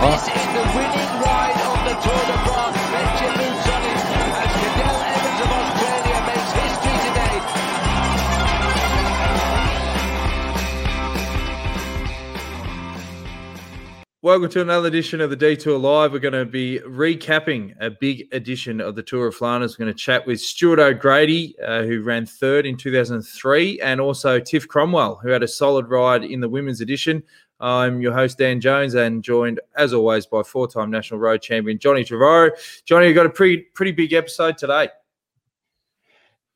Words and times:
This 0.00 0.22
is 0.22 0.32
the 0.32 0.64
winning 0.74 1.12
ride 1.20 1.60
of 1.60 1.76
the 1.84 1.92
Tour 2.00 2.22
de 2.24 2.36
France. 2.48 2.72
Benjamin 2.90 3.52
Solly 3.64 3.92
as 3.92 4.48
Cadel 4.56 4.96
Evans 4.96 5.40
of 5.44 5.50
Australia 5.52 6.18
makes 6.26 6.52
history 6.56 6.96
today. 7.04 7.36
Welcome 14.22 14.48
to 14.48 14.62
another 14.62 14.88
edition 14.88 15.20
of 15.20 15.28
the 15.28 15.36
Detour 15.36 15.78
Live. 15.78 16.12
We're 16.12 16.18
going 16.20 16.32
to 16.32 16.46
be 16.46 16.80
recapping 16.86 17.74
a 17.78 17.90
big 17.90 18.26
edition 18.32 18.80
of 18.80 18.94
the 18.94 19.02
Tour 19.02 19.26
of 19.26 19.34
Flanders. 19.34 19.78
We're 19.78 19.84
going 19.84 19.94
to 19.94 20.02
chat 20.02 20.26
with 20.26 20.40
Stuart 20.40 20.78
O'Grady, 20.78 21.54
uh, 21.62 21.82
who 21.82 22.00
ran 22.00 22.24
third 22.24 22.64
in 22.64 22.78
2003, 22.78 23.80
and 23.80 24.00
also 24.00 24.40
Tiff 24.40 24.66
Cromwell, 24.66 25.20
who 25.22 25.28
had 25.28 25.42
a 25.42 25.48
solid 25.48 25.90
ride 25.90 26.24
in 26.24 26.40
the 26.40 26.48
women's 26.48 26.80
edition. 26.80 27.22
I'm 27.60 28.00
your 28.00 28.12
host, 28.12 28.38
Dan 28.38 28.60
Jones, 28.60 28.94
and 28.94 29.22
joined, 29.22 29.60
as 29.76 29.92
always, 29.92 30.26
by 30.26 30.42
four 30.42 30.66
time 30.66 30.90
national 30.90 31.20
road 31.20 31.42
champion 31.42 31.78
Johnny 31.78 32.04
Trevorrow. 32.04 32.50
Johnny, 32.84 33.06
you've 33.06 33.14
got 33.14 33.26
a 33.26 33.30
pretty, 33.30 33.58
pretty 33.74 33.92
big 33.92 34.12
episode 34.12 34.56
today. 34.56 34.88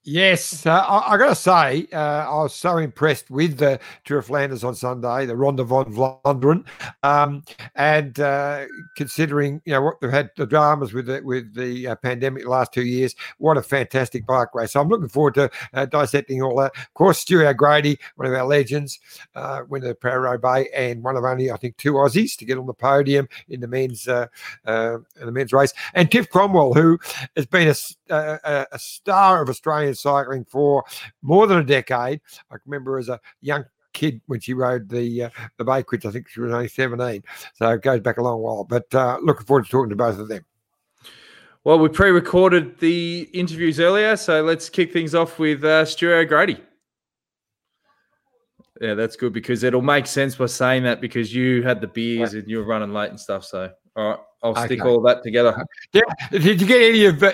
Yes, 0.06 0.66
uh, 0.66 0.84
I, 0.86 1.14
I 1.14 1.16
got 1.16 1.28
to 1.28 1.34
say, 1.34 1.86
uh, 1.90 1.96
I 1.96 2.42
was 2.42 2.54
so 2.54 2.76
impressed 2.76 3.30
with 3.30 3.56
the 3.56 3.80
Tour 4.04 4.18
of 4.18 4.26
Flanders 4.26 4.62
on 4.62 4.74
Sunday, 4.74 5.24
the 5.24 5.34
Ronde 5.34 5.60
van 5.60 5.86
Vlaanderen, 5.86 6.66
um, 7.02 7.42
and 7.74 8.20
uh, 8.20 8.66
considering 8.96 9.62
you 9.64 9.72
know 9.72 9.80
what 9.80 10.02
they've 10.02 10.10
had 10.10 10.28
the 10.36 10.44
dramas 10.44 10.92
with 10.92 11.06
the, 11.06 11.22
with 11.24 11.54
the 11.54 11.88
uh, 11.88 11.94
pandemic 11.94 12.42
the 12.42 12.50
last 12.50 12.74
two 12.74 12.84
years, 12.84 13.14
what 13.38 13.56
a 13.56 13.62
fantastic 13.62 14.26
bike 14.26 14.54
race! 14.54 14.72
So 14.72 14.82
I'm 14.82 14.90
looking 14.90 15.08
forward 15.08 15.34
to 15.34 15.50
uh, 15.72 15.86
dissecting 15.86 16.42
all 16.42 16.56
that. 16.56 16.76
Of 16.76 16.92
course, 16.92 17.20
Stuart 17.20 17.46
O'Grady, 17.46 17.98
one 18.16 18.28
of 18.28 18.34
our 18.34 18.44
legends, 18.44 19.00
uh, 19.34 19.62
winner 19.70 19.92
of 19.92 20.02
Paris-Roubaix, 20.02 20.68
and 20.74 21.02
one 21.02 21.16
of 21.16 21.24
only 21.24 21.50
I 21.50 21.56
think 21.56 21.78
two 21.78 21.94
Aussies 21.94 22.36
to 22.36 22.44
get 22.44 22.58
on 22.58 22.66
the 22.66 22.74
podium 22.74 23.26
in 23.48 23.60
the 23.60 23.68
men's 23.68 24.06
in 24.06 24.28
the 24.66 25.32
men's 25.32 25.54
race, 25.54 25.72
and 25.94 26.10
Tiff 26.10 26.28
Cromwell, 26.28 26.74
who 26.74 26.98
has 27.36 27.46
been 27.46 27.68
a, 27.68 27.74
a, 28.10 28.66
a 28.72 28.78
star 28.78 29.42
of 29.42 29.48
Australian 29.48 29.94
cycling 29.94 30.44
for 30.44 30.84
more 31.22 31.46
than 31.46 31.58
a 31.58 31.64
decade. 31.64 32.20
I 32.50 32.56
remember 32.64 32.98
as 32.98 33.08
a 33.08 33.20
young 33.40 33.64
kid 33.92 34.20
when 34.26 34.40
she 34.40 34.52
rode 34.52 34.88
the 34.88 35.24
uh, 35.24 35.30
the 35.56 35.64
Bakewitz. 35.64 36.04
I 36.04 36.10
think 36.10 36.28
she 36.28 36.40
was 36.40 36.52
only 36.52 36.68
17. 36.68 37.22
So 37.54 37.70
it 37.70 37.82
goes 37.82 38.00
back 38.00 38.18
a 38.18 38.22
long 38.22 38.40
while. 38.40 38.64
But 38.64 38.94
uh, 38.94 39.18
looking 39.22 39.46
forward 39.46 39.64
to 39.64 39.70
talking 39.70 39.90
to 39.90 39.96
both 39.96 40.18
of 40.18 40.28
them. 40.28 40.44
Well, 41.64 41.78
we 41.78 41.88
pre 41.88 42.10
recorded 42.10 42.78
the 42.78 43.28
interviews 43.32 43.80
earlier. 43.80 44.16
So 44.16 44.42
let's 44.42 44.68
kick 44.68 44.92
things 44.92 45.14
off 45.14 45.38
with 45.38 45.64
uh, 45.64 45.86
Stuart 45.86 46.26
O'Grady. 46.26 46.60
Yeah, 48.80 48.94
that's 48.94 49.16
good 49.16 49.32
because 49.32 49.62
it'll 49.62 49.82
make 49.82 50.06
sense 50.06 50.34
by 50.34 50.46
saying 50.46 50.82
that 50.82 51.00
because 51.00 51.34
you 51.34 51.62
had 51.62 51.80
the 51.80 51.86
beers 51.86 52.34
and 52.34 52.48
you 52.48 52.58
were 52.58 52.64
running 52.64 52.92
late 52.92 53.08
and 53.10 53.18
stuff. 53.18 53.44
So, 53.44 53.70
all 53.96 54.10
right. 54.10 54.18
I'll 54.42 54.54
stick 54.66 54.84
all 54.84 55.00
that 55.02 55.22
together. 55.22 55.64
Did, 55.92 56.04
did 56.30 56.60
you 56.60 56.66
get 56.66 56.82
any 56.82 57.06
of 57.06 57.22
uh, 57.22 57.32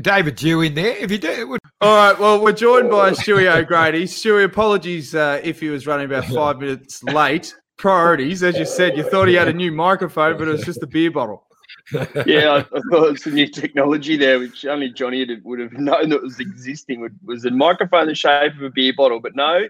David 0.00 0.36
Dew 0.36 0.60
in 0.60 0.74
there? 0.74 0.96
If 0.96 1.10
you 1.10 1.18
do, 1.18 1.28
it 1.28 1.48
would 1.48 1.60
All 1.80 1.96
right. 1.96 2.16
Well, 2.16 2.40
we're 2.40 2.52
joined 2.52 2.88
by 2.88 3.10
Stewie 3.10 3.52
O'Grady. 3.52 4.04
Stewie, 4.04 4.44
apologies 4.44 5.12
uh, 5.14 5.40
if 5.42 5.58
he 5.58 5.70
was 5.70 5.88
running 5.88 6.06
about 6.06 6.24
five 6.34 6.60
minutes 6.60 7.02
late. 7.02 7.54
Priorities, 7.78 8.42
as 8.44 8.56
you 8.56 8.64
said, 8.64 8.96
you 8.96 9.02
thought 9.02 9.26
he 9.28 9.34
had 9.34 9.48
a 9.48 9.52
new 9.52 9.72
microphone, 9.72 10.38
but 10.38 10.46
it 10.48 10.52
was 10.52 10.64
just 10.64 10.82
a 10.82 10.86
beer 10.86 11.10
bottle. 11.10 11.46
yeah, 11.92 12.50
I, 12.50 12.58
I 12.58 12.80
thought 12.90 13.08
it 13.08 13.12
was 13.12 13.22
some 13.24 13.34
new 13.34 13.48
technology 13.48 14.16
there, 14.16 14.38
which 14.38 14.64
only 14.64 14.90
Johnny 14.90 15.26
would 15.44 15.58
have, 15.58 15.72
known 15.72 16.08
that 16.10 16.22
was 16.22 16.40
existing. 16.40 17.00
Would- 17.00 17.18
Was 17.24 17.44
a 17.44 17.50
microphone 17.50 18.06
the 18.06 18.14
shape 18.14 18.54
of 18.54 18.62
a 18.62 18.70
beer 18.70 18.94
bottle, 18.96 19.20
but 19.20 19.36
no, 19.36 19.66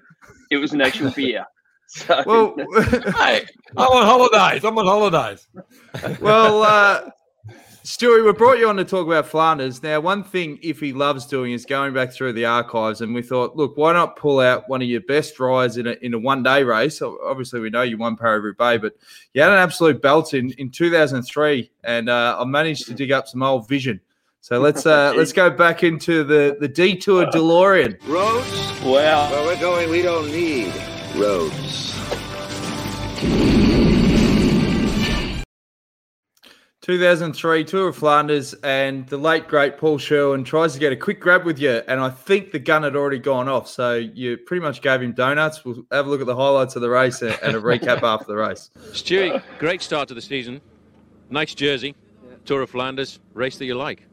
it 0.50 0.56
was 0.58 0.72
an 0.72 0.82
actual 0.82 1.10
beer. 1.10 1.46
So, 1.86 2.22
Well, 2.26 2.56
hey, 2.82 3.46
I'm 3.76 3.88
on 3.88 4.04
holidays. 4.04 4.64
I'm 4.64 4.76
on 4.78 4.86
holidays. 4.86 5.46
well, 6.20 6.62
uh, 6.62 7.10
Stewie, 7.86 8.24
we 8.26 8.32
brought 8.32 8.58
you 8.58 8.68
on 8.68 8.74
to 8.76 8.84
talk 8.84 9.06
about 9.06 9.26
Flanders. 9.26 9.80
Now, 9.80 10.00
one 10.00 10.24
thing 10.24 10.58
if 10.60 10.80
he 10.80 10.92
loves 10.92 11.24
doing 11.24 11.52
is 11.52 11.64
going 11.64 11.94
back 11.94 12.12
through 12.12 12.32
the 12.32 12.44
archives, 12.44 13.00
and 13.00 13.14
we 13.14 13.22
thought, 13.22 13.56
look, 13.56 13.76
why 13.76 13.92
not 13.92 14.16
pull 14.16 14.40
out 14.40 14.68
one 14.68 14.82
of 14.82 14.88
your 14.88 15.02
best 15.02 15.38
rides 15.38 15.76
in 15.76 15.86
a 15.86 15.92
in 16.02 16.12
a 16.12 16.18
one 16.18 16.42
day 16.42 16.64
race? 16.64 17.00
Obviously, 17.00 17.60
we 17.60 17.70
know 17.70 17.82
you 17.82 17.96
won 17.96 18.16
Paris 18.16 18.42
Roubaix, 18.42 18.82
but 18.82 18.94
you 19.34 19.40
had 19.42 19.52
an 19.52 19.58
absolute 19.58 20.02
belt 20.02 20.34
in 20.34 20.50
in 20.58 20.68
2003, 20.68 21.70
and 21.84 22.08
uh, 22.08 22.36
I 22.40 22.44
managed 22.44 22.86
to 22.88 22.94
dig 22.94 23.12
up 23.12 23.28
some 23.28 23.44
old 23.44 23.68
vision. 23.68 24.00
So 24.40 24.58
let's 24.58 24.84
uh, 24.84 25.12
let's 25.16 25.32
go 25.32 25.48
back 25.48 25.84
into 25.84 26.24
the 26.24 26.56
the 26.58 26.66
detour 26.66 27.26
DeLorean. 27.26 28.04
Roads? 28.08 28.82
Well, 28.82 29.30
Where 29.30 29.44
we're 29.44 29.60
going, 29.60 29.90
we 29.90 30.02
don't 30.02 30.26
need 30.26 30.72
roads. 31.16 31.94
2003 36.86 37.64
Tour 37.64 37.88
of 37.88 37.96
Flanders, 37.96 38.54
and 38.62 39.08
the 39.08 39.16
late 39.16 39.48
great 39.48 39.76
Paul 39.76 39.98
Sherwin 39.98 40.44
tries 40.44 40.72
to 40.74 40.78
get 40.78 40.92
a 40.92 40.96
quick 40.96 41.18
grab 41.18 41.44
with 41.44 41.58
you, 41.58 41.82
and 41.88 41.98
I 41.98 42.10
think 42.10 42.52
the 42.52 42.60
gun 42.60 42.84
had 42.84 42.94
already 42.94 43.18
gone 43.18 43.48
off. 43.48 43.66
So 43.66 43.94
you 43.96 44.36
pretty 44.36 44.62
much 44.62 44.82
gave 44.82 45.02
him 45.02 45.12
donuts. 45.12 45.64
We'll 45.64 45.84
have 45.90 46.06
a 46.06 46.08
look 46.08 46.20
at 46.20 46.28
the 46.28 46.36
highlights 46.36 46.76
of 46.76 46.82
the 46.82 46.90
race 46.90 47.22
and 47.22 47.36
and 47.42 47.56
a 47.56 47.60
recap 47.60 48.02
after 48.04 48.26
the 48.26 48.36
race. 48.36 48.70
Stewie, 48.92 49.42
great 49.58 49.82
start 49.82 50.06
to 50.08 50.14
the 50.14 50.22
season. 50.22 50.60
Nice 51.28 51.56
jersey. 51.56 51.96
Tour 52.44 52.62
of 52.62 52.70
Flanders, 52.70 53.18
race 53.34 53.58
that 53.58 53.64
you 53.64 53.74
like. 53.74 54.06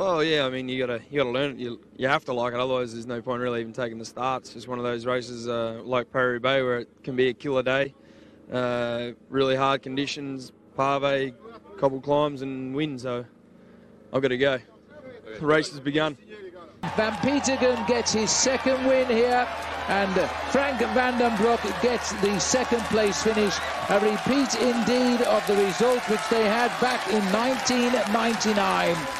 Oh 0.00 0.20
yeah, 0.20 0.46
I 0.46 0.48
mean 0.48 0.68
you 0.68 0.78
gotta 0.78 1.02
you 1.10 1.18
gotta 1.18 1.30
learn 1.30 1.50
it. 1.52 1.56
You 1.56 1.80
you 1.96 2.06
have 2.06 2.24
to 2.26 2.32
like 2.32 2.54
it, 2.54 2.60
otherwise 2.60 2.92
there's 2.92 3.08
no 3.08 3.20
point 3.20 3.42
really 3.42 3.60
even 3.60 3.72
taking 3.72 3.98
the 3.98 4.04
starts. 4.04 4.54
It's 4.54 4.68
one 4.68 4.78
of 4.78 4.84
those 4.84 5.04
races 5.06 5.48
uh, 5.48 5.80
like 5.84 6.12
Paris 6.12 6.34
Roubaix 6.34 6.62
where 6.62 6.78
it 6.78 6.88
can 7.02 7.16
be 7.16 7.30
a 7.30 7.34
killer 7.34 7.64
day, 7.64 7.92
uh, 8.52 9.10
really 9.28 9.56
hard 9.56 9.82
conditions, 9.82 10.52
pave, 10.76 11.34
cobble 11.78 12.00
climbs 12.00 12.42
and 12.42 12.76
wind. 12.76 13.00
So 13.00 13.24
I've 14.12 14.22
got 14.22 14.28
to 14.28 14.38
go. 14.38 14.60
The 15.40 15.44
race 15.44 15.70
has 15.70 15.80
begun. 15.80 16.16
Van 16.94 17.14
Petegem 17.14 17.84
gets 17.88 18.12
his 18.12 18.30
second 18.30 18.86
win 18.86 19.08
here, 19.08 19.48
and 19.88 20.14
Frank 20.52 20.78
Vandenbroucke 20.78 21.82
gets 21.82 22.12
the 22.22 22.38
second 22.38 22.82
place 22.82 23.20
finish. 23.20 23.56
A 23.88 23.98
repeat 23.98 24.54
indeed 24.62 25.22
of 25.22 25.44
the 25.48 25.56
result 25.56 26.08
which 26.08 26.28
they 26.30 26.44
had 26.44 26.68
back 26.80 27.04
in 27.08 27.24
1999. 27.32 29.17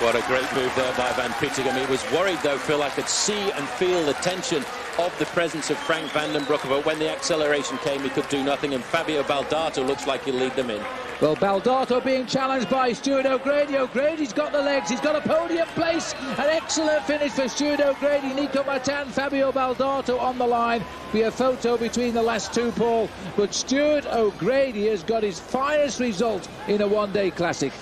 What 0.00 0.14
a 0.14 0.22
great 0.28 0.46
move 0.54 0.72
there 0.76 0.92
by 0.96 1.10
Van 1.14 1.30
Petegem. 1.32 1.76
He 1.76 1.90
was 1.90 2.04
worried 2.12 2.38
though, 2.44 2.56
Phil. 2.56 2.84
I 2.84 2.90
could 2.90 3.08
see 3.08 3.50
and 3.50 3.68
feel 3.68 4.06
the 4.06 4.12
tension 4.14 4.64
of 4.96 5.12
the 5.18 5.26
presence 5.26 5.70
of 5.70 5.76
Frank 5.76 6.08
Vandenbroucke. 6.12 6.68
But 6.68 6.86
when 6.86 7.00
the 7.00 7.10
acceleration 7.10 7.78
came, 7.78 8.02
he 8.02 8.08
could 8.08 8.28
do 8.28 8.44
nothing. 8.44 8.74
And 8.74 8.84
Fabio 8.84 9.24
Baldato 9.24 9.84
looks 9.84 10.06
like 10.06 10.22
he'll 10.22 10.36
lead 10.36 10.54
them 10.54 10.70
in. 10.70 10.80
Well, 11.20 11.34
Baldato 11.34 11.98
being 12.04 12.26
challenged 12.26 12.70
by 12.70 12.92
Stuart 12.92 13.26
O'Grady. 13.26 13.76
O'Grady's 13.76 14.32
got 14.32 14.52
the 14.52 14.62
legs. 14.62 14.88
He's 14.88 15.00
got 15.00 15.16
a 15.16 15.28
podium 15.28 15.66
place. 15.70 16.14
An 16.14 16.48
excellent 16.48 17.02
finish 17.02 17.32
for 17.32 17.48
Stuart 17.48 17.80
O'Grady. 17.80 18.32
Nico 18.34 18.62
Mattan, 18.62 19.08
Fabio 19.08 19.50
Baldato 19.50 20.20
on 20.20 20.38
the 20.38 20.46
line. 20.46 20.84
Be 21.12 21.22
a 21.22 21.30
photo 21.32 21.76
between 21.76 22.14
the 22.14 22.22
last 22.22 22.54
two, 22.54 22.70
Paul. 22.70 23.08
But 23.36 23.52
Stuart 23.52 24.06
O'Grady 24.06 24.86
has 24.86 25.02
got 25.02 25.24
his 25.24 25.40
finest 25.40 25.98
result 25.98 26.48
in 26.68 26.82
a 26.82 26.86
one-day 26.86 27.32
classic. 27.32 27.72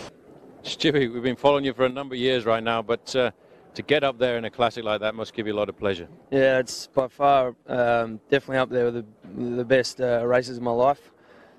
Stewie, 0.66 1.12
we've 1.12 1.22
been 1.22 1.37
following 1.37 1.65
you 1.65 1.72
for 1.72 1.84
a 1.84 1.88
number 1.88 2.16
of 2.16 2.21
years 2.21 2.44
right 2.44 2.62
now, 2.62 2.82
but 2.82 3.15
uh, 3.15 3.31
to 3.75 3.82
get 3.82 4.03
up 4.03 4.19
there 4.19 4.37
in 4.37 4.44
a 4.44 4.50
classic 4.50 4.82
like 4.82 5.00
that 5.00 5.15
must 5.15 5.32
give 5.32 5.47
you 5.47 5.53
a 5.53 5.54
lot 5.54 5.69
of 5.69 5.78
pleasure. 5.78 6.09
Yeah, 6.32 6.59
it's 6.59 6.88
by 6.88 7.06
far 7.06 7.54
um, 7.69 8.19
definitely 8.28 8.56
up 8.56 8.71
there 8.71 8.87
with 8.87 8.94
the, 8.94 9.56
the 9.59 9.65
best 9.65 10.00
uh, 10.00 10.26
races 10.26 10.56
of 10.56 10.65
my 10.65 10.72
life. 10.72 11.12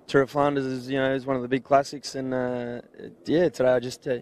Tour 0.08 0.24
of 0.24 0.30
Flanders 0.30 0.66
is 0.66 0.90
you 0.90 0.98
know 0.98 1.14
is 1.14 1.26
one 1.26 1.38
of 1.38 1.42
the 1.42 1.48
big 1.48 1.64
classics, 1.64 2.16
and 2.16 2.34
uh, 2.34 2.82
yeah, 3.26 3.48
today 3.48 3.70
I 3.70 3.80
just 3.80 4.06
uh, 4.10 4.18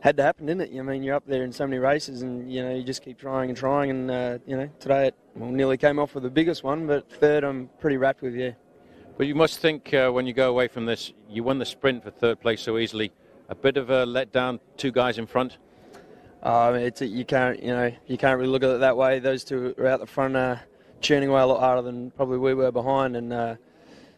had 0.00 0.16
to 0.16 0.24
happen, 0.24 0.46
didn't 0.46 0.62
it? 0.62 0.76
I 0.76 0.82
mean, 0.82 1.04
you're 1.04 1.14
up 1.14 1.26
there 1.26 1.44
in 1.44 1.52
so 1.52 1.64
many 1.64 1.78
races, 1.78 2.22
and 2.22 2.52
you 2.52 2.60
know 2.60 2.74
you 2.74 2.82
just 2.82 3.02
keep 3.02 3.18
trying 3.18 3.50
and 3.50 3.56
trying, 3.56 3.90
and 3.90 4.10
uh, 4.10 4.38
you 4.46 4.56
know 4.56 4.68
today 4.80 5.06
it 5.08 5.14
well, 5.36 5.50
nearly 5.50 5.76
came 5.76 6.00
off 6.00 6.14
with 6.14 6.24
the 6.24 6.30
biggest 6.30 6.64
one, 6.64 6.88
but 6.88 7.08
third 7.08 7.44
I'm 7.44 7.70
pretty 7.78 7.96
wrapped 7.96 8.22
with. 8.22 8.34
Yeah. 8.34 8.50
But 9.16 9.28
you 9.28 9.36
must 9.36 9.60
think 9.60 9.94
uh, 9.94 10.10
when 10.10 10.26
you 10.26 10.32
go 10.32 10.50
away 10.50 10.66
from 10.66 10.86
this, 10.86 11.12
you 11.28 11.44
won 11.44 11.60
the 11.60 11.66
sprint 11.66 12.02
for 12.02 12.10
third 12.10 12.40
place 12.40 12.60
so 12.60 12.78
easily. 12.78 13.12
A 13.50 13.54
bit 13.54 13.78
of 13.78 13.88
a 13.88 14.04
letdown, 14.04 14.60
two 14.76 14.92
guys 14.92 15.16
in 15.16 15.26
front. 15.26 15.56
Um, 16.42 16.74
it's 16.74 17.00
you 17.00 17.24
can't 17.24 17.62
you 17.62 17.68
know 17.68 17.90
you 18.06 18.18
can't 18.18 18.38
really 18.38 18.50
look 18.50 18.62
at 18.62 18.70
it 18.70 18.80
that 18.80 18.96
way. 18.96 19.18
Those 19.18 19.42
two 19.42 19.74
are 19.78 19.86
out 19.86 20.00
the 20.00 20.06
front, 20.06 20.36
uh, 20.36 20.56
churning 21.00 21.30
away 21.30 21.40
a 21.40 21.46
lot 21.46 21.60
harder 21.60 21.82
than 21.82 22.10
probably 22.10 22.38
we 22.38 22.54
were 22.54 22.70
behind, 22.70 23.16
and 23.16 23.32
uh, 23.32 23.56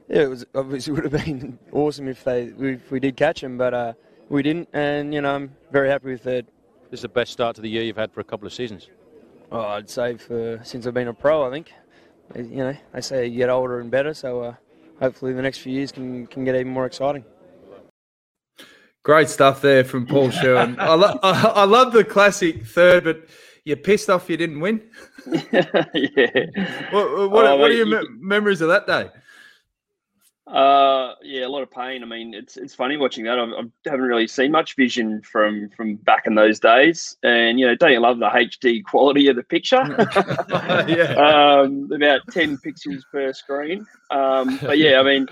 yeah, 0.09 0.23
it 0.23 0.29
was 0.29 0.45
obviously 0.55 0.93
would 1.01 1.05
have 1.05 1.25
been 1.25 1.59
awesome 1.73 2.09
if 2.09 2.25
they 2.25 2.53
if 2.59 2.91
we 2.91 2.99
did 2.99 3.17
catch 3.17 3.41
them, 3.41 3.57
but 3.57 3.73
uh, 3.73 3.93
we 4.29 4.43
didn't, 4.43 4.69
and 4.73 5.15
you 5.15 5.21
know 5.21 5.35
I'm 5.35 5.55
very 5.71 5.89
happy 5.89 6.11
with 6.11 6.23
third. 6.23 6.47
This 6.91 6.99
is 6.99 7.03
the 7.03 7.09
best 7.09 7.33
start 7.33 7.55
to 7.57 7.63
the 7.63 7.71
year 7.71 7.85
you've 7.85 7.97
had 7.97 8.13
for 8.13 8.21
a 8.21 8.25
couple 8.25 8.47
of 8.47 8.53
seasons. 8.53 8.89
Oh, 9.53 9.61
I'd 9.61 9.89
say 9.89 10.17
for 10.17 10.61
since 10.65 10.87
I've 10.87 10.95
been 10.95 11.09
a 11.09 11.15
pro, 11.15 11.47
I 11.47 11.51
think. 11.51 11.73
You 12.35 12.57
know, 12.57 12.77
they 12.93 13.01
say 13.01 13.27
you 13.27 13.39
get 13.39 13.49
older 13.49 13.81
and 13.81 13.91
better, 13.91 14.13
so 14.13 14.43
uh, 14.43 14.55
hopefully 15.01 15.33
the 15.33 15.43
next 15.43 15.59
few 15.59 15.73
years 15.73 15.93
can 15.93 16.27
can 16.27 16.45
get 16.45 16.57
even 16.57 16.73
more 16.73 16.87
exciting. 16.87 17.25
Great 19.03 19.29
stuff 19.29 19.61
there 19.63 19.85
from 19.85 20.07
Paul 20.07 20.31
Sherwin. 20.41 20.77
I, 20.79 20.95
lo- 20.95 21.19
I, 21.23 21.53
I 21.57 21.65
love 21.65 21.93
the 21.93 22.05
classic 22.05 22.67
third, 22.67 23.05
but 23.05 23.29
you're 23.65 23.77
pissed 23.77 24.11
off 24.11 24.29
you 24.29 24.37
didn't 24.37 24.61
win. 24.61 24.83
yeah. 25.27 25.51
What, 26.91 27.31
what, 27.31 27.47
Oh, 27.47 27.57
what 27.57 27.71
are 27.71 27.75
mate, 27.75 27.77
your 27.77 27.87
you 27.87 28.01
me- 28.01 28.09
memories 28.21 28.61
of 28.61 28.69
that 28.69 28.87
day? 28.87 29.11
Uh, 30.47 31.15
yeah, 31.23 31.47
a 31.47 31.49
lot 31.49 31.63
of 31.63 31.71
pain. 31.71 32.03
I 32.03 32.07
mean, 32.07 32.35
it's 32.35 32.57
it's 32.57 32.75
funny 32.75 32.97
watching 32.97 33.23
that. 33.25 33.39
I've, 33.39 33.51
I 33.53 33.63
haven't 33.89 34.01
really 34.07 34.27
seen 34.27 34.51
much 34.51 34.75
vision 34.75 35.23
from 35.23 35.71
from 35.77 35.95
back 35.97 36.27
in 36.27 36.35
those 36.35 36.59
days, 36.59 37.17
and 37.23 37.61
you 37.61 37.67
know, 37.69 37.77
don't 37.77 37.93
you 37.93 38.01
love 38.01 38.19
the 38.19 38.29
HD 38.29 38.83
quality 38.83 39.29
of 39.29 39.37
the 39.37 39.45
picture? 39.45 39.77
yeah. 40.89 41.15
um, 41.63 41.89
about 41.93 42.23
ten 42.33 42.59
pixels 42.59 43.03
per 43.13 43.33
screen. 43.33 43.87
Um, 44.11 44.59
but 44.61 44.79
yeah, 44.79 44.99
I 44.99 45.05
mean, 45.05 45.29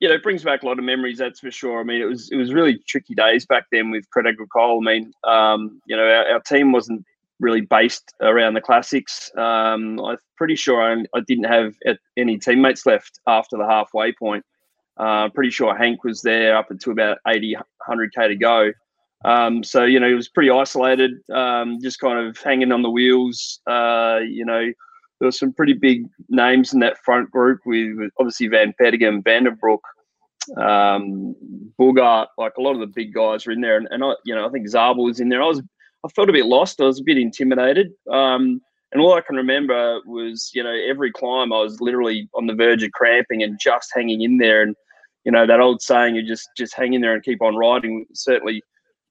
you 0.00 0.08
know, 0.08 0.14
it 0.14 0.22
brings 0.22 0.42
back 0.42 0.62
a 0.62 0.66
lot 0.66 0.78
of 0.78 0.84
memories. 0.84 1.18
That's 1.18 1.40
for 1.40 1.50
sure. 1.50 1.80
I 1.80 1.84
mean, 1.84 2.00
it 2.00 2.06
was 2.06 2.30
it 2.30 2.36
was 2.36 2.52
really 2.52 2.78
tricky 2.86 3.14
days 3.14 3.46
back 3.46 3.64
then 3.72 3.90
with 3.90 4.08
Credit 4.10 4.30
Agricole. 4.30 4.80
I 4.80 4.84
mean, 4.84 5.12
um, 5.24 5.80
you 5.86 5.96
know, 5.96 6.04
our, 6.04 6.32
our 6.32 6.40
team 6.40 6.72
wasn't 6.72 7.04
really 7.40 7.62
based 7.62 8.14
around 8.20 8.54
the 8.54 8.60
classics. 8.60 9.30
Um, 9.36 10.00
I'm 10.00 10.16
pretty 10.36 10.56
sure 10.56 10.82
I, 10.82 11.04
I, 11.16 11.20
didn't 11.26 11.44
have 11.44 11.74
any 12.16 12.38
teammates 12.38 12.86
left 12.86 13.18
after 13.26 13.56
the 13.56 13.66
halfway 13.66 14.12
point. 14.12 14.44
Uh, 14.96 15.28
pretty 15.30 15.50
sure 15.50 15.76
Hank 15.76 16.04
was 16.04 16.22
there 16.22 16.56
up 16.56 16.70
until 16.70 16.92
about 16.92 17.18
80, 17.26 17.56
100k 17.88 18.28
to 18.28 18.36
go. 18.36 18.72
Um, 19.24 19.64
so 19.64 19.84
you 19.84 19.98
know 19.98 20.08
he 20.08 20.14
was 20.14 20.28
pretty 20.28 20.50
isolated, 20.50 21.12
um, 21.32 21.78
just 21.80 21.98
kind 21.98 22.18
of 22.18 22.36
hanging 22.38 22.72
on 22.72 22.82
the 22.82 22.90
wheels. 22.90 23.60
Uh, 23.66 24.20
you 24.26 24.44
know, 24.44 24.70
there 25.24 25.28
were 25.28 25.32
some 25.32 25.54
pretty 25.54 25.72
big 25.72 26.04
names 26.28 26.74
in 26.74 26.80
that 26.80 26.98
front 26.98 27.30
group 27.30 27.60
with, 27.64 27.96
with 27.96 28.10
obviously 28.20 28.46
Van 28.46 28.74
Petegem, 28.78 29.22
Vandenbroucke, 29.22 29.78
um, 30.62 31.34
Boogerd, 31.80 32.26
like 32.36 32.52
a 32.58 32.60
lot 32.60 32.74
of 32.74 32.80
the 32.80 32.92
big 32.94 33.14
guys 33.14 33.46
were 33.46 33.52
in 33.52 33.62
there, 33.62 33.78
and, 33.78 33.88
and 33.90 34.04
I, 34.04 34.12
you 34.26 34.34
know, 34.34 34.46
I 34.46 34.50
think 34.50 34.68
Zabel 34.68 35.04
was 35.04 35.20
in 35.20 35.30
there. 35.30 35.42
I 35.42 35.46
was 35.46 35.62
I 36.04 36.08
felt 36.08 36.28
a 36.28 36.34
bit 36.34 36.44
lost. 36.44 36.78
I 36.82 36.84
was 36.84 37.00
a 37.00 37.04
bit 37.04 37.16
intimidated. 37.16 37.88
Um, 38.12 38.60
and 38.92 39.00
all 39.00 39.14
I 39.14 39.22
can 39.22 39.36
remember 39.36 40.00
was, 40.04 40.50
you 40.52 40.62
know, 40.62 40.74
every 40.86 41.10
climb 41.10 41.50
I 41.50 41.60
was 41.60 41.80
literally 41.80 42.28
on 42.34 42.46
the 42.46 42.54
verge 42.54 42.82
of 42.82 42.92
cramping 42.92 43.42
and 43.42 43.58
just 43.58 43.90
hanging 43.94 44.20
in 44.20 44.36
there. 44.36 44.60
And, 44.60 44.76
you 45.24 45.32
know, 45.32 45.46
that 45.46 45.60
old 45.60 45.80
saying, 45.80 46.16
you 46.16 46.26
just 46.26 46.46
just 46.58 46.74
hang 46.74 46.92
in 46.92 47.00
there 47.00 47.14
and 47.14 47.22
keep 47.22 47.40
on 47.40 47.56
riding, 47.56 48.04
certainly, 48.12 48.62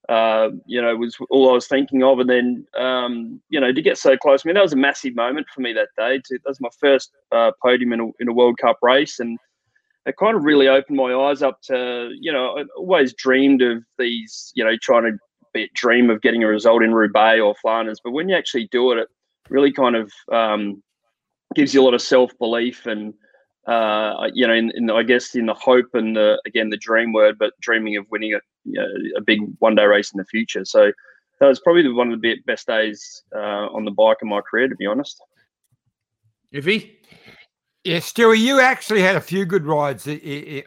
uh, 0.09 0.49
you 0.65 0.81
know, 0.81 0.95
was 0.95 1.17
all 1.29 1.49
I 1.49 1.53
was 1.53 1.67
thinking 1.67 2.03
of. 2.03 2.19
And 2.19 2.29
then, 2.29 2.65
um, 2.77 3.41
you 3.49 3.59
know, 3.59 3.71
to 3.71 3.81
get 3.81 3.97
so 3.97 4.17
close, 4.17 4.43
I 4.43 4.47
mean, 4.47 4.55
that 4.55 4.63
was 4.63 4.73
a 4.73 4.77
massive 4.77 5.15
moment 5.15 5.47
for 5.53 5.61
me 5.61 5.73
that 5.73 5.89
day. 5.97 6.21
That 6.29 6.41
was 6.45 6.61
my 6.61 6.69
first 6.79 7.11
uh, 7.31 7.51
podium 7.61 7.93
in 7.93 7.99
a, 7.99 8.07
in 8.19 8.27
a 8.27 8.33
World 8.33 8.57
Cup 8.57 8.77
race. 8.81 9.19
And 9.19 9.37
it 10.05 10.17
kind 10.17 10.35
of 10.35 10.43
really 10.43 10.67
opened 10.67 10.97
my 10.97 11.13
eyes 11.13 11.41
up 11.41 11.61
to, 11.63 12.11
you 12.19 12.31
know, 12.33 12.57
I 12.57 12.63
always 12.77 13.13
dreamed 13.13 13.61
of 13.61 13.83
these, 13.97 14.51
you 14.55 14.63
know, 14.63 14.75
trying 14.81 15.03
to 15.03 15.17
dream 15.75 16.09
of 16.09 16.21
getting 16.21 16.43
a 16.43 16.47
result 16.47 16.83
in 16.83 16.93
Roubaix 16.93 17.41
or 17.41 17.55
Flanders, 17.55 17.99
but 18.03 18.11
when 18.11 18.29
you 18.29 18.35
actually 18.35 18.67
do 18.71 18.91
it, 18.91 18.97
it 18.97 19.07
really 19.49 19.71
kind 19.71 19.95
of 19.95 20.11
um, 20.31 20.81
gives 21.55 21.73
you 21.73 21.81
a 21.81 21.85
lot 21.85 21.93
of 21.93 22.01
self 22.01 22.37
belief 22.37 22.85
and 22.85 23.13
uh, 23.65 24.29
you 24.33 24.45
know, 24.45 24.53
in, 24.53 24.71
in, 24.75 24.89
I 24.89 25.03
guess 25.03 25.35
in 25.35 25.45
the 25.45 25.53
hope 25.53 25.93
and 25.93 26.15
the 26.15 26.41
again 26.45 26.69
the 26.69 26.77
dream 26.77 27.13
word, 27.13 27.37
but 27.37 27.53
dreaming 27.61 27.97
of 27.97 28.05
winning 28.09 28.33
a, 28.33 28.39
you 28.65 28.73
know, 28.73 28.87
a 29.17 29.21
big 29.21 29.39
one 29.59 29.75
day 29.75 29.85
race 29.85 30.11
in 30.11 30.17
the 30.17 30.25
future. 30.25 30.65
So 30.65 30.91
that 31.39 31.47
was 31.47 31.59
probably 31.59 31.87
one 31.91 32.11
of 32.11 32.21
the 32.21 32.35
best 32.45 32.67
days 32.67 33.23
uh, 33.35 33.67
on 33.67 33.85
the 33.85 33.91
bike 33.91 34.17
in 34.21 34.29
my 34.29 34.41
career, 34.41 34.67
to 34.67 34.75
be 34.75 34.85
honest. 34.85 35.21
Iffy? 36.53 36.91
Yeah, 37.83 37.97
Stewie, 37.97 38.37
you 38.37 38.61
actually 38.61 39.01
had 39.01 39.17
a 39.17 39.21
few 39.21 39.43
good 39.43 39.65
rides 39.65 40.07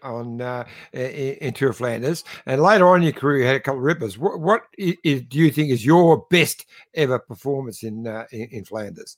on 0.03 0.41
uh, 0.43 0.65
in 0.93 1.55
Tour 1.55 1.71
of 1.71 1.79
Flanders, 1.79 2.25
and 2.45 2.61
later 2.61 2.87
on 2.89 2.99
in 2.99 3.05
your 3.05 3.15
career, 3.15 3.39
you 3.39 3.47
had 3.47 3.57
a 3.57 3.61
couple 3.61 3.79
of 3.79 3.85
rippers. 3.85 4.19
What, 4.19 4.39
what 4.39 4.65
is, 4.77 5.23
do 5.23 5.39
you 5.39 5.51
think 5.51 5.71
is 5.71 5.87
your 5.87 6.27
best 6.31 6.67
ever 6.93 7.19
performance 7.19 7.83
in 7.83 8.07
uh, 8.07 8.27
in, 8.33 8.49
in, 8.51 8.65
Flanders? 8.67 9.17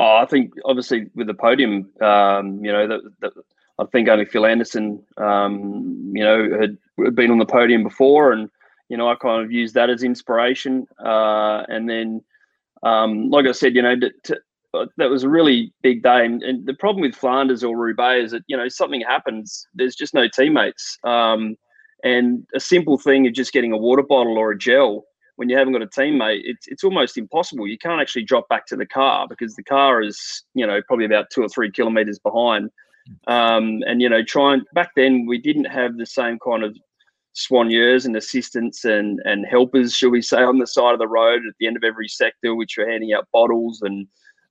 Oh, 0.00 0.16
I 0.16 0.24
think 0.24 0.54
obviously 0.64 1.10
with 1.14 1.26
the 1.26 1.34
podium, 1.34 1.90
um, 2.00 2.64
you 2.64 2.72
know, 2.72 2.88
that, 2.88 3.32
I 3.78 3.84
think 3.92 4.08
only 4.08 4.24
Phil 4.24 4.46
Anderson, 4.46 5.04
um, 5.18 6.10
you 6.14 6.24
know, 6.24 6.58
had, 6.58 6.78
been 7.14 7.30
on 7.30 7.36
the 7.36 7.44
podium 7.44 7.82
before, 7.82 8.32
and 8.32 8.48
you 8.88 8.96
know, 8.96 9.10
I 9.10 9.14
kind 9.14 9.44
of 9.44 9.52
used 9.52 9.74
that 9.74 9.90
as 9.90 10.02
inspiration. 10.02 10.86
Uh, 11.04 11.64
and 11.68 11.86
then, 11.86 12.22
um, 12.82 13.28
like 13.28 13.44
I 13.44 13.52
said, 13.52 13.76
you 13.76 13.82
know, 13.82 13.94
to, 13.94 14.10
to 14.24 14.40
that 14.96 15.10
was 15.10 15.22
a 15.22 15.28
really 15.28 15.70
big 15.82 16.02
day. 16.02 16.24
And, 16.24 16.42
and, 16.42 16.64
the 16.64 16.72
problem 16.72 17.02
with 17.02 17.14
Flanders 17.14 17.62
or 17.62 17.76
Roubaix 17.76 18.24
is 18.24 18.30
that 18.30 18.44
you 18.46 18.56
know 18.56 18.68
something 18.68 19.02
happens. 19.02 19.66
There's 19.74 19.96
just 19.96 20.14
no 20.14 20.28
teammates, 20.28 20.96
um, 21.04 21.56
and 22.04 22.46
a 22.54 22.60
simple 22.60 22.96
thing 22.96 23.26
of 23.26 23.34
just 23.34 23.52
getting 23.52 23.72
a 23.72 23.76
water 23.76 24.02
bottle 24.02 24.38
or 24.38 24.52
a 24.52 24.58
gel 24.58 25.04
when 25.40 25.48
you 25.48 25.56
haven't 25.56 25.72
got 25.72 25.80
a 25.80 25.86
teammate, 25.86 26.42
it's 26.44 26.68
it's 26.68 26.84
almost 26.84 27.16
impossible. 27.16 27.66
You 27.66 27.78
can't 27.78 27.98
actually 27.98 28.24
drop 28.24 28.46
back 28.50 28.66
to 28.66 28.76
the 28.76 28.84
car 28.84 29.26
because 29.26 29.54
the 29.56 29.62
car 29.62 30.02
is 30.02 30.44
you 30.52 30.66
know 30.66 30.82
probably 30.86 31.06
about 31.06 31.30
two 31.30 31.42
or 31.42 31.48
three 31.48 31.72
kilometers 31.72 32.18
behind. 32.18 32.68
Um, 33.26 33.80
and 33.86 34.02
you 34.02 34.10
know, 34.10 34.22
trying 34.22 34.64
back 34.74 34.90
then 34.96 35.24
we 35.24 35.38
didn't 35.38 35.64
have 35.64 35.96
the 35.96 36.04
same 36.04 36.38
kind 36.44 36.62
of 36.62 36.76
soigneurs 37.34 38.04
and 38.04 38.16
assistants 38.16 38.84
and 38.84 39.18
and 39.24 39.46
helpers, 39.46 39.94
shall 39.94 40.10
we 40.10 40.20
say, 40.20 40.42
on 40.42 40.58
the 40.58 40.66
side 40.66 40.92
of 40.92 40.98
the 40.98 41.08
road 41.08 41.40
at 41.48 41.54
the 41.58 41.66
end 41.66 41.78
of 41.78 41.84
every 41.84 42.06
sector, 42.06 42.54
which 42.54 42.76
were 42.76 42.86
handing 42.86 43.14
out 43.14 43.26
bottles 43.32 43.80
and 43.80 44.06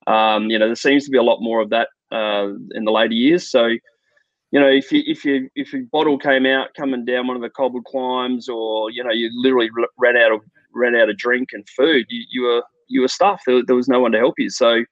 um, 0.08 0.50
you 0.50 0.58
know, 0.58 0.66
there 0.66 0.76
seems 0.76 1.06
to 1.06 1.12
be 1.12 1.20
a 1.20 1.24
lot 1.24 1.40
more 1.40 1.62
of 1.62 1.70
that 1.70 1.90
uh, 2.12 2.48
in 2.72 2.84
the 2.84 2.92
later 2.92 3.14
years. 3.14 3.52
So, 3.52 3.68
you 3.68 4.60
know, 4.60 4.70
if 4.70 4.92
you 4.92 5.04
if 5.06 5.24
you 5.24 5.52
if 5.54 5.72
your 5.72 5.84
bottle 5.92 6.18
came 6.18 6.48
out 6.48 6.74
coming 6.76 7.06
down 7.06 7.28
one 7.28 7.36
of 7.36 7.44
the 7.44 7.52
cobbled 7.52 7.86
climbs, 7.86 8.50
or 8.50 8.90
you 8.90 9.04
know, 9.04 9.12
you 9.12 9.30
literally 9.36 9.70
ran 10.00 10.18
out 10.18 10.32
of 10.32 10.42
ran 10.74 10.96
out 10.96 11.10
of 11.10 11.18
drink 11.18 11.50
and 11.54 11.68
food, 11.70 12.06
you, 12.10 12.26
you 12.30 12.42
were 12.44 12.64
you 12.88 13.02
were 13.02 13.08
stuffed. 13.08 13.44
There, 13.46 13.64
there, 13.66 13.76
was 13.76 13.88
no 13.88 14.00
one 14.00 14.12
to 14.14 14.18
help 14.18 14.36
you. 14.38 14.50
So, 14.50 14.84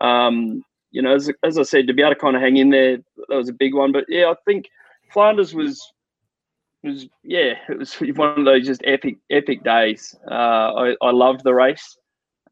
um, 0.00 0.62
you 0.92 1.02
know, 1.02 1.14
as, 1.14 1.30
as 1.42 1.58
I 1.58 1.62
said, 1.62 1.86
to 1.86 1.94
be 1.94 2.02
able 2.02 2.14
to 2.14 2.20
kind 2.20 2.36
of 2.36 2.42
hang 2.42 2.56
in 2.56 2.70
there, 2.70 2.98
that 3.28 3.36
was 3.36 3.48
a 3.48 3.54
big 3.54 3.74
one. 3.74 3.92
But 3.92 4.04
yeah, 4.08 4.26
I 4.26 4.34
think 4.46 4.68
Flanders 5.12 5.54
was 5.54 5.92
was 6.82 7.06
yeah, 7.22 7.54
it 7.68 7.78
was 7.78 7.94
one 8.16 8.38
of 8.38 8.44
those 8.44 8.66
just 8.66 8.82
epic 8.84 9.18
epic 9.30 9.64
days. 9.64 10.14
Uh, 10.30 10.34
I 10.74 10.96
I 11.02 11.10
loved 11.10 11.44
the 11.44 11.54
race. 11.54 11.96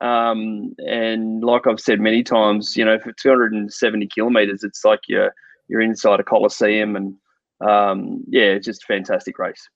Um, 0.00 0.76
and 0.78 1.42
like 1.42 1.66
I've 1.66 1.80
said 1.80 1.98
many 1.98 2.22
times, 2.22 2.76
you 2.76 2.84
know, 2.84 3.00
for 3.00 3.12
270 3.12 4.06
kilometers, 4.14 4.62
it's 4.62 4.84
like 4.84 5.00
you're 5.08 5.34
you're 5.69 5.80
inside 5.80 6.20
a 6.20 6.25
coliseum, 6.25 6.96
and 6.96 7.16
um, 7.60 8.25
yeah, 8.28 8.44
it's 8.44 8.66
just 8.66 8.84
a 8.84 8.86
fantastic 8.86 9.38
race. 9.38 9.69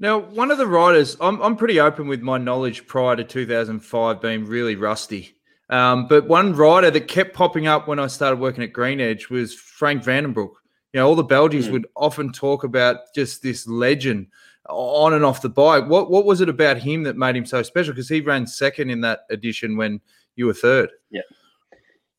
Now, 0.00 0.18
one 0.18 0.52
of 0.52 0.58
the 0.58 0.66
riders, 0.66 1.16
I'm 1.20 1.42
I'm 1.42 1.56
pretty 1.56 1.80
open 1.80 2.06
with 2.06 2.22
my 2.22 2.38
knowledge 2.38 2.86
prior 2.86 3.16
to 3.16 3.24
2005 3.24 4.20
being 4.20 4.44
really 4.44 4.76
rusty. 4.76 5.34
Um, 5.70 6.06
but 6.06 6.28
one 6.28 6.54
rider 6.54 6.90
that 6.90 7.08
kept 7.08 7.34
popping 7.34 7.66
up 7.66 7.88
when 7.88 7.98
I 7.98 8.06
started 8.06 8.38
working 8.38 8.62
at 8.62 8.72
Green 8.72 9.00
Edge 9.00 9.28
was 9.28 9.54
Frank 9.54 10.04
Vandenbroucke. 10.04 10.54
You 10.92 11.00
know, 11.00 11.08
all 11.08 11.14
the 11.14 11.24
Belgians 11.24 11.68
mm. 11.68 11.72
would 11.72 11.86
often 11.94 12.32
talk 12.32 12.64
about 12.64 12.98
just 13.14 13.42
this 13.42 13.66
legend 13.66 14.28
on 14.68 15.14
and 15.14 15.24
off 15.24 15.42
the 15.42 15.48
bike. 15.48 15.88
What 15.88 16.10
what 16.10 16.24
was 16.24 16.40
it 16.40 16.48
about 16.48 16.78
him 16.78 17.02
that 17.02 17.16
made 17.16 17.36
him 17.36 17.44
so 17.44 17.62
special? 17.62 17.92
Because 17.92 18.08
he 18.08 18.20
ran 18.20 18.46
second 18.46 18.90
in 18.90 19.00
that 19.00 19.20
edition 19.30 19.76
when 19.76 20.00
you 20.36 20.46
were 20.46 20.54
third. 20.54 20.90
Yeah. 21.10 21.22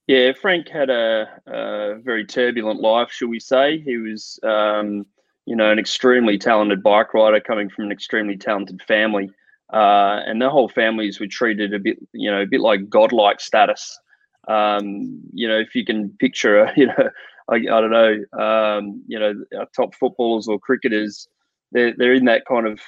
Yeah, 0.07 0.33
Frank 0.33 0.67
had 0.67 0.89
a, 0.89 1.27
a 1.45 1.99
very 1.99 2.25
turbulent 2.25 2.81
life, 2.81 3.11
shall 3.11 3.27
we 3.27 3.39
say. 3.39 3.79
He 3.79 3.97
was, 3.97 4.39
um, 4.41 5.05
you 5.49 5.55
know, 5.55 5.71
an 5.71 5.79
extremely 5.79 6.37
talented 6.37 6.83
bike 6.83 7.11
rider 7.15 7.39
coming 7.39 7.71
from 7.71 7.85
an 7.85 7.91
extremely 7.91 8.37
talented 8.37 8.79
family. 8.83 9.31
Uh, 9.73 10.21
and 10.27 10.39
the 10.39 10.47
whole 10.47 10.69
families 10.69 11.19
were 11.19 11.25
treated 11.25 11.73
a 11.73 11.79
bit, 11.79 11.97
you 12.13 12.29
know, 12.29 12.43
a 12.43 12.45
bit 12.45 12.61
like 12.61 12.87
godlike 12.87 13.41
status. 13.41 13.97
Um, 14.47 15.19
you 15.33 15.47
know, 15.47 15.57
if 15.57 15.73
you 15.73 15.83
can 15.83 16.15
picture, 16.19 16.59
a, 16.59 16.71
you 16.77 16.85
know, 16.85 17.09
I, 17.49 17.55
I 17.55 17.81
don't 17.81 17.89
know, 17.89 18.39
um, 18.39 19.03
you 19.07 19.17
know, 19.17 19.33
top 19.75 19.95
footballers 19.95 20.47
or 20.47 20.59
cricketers, 20.59 21.27
they're 21.71 21.95
they're 21.97 22.13
in 22.13 22.25
that 22.25 22.45
kind 22.47 22.67
of 22.67 22.79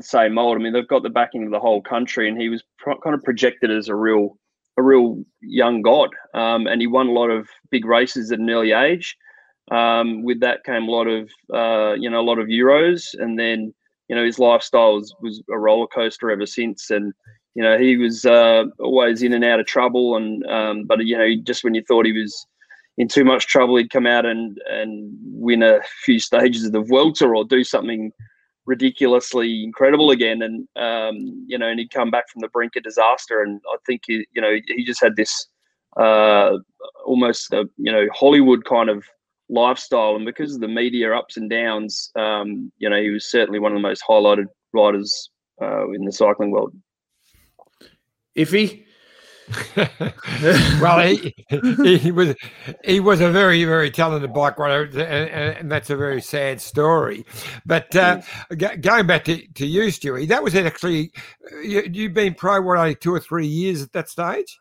same 0.00 0.34
mold. 0.34 0.58
I 0.58 0.60
mean, 0.60 0.74
they've 0.74 0.86
got 0.86 1.04
the 1.04 1.08
backing 1.08 1.46
of 1.46 1.52
the 1.52 1.60
whole 1.60 1.80
country, 1.80 2.28
and 2.28 2.38
he 2.38 2.50
was 2.50 2.62
pro- 2.78 3.00
kind 3.00 3.14
of 3.14 3.22
projected 3.22 3.70
as 3.70 3.88
a 3.88 3.94
real 3.94 4.36
a 4.76 4.82
real 4.82 5.24
young 5.40 5.80
god, 5.80 6.10
um, 6.34 6.66
and 6.66 6.82
he 6.82 6.86
won 6.86 7.06
a 7.06 7.12
lot 7.12 7.30
of 7.30 7.48
big 7.70 7.86
races 7.86 8.30
at 8.30 8.40
an 8.40 8.50
early 8.50 8.72
age. 8.72 9.16
Um, 9.70 10.22
with 10.22 10.40
that 10.40 10.64
came 10.64 10.84
a 10.84 10.90
lot 10.90 11.06
of 11.06 11.30
uh, 11.52 11.94
you 11.94 12.10
know 12.10 12.20
a 12.20 12.28
lot 12.28 12.38
of 12.38 12.48
euros, 12.48 13.14
and 13.14 13.38
then 13.38 13.72
you 14.08 14.16
know 14.16 14.24
his 14.24 14.38
lifestyle 14.38 14.94
was, 14.96 15.14
was 15.20 15.42
a 15.50 15.58
roller 15.58 15.86
coaster 15.86 16.30
ever 16.30 16.46
since, 16.46 16.90
and 16.90 17.12
you 17.54 17.62
know 17.62 17.78
he 17.78 17.96
was 17.96 18.24
uh, 18.24 18.64
always 18.78 19.22
in 19.22 19.32
and 19.32 19.44
out 19.44 19.60
of 19.60 19.66
trouble, 19.66 20.16
and 20.16 20.44
um, 20.46 20.84
but 20.84 21.04
you 21.04 21.16
know 21.16 21.28
just 21.44 21.64
when 21.64 21.74
you 21.74 21.82
thought 21.88 22.06
he 22.06 22.12
was 22.12 22.46
in 22.98 23.08
too 23.08 23.24
much 23.24 23.46
trouble, 23.46 23.76
he'd 23.76 23.90
come 23.90 24.06
out 24.06 24.26
and 24.26 24.58
and 24.68 25.16
win 25.22 25.62
a 25.62 25.80
few 26.04 26.18
stages 26.18 26.64
of 26.64 26.72
the 26.72 26.82
Vuelta 26.82 27.26
or 27.26 27.44
do 27.44 27.64
something 27.64 28.12
ridiculously 28.66 29.62
incredible 29.62 30.10
again. 30.10 30.42
And 30.42 30.68
um, 30.76 31.44
you 31.46 31.58
know, 31.58 31.68
and 31.68 31.78
he'd 31.78 31.90
come 31.90 32.10
back 32.10 32.28
from 32.28 32.40
the 32.40 32.48
brink 32.48 32.76
of 32.76 32.82
disaster. 32.82 33.42
And 33.42 33.60
I 33.72 33.76
think 33.86 34.02
he, 34.06 34.26
you 34.32 34.42
know, 34.42 34.56
he 34.66 34.84
just 34.84 35.02
had 35.02 35.16
this 35.16 35.46
uh, 35.96 36.58
almost 37.04 37.52
a, 37.52 37.68
you 37.76 37.92
know 37.92 38.06
Hollywood 38.12 38.64
kind 38.64 38.90
of 38.90 39.04
lifestyle. 39.48 40.16
And 40.16 40.24
because 40.24 40.54
of 40.54 40.60
the 40.60 40.68
media 40.68 41.14
ups 41.14 41.36
and 41.36 41.50
downs, 41.50 42.10
um, 42.16 42.72
you 42.78 42.88
know, 42.88 43.00
he 43.00 43.10
was 43.10 43.30
certainly 43.30 43.58
one 43.58 43.72
of 43.72 43.76
the 43.76 43.82
most 43.82 44.02
highlighted 44.08 44.46
riders 44.72 45.30
uh, 45.60 45.90
in 45.90 46.04
the 46.04 46.12
cycling 46.12 46.50
world. 46.50 46.74
If 48.34 48.50
he 48.50 48.84
well, 50.80 51.06
he, 51.06 51.34
he 51.98 52.10
was 52.10 52.34
he 52.82 52.98
was 52.98 53.20
a 53.20 53.30
very 53.30 53.64
very 53.64 53.90
talented 53.90 54.32
bike 54.32 54.58
rider, 54.58 54.84
and, 54.84 55.58
and 55.58 55.70
that's 55.70 55.90
a 55.90 55.96
very 55.96 56.22
sad 56.22 56.60
story. 56.60 57.26
But 57.66 57.94
uh, 57.94 58.22
going 58.56 59.06
back 59.06 59.24
to, 59.24 59.46
to 59.54 59.66
you, 59.66 59.82
Stewie, 59.84 60.28
that 60.28 60.42
was 60.42 60.54
actually 60.54 61.12
you, 61.62 62.04
have 62.04 62.14
been 62.14 62.34
pro 62.34 62.60
what 62.62 62.78
only 62.78 62.94
two 62.94 63.14
or 63.14 63.20
three 63.20 63.46
years 63.46 63.82
at 63.82 63.92
that 63.92 64.08
stage. 64.08 64.58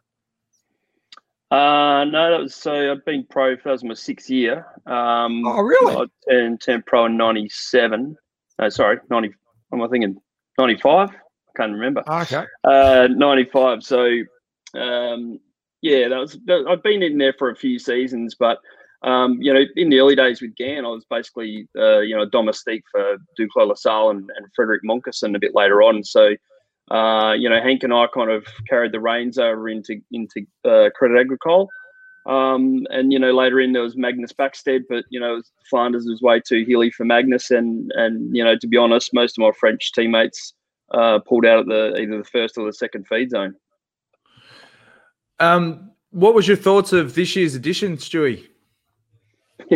Uh, 1.53 2.03
no, 2.05 2.31
that 2.31 2.39
was 2.41 2.55
so 2.55 2.91
I've 2.91 3.05
been 3.05 3.27
pro. 3.29 3.55
That 3.55 3.65
was 3.65 3.83
my 3.83 3.93
sixth 3.93 4.27
year. 4.27 4.65
Um, 4.87 5.45
oh, 5.45 5.61
really? 5.61 5.95
I 5.95 6.05
turned, 6.27 6.61
turned 6.61 6.85
pro 6.87 7.05
in 7.05 7.15
'97. 7.15 8.17
No, 8.57 8.69
sorry, 8.69 8.97
ninety. 9.11 9.35
Am 9.71 9.79
I 9.83 9.87
thinking? 9.87 10.17
Ninety-five. 10.57 11.09
I 11.11 11.51
can't 11.55 11.73
remember. 11.73 12.03
Okay. 12.09 12.45
Uh, 12.63 13.07
ninety-five. 13.11 13.83
So 13.83 14.03
um, 14.73 15.39
yeah, 15.83 16.07
that 16.07 16.17
was. 16.17 16.39
That, 16.45 16.65
I've 16.67 16.81
been 16.81 17.03
in 17.03 17.19
there 17.19 17.35
for 17.37 17.51
a 17.51 17.55
few 17.55 17.77
seasons, 17.77 18.33
but 18.33 18.57
um, 19.03 19.37
you 19.39 19.53
know, 19.53 19.63
in 19.75 19.89
the 19.89 19.99
early 19.99 20.15
days 20.15 20.41
with 20.41 20.55
Gan, 20.55 20.85
I 20.85 20.89
was 20.89 21.05
basically 21.07 21.67
uh, 21.77 21.99
you 21.99 22.17
know 22.17 22.25
domestique 22.25 22.83
for 22.91 23.17
Duclos 23.39 23.69
Lassalle 23.69 24.09
and, 24.09 24.27
and 24.37 24.47
Frederick 24.55 24.81
Moncassin 24.83 25.35
a 25.35 25.39
bit 25.39 25.53
later 25.53 25.83
on. 25.83 26.03
So 26.03 26.31
uh, 26.91 27.33
you 27.37 27.49
know, 27.49 27.61
Hank 27.61 27.83
and 27.83 27.93
I 27.93 28.07
kind 28.13 28.31
of 28.31 28.45
carried 28.69 28.91
the 28.91 28.99
reins 28.99 29.37
over 29.37 29.69
into 29.69 30.01
into 30.11 30.45
uh, 30.65 30.89
Credit 30.95 31.19
Agricole. 31.19 31.69
Um, 32.25 32.85
and 32.89 33.11
you 33.11 33.19
know, 33.19 33.31
later 33.31 33.59
in 33.59 33.73
there 33.73 33.81
was 33.81 33.97
Magnus 33.97 34.31
Backstedt, 34.31 34.83
but 34.89 35.03
you 35.09 35.19
know, 35.19 35.41
Flanders 35.69 36.05
was 36.07 36.21
way 36.21 36.39
too 36.39 36.63
hilly 36.67 36.91
for 36.91 37.05
Magnus, 37.05 37.51
and 37.51 37.91
and 37.95 38.35
you 38.35 38.43
know, 38.43 38.57
to 38.57 38.67
be 38.67 38.77
honest, 38.77 39.13
most 39.13 39.37
of 39.37 39.41
my 39.41 39.51
French 39.59 39.91
teammates 39.93 40.53
uh, 40.93 41.19
pulled 41.19 41.45
out 41.45 41.59
at 41.59 41.65
the 41.67 41.97
either 41.99 42.17
the 42.17 42.23
first 42.23 42.57
or 42.57 42.65
the 42.65 42.73
second 42.73 43.07
feed 43.07 43.31
zone. 43.31 43.55
Um, 45.39 45.91
what 46.11 46.33
was 46.33 46.47
your 46.47 46.57
thoughts 46.57 46.93
of 46.93 47.15
this 47.15 47.35
year's 47.35 47.55
edition, 47.55 47.97
Stewie? 47.97 48.47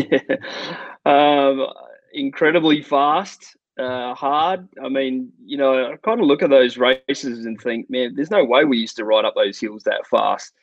um, 1.05 1.67
incredibly 2.13 2.81
fast, 2.81 3.57
uh, 3.77 4.13
hard. 4.13 4.67
I 4.83 4.89
mean, 4.89 5.31
you 5.45 5.57
know, 5.57 5.91
I 5.91 5.95
kind 5.97 6.19
of 6.19 6.27
look 6.27 6.43
at 6.43 6.49
those 6.49 6.77
races 6.77 7.45
and 7.45 7.59
think, 7.61 7.89
man, 7.89 8.13
there's 8.15 8.31
no 8.31 8.43
way 8.43 8.65
we 8.65 8.77
used 8.77 8.97
to 8.97 9.05
ride 9.05 9.25
up 9.25 9.35
those 9.35 9.59
hills 9.59 9.83
that 9.83 10.07
fast. 10.07 10.53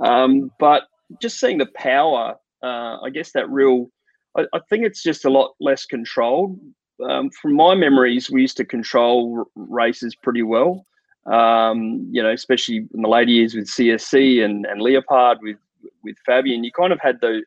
Um, 0.00 0.50
but 0.58 0.84
just 1.20 1.40
seeing 1.40 1.58
the 1.58 1.68
power, 1.74 2.36
uh, 2.62 2.98
I 3.02 3.10
guess 3.10 3.32
that 3.32 3.50
real, 3.50 3.90
I, 4.36 4.46
I, 4.54 4.60
think 4.68 4.84
it's 4.84 5.02
just 5.02 5.24
a 5.24 5.30
lot 5.30 5.54
less 5.60 5.84
controlled. 5.84 6.58
Um, 7.06 7.30
from 7.30 7.54
my 7.54 7.74
memories, 7.74 8.30
we 8.30 8.42
used 8.42 8.56
to 8.58 8.64
control 8.64 9.38
r- 9.38 9.46
races 9.56 10.14
pretty 10.14 10.42
well 10.42 10.86
um, 11.26 12.08
you 12.10 12.22
know, 12.22 12.30
especially 12.30 12.76
in 12.94 13.02
the 13.02 13.08
later 13.08 13.30
years 13.30 13.54
with 13.54 13.66
CSC 13.66 14.44
and, 14.44 14.66
and 14.66 14.80
Leopard 14.80 15.38
with 15.42 15.56
with 16.02 16.16
Fabian, 16.26 16.64
you 16.64 16.72
kind 16.72 16.92
of 16.92 17.00
had 17.00 17.20
those. 17.20 17.42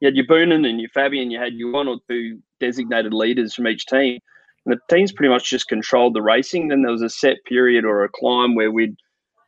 You 0.00 0.06
had 0.06 0.16
your 0.16 0.26
Boonen 0.26 0.68
and 0.68 0.80
your 0.80 0.90
Fabian. 0.90 1.30
You 1.30 1.38
had 1.38 1.54
your 1.54 1.72
one 1.72 1.88
or 1.88 1.98
two 2.08 2.40
designated 2.60 3.12
leaders 3.12 3.54
from 3.54 3.66
each 3.66 3.86
team. 3.86 4.20
The 4.68 4.78
teams 4.94 5.12
pretty 5.12 5.30
much 5.30 5.50
just 5.50 5.68
controlled 5.68 6.14
the 6.14 6.22
racing. 6.22 6.68
Then 6.68 6.82
there 6.82 6.92
was 6.92 7.02
a 7.02 7.10
set 7.10 7.38
period 7.44 7.84
or 7.84 8.04
a 8.04 8.08
climb 8.08 8.54
where 8.54 8.70
we'd, 8.70 8.96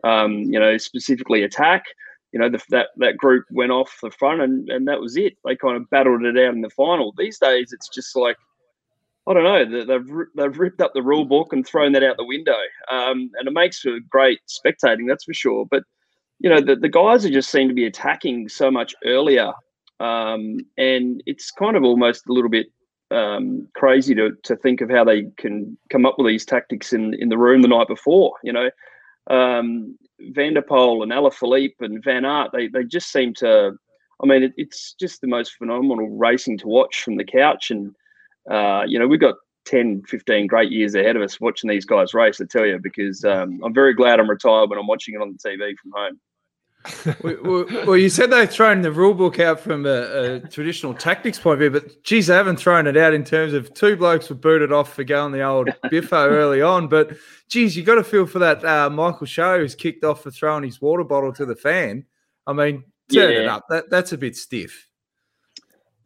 um, 0.03 0.39
you 0.45 0.59
know, 0.59 0.77
specifically 0.79 1.43
attack. 1.43 1.85
You 2.33 2.41
know, 2.41 2.49
the, 2.49 2.63
that 2.71 2.89
that 2.97 3.17
group 3.17 3.45
went 3.51 3.73
off 3.73 3.99
the 4.03 4.11
front, 4.11 4.41
and 4.41 4.69
and 4.71 4.89
that 4.89 5.01
was 5.01 5.17
it. 5.17 5.35
They 5.45 5.57
kind 5.57 5.77
of 5.77 5.91
battled 5.91 6.25
it 6.25 6.39
out 6.39 6.55
in 6.55 6.63
the 6.63 6.71
final. 6.71 7.13
These 7.17 7.39
days, 7.39 7.73
it's 7.73 7.89
just 7.89 8.17
like 8.17 8.37
I 9.29 9.35
don't 9.35 9.45
know. 9.45 9.85
They've 9.85 10.27
they've 10.35 10.59
ripped 10.59 10.81
up 10.81 10.93
the 10.95 11.03
rule 11.03 11.25
book 11.25 11.53
and 11.53 11.67
thrown 11.67 11.93
that 11.93 12.03
out 12.03 12.17
the 12.17 12.25
window, 12.25 12.57
um, 12.91 13.31
and 13.39 13.47
it 13.47 13.53
makes 13.53 13.81
for 13.81 13.99
great 14.09 14.41
spectating. 14.49 15.07
That's 15.07 15.25
for 15.25 15.35
sure. 15.35 15.67
But 15.71 15.85
you 16.39 16.49
know, 16.49 16.61
the, 16.61 16.75
the 16.75 16.89
guys 16.89 17.25
are 17.25 17.31
just 17.31 17.51
seem 17.51 17.69
to 17.69 17.75
be 17.75 17.85
attacking 17.85 18.49
so 18.49 18.71
much 18.71 18.95
earlier, 19.05 19.53
um, 20.01 20.59
and 20.79 21.23
it's 21.27 21.51
kind 21.51 21.77
of 21.77 21.85
almost 21.85 22.27
a 22.29 22.33
little 22.33 22.49
bit 22.49 22.69
um, 23.11 23.69
crazy 23.75 24.15
to 24.15 24.37
to 24.45 24.57
think 24.57 24.81
of 24.81 24.91
how 24.91 25.05
they 25.05 25.25
can 25.37 25.77
come 25.91 26.07
up 26.07 26.17
with 26.19 26.27
these 26.27 26.45
tactics 26.45 26.93
in 26.93 27.15
in 27.15 27.29
the 27.29 27.39
room 27.39 27.63
the 27.63 27.69
night 27.69 27.89
before. 27.89 28.35
You 28.43 28.53
know, 28.53 28.71
um, 29.29 29.97
Van 30.21 30.55
der 30.55 30.63
Poel 30.63 31.03
and 31.03 31.13
Alaphilippe 31.13 31.81
and 31.81 32.03
Van 32.03 32.25
Aert, 32.25 32.51
they 32.53 32.69
they 32.69 32.85
just 32.85 33.13
seem 33.13 33.35
to. 33.35 33.73
I 34.23 34.27
mean, 34.27 34.43
it, 34.43 34.53
it's 34.59 34.95
just 35.01 35.23
the 35.23 35.27
most 35.27 35.55
phenomenal 35.57 36.11
racing 36.11 36.59
to 36.59 36.69
watch 36.69 37.03
from 37.03 37.17
the 37.17 37.25
couch 37.25 37.71
and 37.71 37.95
uh, 38.49 38.83
you 38.87 38.99
know, 38.99 39.07
we've 39.07 39.21
got 39.21 39.37
10, 39.67 40.03
15 40.09 40.47
great 40.47 40.71
years 40.71 40.95
ahead 40.95 41.17
of 41.17 41.23
us 41.23 41.41
watching 41.41 41.69
these 41.69 41.85
guys 41.85 42.15
race, 42.15 42.41
I 42.41 42.45
tell 42.45 42.67
you, 42.67 42.79
because 42.83 43.25
um, 43.25 43.61
I'm 43.65 43.75
very 43.75 43.95
glad 43.95 44.19
I'm 44.19 44.31
retired 44.31 44.71
when 44.71 44.79
I'm 44.79 44.87
watching 44.87 45.15
it 45.15 45.21
on 45.21 45.33
the 45.33 45.49
TV 45.49 45.75
from 45.77 45.93
home. 45.95 46.21
Well, 47.23 47.67
well, 47.87 47.97
you 47.97 48.09
said 48.09 48.31
they've 48.31 48.51
thrown 48.51 48.81
the 48.81 48.91
rule 48.91 49.13
book 49.13 49.39
out 49.39 49.61
from 49.61 49.85
a, 49.85 50.37
a, 50.37 50.41
traditional 50.41 50.95
tactics 50.95 51.39
point 51.39 51.55
of 51.55 51.73
view, 51.73 51.81
but 51.81 52.03
geez, 52.05 52.29
they 52.29 52.35
haven't 52.35 52.57
thrown 52.57 52.87
it 52.87 52.97
out 52.97 53.13
in 53.13 53.23
terms 53.23 53.53
of 53.53 53.75
two 53.75 53.97
blokes 53.97 54.31
were 54.31 54.37
booted 54.37 54.73
off 54.73 54.95
for 54.95 55.05
going 55.05 55.33
the 55.33 55.43
old 55.43 55.69
biffo 55.91 56.31
early 56.31 56.63
on. 56.63 56.89
But 56.89 57.17
geez, 57.49 57.77
you 57.77 57.83
got 57.83 57.97
to 57.97 58.05
feel 58.05 58.27
for 58.27 58.39
that 58.39 58.65
uh, 58.65 58.89
Michael 58.89 59.27
Schär 59.27 59.59
who's 59.59 59.75
kicked 59.75 60.05
off 60.05 60.23
for 60.23 60.31
throwing 60.31 60.65
his 60.65 60.81
water 60.81 61.05
bottle 61.05 61.35
to 61.35 61.45
the 61.45 61.55
fan. 61.55 62.07
I 62.47 62.55
mean, 62.55 62.85
turn 63.13 63.33
yeah. 63.33 63.41
it 63.41 63.47
up. 63.47 63.67
That, 63.69 63.91
that's 63.91 64.13
a 64.13 64.19
bit 64.19 64.35
stiff. 64.37 64.89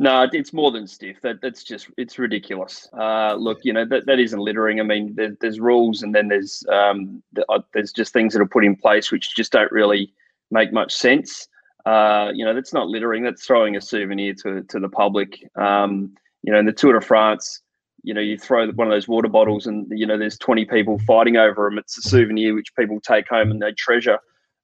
No, 0.00 0.28
it's 0.32 0.52
more 0.52 0.72
than 0.72 0.88
stiff. 0.88 1.20
That 1.22 1.40
that's 1.40 1.62
just 1.62 1.88
it's 1.96 2.18
ridiculous. 2.18 2.88
Uh, 2.98 3.34
look, 3.34 3.60
you 3.62 3.72
know 3.72 3.84
that, 3.84 4.06
that 4.06 4.18
isn't 4.18 4.40
littering. 4.40 4.80
I 4.80 4.82
mean, 4.82 5.14
there, 5.14 5.36
there's 5.40 5.60
rules, 5.60 6.02
and 6.02 6.12
then 6.12 6.26
there's 6.26 6.64
um, 6.68 7.22
uh, 7.48 7.60
there's 7.72 7.92
just 7.92 8.12
things 8.12 8.32
that 8.32 8.42
are 8.42 8.46
put 8.46 8.64
in 8.64 8.74
place 8.74 9.12
which 9.12 9.36
just 9.36 9.52
don't 9.52 9.70
really 9.70 10.12
make 10.50 10.72
much 10.72 10.92
sense. 10.92 11.48
Uh, 11.86 12.30
you 12.34 12.44
know, 12.44 12.54
that's 12.54 12.72
not 12.72 12.88
littering. 12.88 13.22
That's 13.22 13.46
throwing 13.46 13.76
a 13.76 13.80
souvenir 13.80 14.34
to 14.42 14.62
to 14.62 14.80
the 14.80 14.88
public. 14.88 15.38
Um, 15.56 16.14
you 16.42 16.52
know, 16.52 16.58
in 16.58 16.66
the 16.66 16.72
Tour 16.72 16.98
de 16.98 17.00
France, 17.00 17.62
you 18.02 18.14
know, 18.14 18.20
you 18.20 18.38
throw 18.38 18.70
one 18.72 18.86
of 18.86 18.92
those 18.92 19.08
water 19.08 19.28
bottles, 19.28 19.66
and 19.66 19.86
you 19.90 20.06
know, 20.06 20.18
there's 20.18 20.38
20 20.38 20.64
people 20.66 20.98
fighting 21.06 21.36
over 21.36 21.68
them. 21.68 21.78
It's 21.78 21.98
a 21.98 22.02
souvenir 22.02 22.54
which 22.54 22.74
people 22.78 23.00
take 23.00 23.28
home 23.28 23.50
and 23.50 23.60
they 23.60 23.72
treasure. 23.72 24.18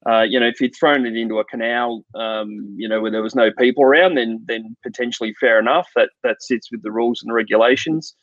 Uh, 0.08 0.22
you 0.22 0.40
know, 0.40 0.46
if 0.46 0.60
you'd 0.60 0.74
thrown 0.74 1.04
it 1.04 1.14
into 1.14 1.40
a 1.40 1.44
canal, 1.44 2.04
um, 2.14 2.74
you 2.76 2.88
know, 2.88 3.02
where 3.02 3.10
there 3.10 3.22
was 3.22 3.34
no 3.34 3.50
people 3.52 3.84
around, 3.84 4.14
then 4.14 4.42
then 4.46 4.76
potentially 4.82 5.34
fair 5.38 5.58
enough. 5.58 5.88
That 5.94 6.10
that 6.22 6.42
sits 6.42 6.70
with 6.70 6.82
the 6.82 6.92
rules 6.92 7.22
and 7.22 7.34
regulations. 7.34 8.14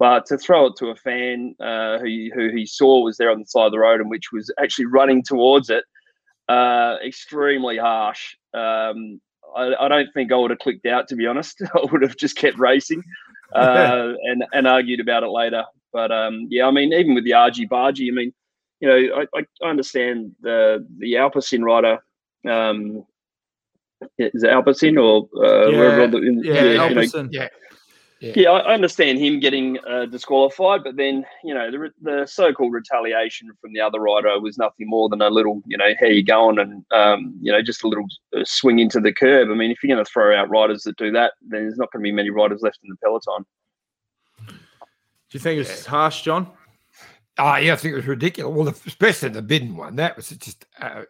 But 0.00 0.24
to 0.26 0.38
throw 0.38 0.66
it 0.66 0.76
to 0.78 0.88
a 0.88 0.96
fan 0.96 1.54
uh, 1.60 1.98
who 1.98 2.30
who 2.34 2.50
he 2.50 2.66
saw 2.66 3.04
was 3.04 3.16
there 3.16 3.30
on 3.30 3.38
the 3.40 3.46
side 3.46 3.66
of 3.66 3.72
the 3.72 3.78
road 3.78 4.00
and 4.00 4.10
which 4.10 4.32
was 4.32 4.52
actually 4.60 4.86
running 4.86 5.22
towards 5.22 5.70
it, 5.70 5.84
uh, 6.50 6.96
extremely 7.04 7.78
harsh. 7.78 8.36
Um, 8.54 9.20
I, 9.56 9.74
I, 9.80 9.88
don't 9.88 10.12
think 10.14 10.32
I 10.32 10.36
would 10.36 10.50
have 10.50 10.60
clicked 10.60 10.86
out 10.86 11.08
to 11.08 11.16
be 11.16 11.26
honest. 11.26 11.62
I 11.74 11.86
would 11.90 12.02
have 12.02 12.16
just 12.16 12.36
kept 12.36 12.58
racing 12.58 13.02
uh, 13.54 14.12
and 14.22 14.44
and 14.52 14.66
argued 14.66 15.00
about 15.00 15.22
it 15.22 15.30
later. 15.30 15.64
But 15.92 16.12
um, 16.12 16.46
yeah, 16.50 16.66
I 16.66 16.70
mean, 16.70 16.92
even 16.92 17.14
with 17.14 17.24
the 17.24 17.34
argy 17.34 17.66
bargy, 17.66 18.08
I 18.08 18.14
mean 18.14 18.32
you 18.80 18.88
know, 18.88 19.24
I, 19.34 19.40
I 19.62 19.68
understand 19.68 20.32
the 20.40 20.86
the 20.98 21.14
Alpecin 21.14 21.62
rider. 21.62 21.98
Um, 22.48 23.04
is 24.18 24.42
it 24.42 24.50
Alpecin 24.50 24.98
or 24.98 25.28
uh, 25.44 25.68
yeah, 25.68 25.78
wherever? 25.78 26.06
The, 26.08 26.40
yeah, 26.42 26.64
yeah, 26.64 26.88
Alpecin. 26.88 27.28
yeah. 27.30 27.48
Yeah. 28.20 28.32
yeah, 28.36 28.50
I 28.50 28.74
understand 28.74 29.18
him 29.18 29.40
getting 29.40 29.78
uh, 29.88 30.04
disqualified, 30.04 30.84
but 30.84 30.96
then 30.96 31.24
you 31.42 31.54
know 31.54 31.70
the, 31.70 31.90
the 32.02 32.26
so-called 32.26 32.74
retaliation 32.74 33.50
from 33.62 33.72
the 33.72 33.80
other 33.80 33.98
rider 33.98 34.38
was 34.38 34.58
nothing 34.58 34.90
more 34.90 35.08
than 35.08 35.22
a 35.22 35.30
little, 35.30 35.62
you 35.64 35.78
know, 35.78 35.88
how 35.98 36.06
you 36.06 36.22
going, 36.22 36.58
and 36.58 36.84
um, 36.92 37.34
you 37.40 37.50
know, 37.50 37.62
just 37.62 37.82
a 37.82 37.88
little 37.88 38.06
uh, 38.36 38.44
swing 38.44 38.78
into 38.78 39.00
the 39.00 39.12
curb. 39.12 39.48
I 39.50 39.54
mean, 39.54 39.70
if 39.70 39.82
you're 39.82 39.94
going 39.94 40.04
to 40.04 40.10
throw 40.10 40.38
out 40.38 40.50
riders 40.50 40.82
that 40.82 40.98
do 40.98 41.10
that, 41.12 41.32
then 41.40 41.62
there's 41.62 41.78
not 41.78 41.90
going 41.92 42.02
to 42.02 42.08
be 42.08 42.12
many 42.12 42.28
riders 42.28 42.60
left 42.60 42.80
in 42.82 42.90
the 42.90 42.96
peloton. 43.02 43.46
Do 44.48 44.54
you 45.30 45.40
think 45.40 45.60
it's 45.60 45.86
harsh, 45.86 46.20
John? 46.20 46.50
Oh, 47.38 47.56
yeah, 47.56 47.72
I 47.72 47.76
think 47.76 47.92
it 47.92 47.96
was 47.96 48.06
ridiculous. 48.06 48.54
Well, 48.54 48.68
especially 48.68 49.30
the 49.30 49.40
bidon 49.40 49.76
one, 49.76 49.96
that 49.96 50.14
was 50.14 50.28
just 50.28 50.66
uh, 50.78 51.04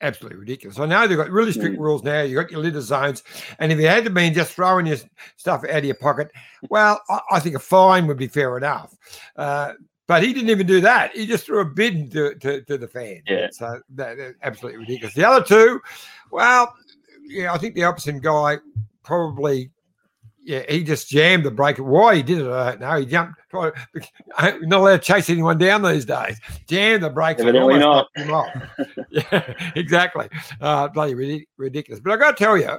absolutely 0.00 0.38
ridiculous. 0.38 0.78
I 0.78 0.86
know 0.86 1.06
they've 1.06 1.16
got 1.16 1.30
really 1.30 1.52
strict 1.52 1.76
mm. 1.76 1.80
rules 1.80 2.02
now. 2.02 2.22
You've 2.22 2.40
got 2.42 2.50
your 2.50 2.60
litter 2.60 2.80
zones, 2.80 3.22
and 3.58 3.72
if 3.72 3.78
you 3.78 3.86
had 3.86 4.04
to 4.04 4.10
be 4.10 4.30
just 4.30 4.52
throwing 4.52 4.86
your 4.86 4.98
stuff 5.36 5.64
out 5.64 5.78
of 5.78 5.84
your 5.84 5.94
pocket, 5.94 6.30
well, 6.68 7.00
I, 7.08 7.20
I 7.32 7.40
think 7.40 7.56
a 7.56 7.60
fine 7.60 8.06
would 8.06 8.18
be 8.18 8.28
fair 8.28 8.56
enough. 8.56 8.94
Uh, 9.36 9.72
but 10.06 10.22
he 10.22 10.32
didn't 10.34 10.50
even 10.50 10.66
do 10.66 10.80
that. 10.82 11.16
He 11.16 11.26
just 11.26 11.46
threw 11.46 11.60
a 11.60 11.64
bid 11.64 12.12
to, 12.12 12.34
to, 12.34 12.62
to 12.62 12.76
the 12.76 12.88
fan. 12.88 13.22
Yeah. 13.26 13.48
So 13.50 13.80
that, 13.94 14.18
that's 14.18 14.34
absolutely 14.42 14.80
ridiculous. 14.80 15.14
The 15.14 15.26
other 15.26 15.42
two, 15.42 15.80
well, 16.30 16.74
yeah, 17.22 17.54
I 17.54 17.58
think 17.58 17.74
the 17.74 17.84
opposite 17.84 18.20
guy 18.20 18.58
probably 19.02 19.70
yeah, 20.44 20.62
he 20.68 20.84
just 20.84 21.08
jammed 21.08 21.44
the 21.44 21.50
brake. 21.50 21.78
Why 21.78 22.16
he 22.16 22.22
did 22.22 22.40
it, 22.40 22.50
I 22.50 22.70
don't 22.70 22.80
know. 22.80 22.96
He 22.96 23.06
jumped. 23.06 23.40
Tried, 23.50 23.72
not 24.62 24.80
allowed 24.80 24.96
to 24.96 24.98
chase 24.98 25.30
anyone 25.30 25.58
down 25.58 25.82
these 25.82 26.04
days. 26.04 26.38
Jammed 26.66 27.02
the 27.02 27.10
brakes. 27.10 27.40
Evidently 27.40 27.78
not. 27.78 28.08
Him 28.14 28.30
off. 28.30 28.48
yeah, 29.10 29.54
exactly. 29.74 30.28
Uh, 30.60 30.88
bloody 30.88 31.46
ridiculous. 31.56 32.00
But 32.00 32.12
I 32.12 32.16
got 32.16 32.36
to 32.36 32.44
tell 32.44 32.58
you, 32.58 32.78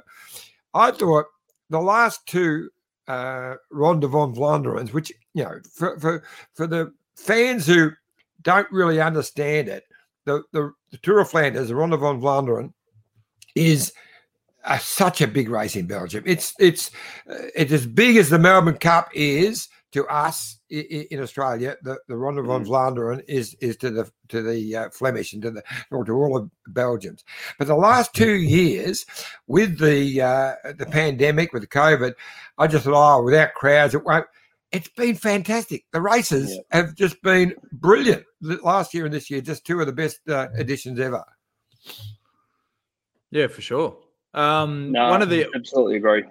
I 0.74 0.92
thought 0.92 1.26
the 1.70 1.82
last 1.82 2.26
two 2.28 2.70
uh, 3.08 3.56
Ronde 3.72 4.04
van 4.04 4.34
Vlaanderen, 4.36 4.94
which 4.94 5.12
you 5.34 5.44
know, 5.44 5.60
for 5.74 6.00
for 6.00 6.24
for 6.54 6.68
the 6.68 6.94
fans 7.16 7.66
who 7.66 7.92
don't 8.44 8.72
really 8.72 9.02
understand 9.02 9.68
it, 9.70 9.84
the, 10.26 10.44
the, 10.52 10.72
the 10.92 10.98
Tour 10.98 11.20
of 11.20 11.30
Flanders, 11.30 11.70
the 11.70 11.76
Ronde 11.76 12.00
van 12.00 12.22
Vlaanderen, 12.22 12.74
is 13.56 13.92
a, 14.66 14.80
such 14.80 15.22
a 15.22 15.28
big 15.28 15.50
race 15.50 15.76
in 15.76 15.88
Belgium. 15.88 16.24
It's 16.26 16.54
it's 16.60 16.92
uh, 17.30 17.48
it's 17.56 17.72
as 17.72 17.86
big 17.86 18.18
as 18.18 18.30
the 18.30 18.40
Melbourne 18.40 18.78
Cup 18.78 19.10
is 19.14 19.70
to 19.92 20.06
us 20.08 20.60
in, 20.70 21.06
in 21.12 21.22
Australia. 21.22 21.78
The, 21.82 21.98
the 22.08 22.18
Ronde 22.18 22.46
van 22.46 22.66
Vlaanderen 22.66 23.24
is 23.28 23.56
is 23.62 23.78
to 23.78 23.90
the 23.90 24.12
to 24.30 24.42
the 24.42 24.76
uh, 24.76 24.90
Flemish 24.90 25.34
and 25.34 25.42
to 25.42 25.52
the 25.52 25.64
or 25.92 26.04
to 26.06 26.14
all 26.14 26.38
of 26.38 26.50
Belgians. 26.68 27.24
But 27.58 27.68
the 27.68 27.76
last 27.76 28.14
two 28.14 28.34
years, 28.34 29.06
with 29.48 29.80
the 29.80 30.22
uh, 30.22 30.74
the 30.78 30.86
pandemic, 30.86 31.54
with 31.54 31.62
the 31.62 31.68
COVID, 31.68 32.14
I 32.58 32.68
just 32.68 32.86
thought, 32.86 33.20
oh, 33.20 33.24
without 33.24 33.54
crowds, 33.54 33.96
it 33.96 34.04
won't. 34.04 34.26
It's 34.72 34.90
been 34.90 35.16
fantastic. 35.16 35.86
The 35.94 36.02
races 36.02 36.52
yeah. 36.52 36.62
have 36.72 36.96
just 36.96 37.22
been 37.22 37.56
brilliant. 37.72 38.26
Last 38.42 38.94
year 38.94 39.06
and 39.06 39.14
this 39.14 39.30
year, 39.30 39.40
just 39.40 39.66
two 39.66 39.80
of 39.80 39.86
the 39.86 39.94
best 39.94 40.20
uh, 40.28 40.48
editions 40.58 41.00
ever. 41.00 41.24
Yeah, 43.32 43.48
for 43.48 43.62
sure. 43.62 43.98
Um, 44.36 44.92
no, 44.92 45.10
one 45.10 45.22
of 45.22 45.30
the 45.30 45.48
absolutely 45.56 45.96
agree. 45.96 46.24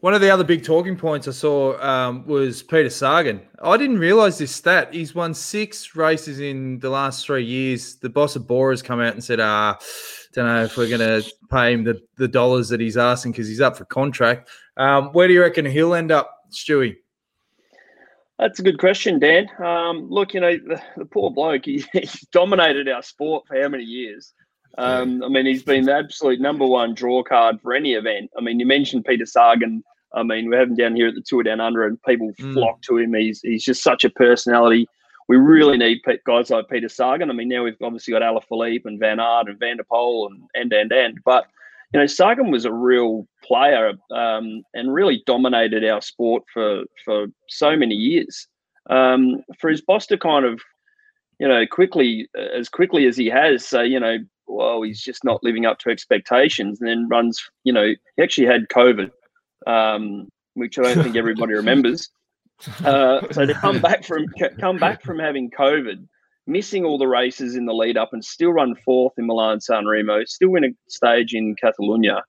One 0.00 0.12
of 0.12 0.20
the 0.20 0.28
other 0.28 0.44
big 0.44 0.64
talking 0.64 0.96
points 0.96 1.28
I 1.28 1.30
saw 1.30 1.80
um, 1.80 2.26
was 2.26 2.62
Peter 2.62 2.90
Sagan. 2.90 3.40
I 3.62 3.78
didn't 3.78 3.98
realize 3.98 4.36
this 4.36 4.54
stat. 4.54 4.92
He's 4.92 5.14
won 5.14 5.32
six 5.32 5.96
races 5.96 6.40
in 6.40 6.78
the 6.80 6.90
last 6.90 7.24
three 7.24 7.44
years. 7.44 7.96
The 7.96 8.10
boss 8.10 8.36
of 8.36 8.46
Bora 8.46 8.72
has 8.72 8.82
come 8.82 9.00
out 9.00 9.14
and 9.14 9.24
said, 9.24 9.40
"Ah, 9.40 9.78
don't 10.34 10.46
know 10.46 10.64
if 10.64 10.76
we're 10.76 10.88
going 10.88 11.00
to 11.00 11.26
pay 11.50 11.72
him 11.72 11.84
the, 11.84 12.02
the 12.16 12.28
dollars 12.28 12.68
that 12.68 12.80
he's 12.80 12.96
asking 12.96 13.32
because 13.32 13.48
he's 13.48 13.60
up 13.60 13.76
for 13.76 13.84
contract." 13.86 14.50
Um, 14.76 15.06
where 15.12 15.28
do 15.28 15.34
you 15.34 15.40
reckon 15.40 15.64
he'll 15.64 15.94
end 15.94 16.12
up, 16.12 16.30
Stewie? 16.50 16.96
That's 18.38 18.58
a 18.58 18.62
good 18.62 18.78
question, 18.78 19.18
Dan. 19.18 19.48
Um, 19.58 20.10
look, 20.10 20.34
you 20.34 20.40
know, 20.40 20.56
the, 20.56 20.82
the 20.96 21.04
poor 21.04 21.30
bloke, 21.30 21.66
he, 21.66 21.84
he's 21.92 22.20
dominated 22.32 22.88
our 22.88 23.02
sport 23.02 23.46
for 23.46 23.60
how 23.60 23.68
many 23.68 23.84
years? 23.84 24.34
Um, 24.76 25.22
I 25.22 25.28
mean, 25.28 25.46
he's 25.46 25.62
been 25.62 25.84
the 25.84 25.94
absolute 25.94 26.40
number 26.40 26.66
one 26.66 26.94
draw 26.94 27.22
card 27.22 27.60
for 27.60 27.74
any 27.74 27.94
event. 27.94 28.30
I 28.36 28.40
mean, 28.40 28.58
you 28.58 28.66
mentioned 28.66 29.04
Peter 29.04 29.26
Sagan. 29.26 29.82
I 30.14 30.22
mean, 30.22 30.50
we 30.50 30.56
have 30.56 30.68
him 30.68 30.76
down 30.76 30.96
here 30.96 31.08
at 31.08 31.14
the 31.14 31.22
Tour 31.26 31.42
Down 31.42 31.60
Under, 31.60 31.84
and 31.86 32.00
people 32.02 32.32
mm. 32.40 32.52
flock 32.52 32.82
to 32.82 32.98
him. 32.98 33.14
He's 33.14 33.40
he's 33.40 33.64
just 33.64 33.82
such 33.82 34.04
a 34.04 34.10
personality. 34.10 34.88
We 35.28 35.36
really 35.36 35.78
need 35.78 36.02
guys 36.26 36.50
like 36.50 36.68
Peter 36.68 36.88
Sagan. 36.88 37.30
I 37.30 37.32
mean, 37.32 37.48
now 37.48 37.64
we've 37.64 37.76
obviously 37.82 38.12
got 38.12 38.22
Alaphilippe 38.22 38.84
and 38.84 39.00
Van 39.00 39.20
Aert 39.20 39.48
and 39.48 39.58
Van 39.58 39.78
der 39.78 39.84
Poel 39.90 40.28
and 40.28 40.42
and 40.54 40.72
and 40.72 40.92
and. 40.92 41.18
But 41.24 41.46
you 41.92 42.00
know, 42.00 42.06
Sagan 42.06 42.50
was 42.50 42.64
a 42.64 42.72
real 42.72 43.26
player 43.44 43.92
um, 44.10 44.62
and 44.74 44.92
really 44.92 45.22
dominated 45.26 45.84
our 45.84 46.00
sport 46.00 46.42
for 46.52 46.82
for 47.04 47.26
so 47.48 47.76
many 47.76 47.94
years. 47.94 48.48
Um, 48.90 49.42
for 49.58 49.70
his 49.70 49.80
boss 49.80 50.06
to 50.08 50.18
kind 50.18 50.44
of, 50.44 50.60
you 51.38 51.48
know, 51.48 51.64
quickly 51.66 52.28
as 52.36 52.68
quickly 52.68 53.06
as 53.06 53.16
he 53.16 53.26
has, 53.28 53.66
say, 53.66 53.86
you 53.86 53.98
know, 53.98 54.18
well, 54.46 54.82
he's 54.82 55.00
just 55.00 55.24
not 55.24 55.42
living 55.42 55.66
up 55.66 55.78
to 55.80 55.90
expectations, 55.90 56.80
and 56.80 56.88
then 56.88 57.08
runs. 57.08 57.42
You 57.64 57.72
know, 57.72 57.92
he 58.16 58.22
actually 58.22 58.46
had 58.46 58.68
COVID, 58.68 59.10
um, 59.66 60.28
which 60.54 60.78
I 60.78 60.82
don't 60.82 61.02
think 61.02 61.16
everybody 61.16 61.54
remembers. 61.54 62.08
Uh, 62.84 63.20
so 63.32 63.44
to 63.44 63.52
come 63.52 63.80
back 63.80 64.04
from 64.04 64.24
come 64.60 64.78
back 64.78 65.02
from 65.02 65.18
having 65.18 65.50
COVID, 65.50 66.06
missing 66.46 66.84
all 66.84 66.96
the 66.96 67.06
races 67.06 67.56
in 67.56 67.66
the 67.66 67.74
lead 67.74 67.96
up, 67.96 68.12
and 68.12 68.24
still 68.24 68.52
run 68.52 68.76
fourth 68.84 69.12
in 69.18 69.26
Milan 69.26 69.60
San 69.60 69.86
Remo, 69.86 70.24
still 70.24 70.50
win 70.50 70.64
a 70.64 70.68
stage 70.86 71.34
in 71.34 71.56
Catalonia. 71.56 72.22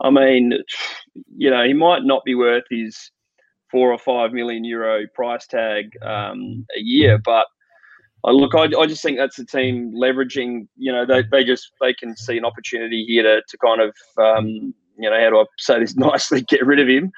I 0.00 0.10
mean, 0.10 0.54
you 1.36 1.50
know, 1.50 1.62
he 1.64 1.74
might 1.74 2.04
not 2.04 2.24
be 2.24 2.34
worth 2.34 2.64
his 2.70 3.10
four 3.70 3.92
or 3.92 3.98
five 3.98 4.32
million 4.32 4.64
euro 4.64 5.06
price 5.14 5.46
tag 5.46 5.90
um, 6.02 6.66
a 6.74 6.80
year, 6.80 7.18
but 7.18 7.46
look, 8.32 8.54
I, 8.54 8.64
I 8.78 8.86
just 8.86 9.02
think 9.02 9.18
that's 9.18 9.36
the 9.36 9.44
team 9.44 9.92
leveraging. 9.92 10.66
You 10.76 10.92
know, 10.92 11.06
they, 11.06 11.22
they 11.30 11.44
just 11.44 11.70
they 11.80 11.94
can 11.94 12.16
see 12.16 12.36
an 12.36 12.44
opportunity 12.44 13.04
here 13.04 13.22
to 13.22 13.42
to 13.46 13.58
kind 13.58 13.80
of 13.80 13.94
um, 14.18 14.74
you 14.98 15.10
know 15.10 15.20
how 15.20 15.30
do 15.30 15.38
I 15.38 15.44
say 15.58 15.80
this 15.80 15.96
nicely, 15.96 16.42
get 16.42 16.66
rid 16.66 16.80
of 16.80 16.88
him. 16.88 17.12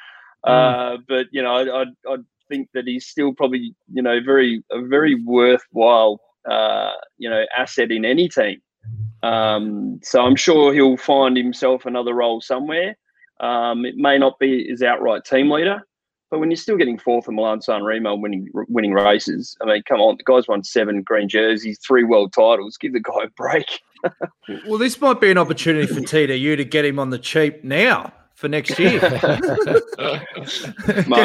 Mm. 0.46 0.50
Uh, 0.94 0.98
but 1.08 1.26
you 1.32 1.42
know, 1.42 1.54
I, 1.54 1.82
I, 1.82 2.14
I 2.14 2.16
think 2.48 2.68
that 2.74 2.86
he's 2.86 3.06
still 3.06 3.32
probably 3.32 3.74
you 3.92 4.02
know 4.02 4.20
very 4.24 4.62
a 4.70 4.82
very 4.86 5.14
worthwhile 5.24 6.20
uh, 6.50 6.92
you 7.16 7.30
know 7.30 7.44
asset 7.56 7.90
in 7.90 8.04
any 8.04 8.28
team. 8.28 8.60
Um, 9.22 9.98
so 10.02 10.22
I'm 10.22 10.36
sure 10.36 10.72
he'll 10.72 10.96
find 10.96 11.36
himself 11.36 11.86
another 11.86 12.14
role 12.14 12.40
somewhere. 12.40 12.96
Um, 13.40 13.84
it 13.84 13.96
may 13.96 14.18
not 14.18 14.38
be 14.38 14.68
his 14.68 14.82
outright 14.82 15.24
team 15.24 15.50
leader, 15.50 15.80
but 16.30 16.40
when 16.40 16.50
you're 16.50 16.56
still 16.56 16.76
getting 16.76 16.98
fourth 16.98 17.28
in 17.28 17.34
Milan 17.34 17.62
San 17.62 17.84
Remo 17.84 18.14
winning 18.14 18.48
winning 18.68 18.92
races, 18.92 19.56
I 19.62 19.66
mean, 19.66 19.82
come 19.88 20.00
on, 20.00 20.16
the 20.16 20.24
guy's 20.24 20.46
won 20.46 20.62
seven 20.62 21.02
green 21.02 21.28
jerseys, 21.28 21.78
three 21.86 22.04
world 22.04 22.32
titles. 22.32 22.76
Give 22.76 22.92
the 22.92 23.00
guy 23.00 23.24
a 23.24 23.28
break. 23.30 23.80
well, 24.66 24.78
this 24.78 25.00
might 25.00 25.20
be 25.20 25.30
an 25.30 25.38
opportunity 25.38 25.86
for 25.86 26.00
TDU 26.00 26.56
to 26.56 26.64
get 26.64 26.84
him 26.84 26.98
on 26.98 27.10
the 27.10 27.18
cheap 27.18 27.64
now 27.64 28.12
for 28.34 28.48
next 28.48 28.78
year. 28.78 29.00
get 29.00 29.22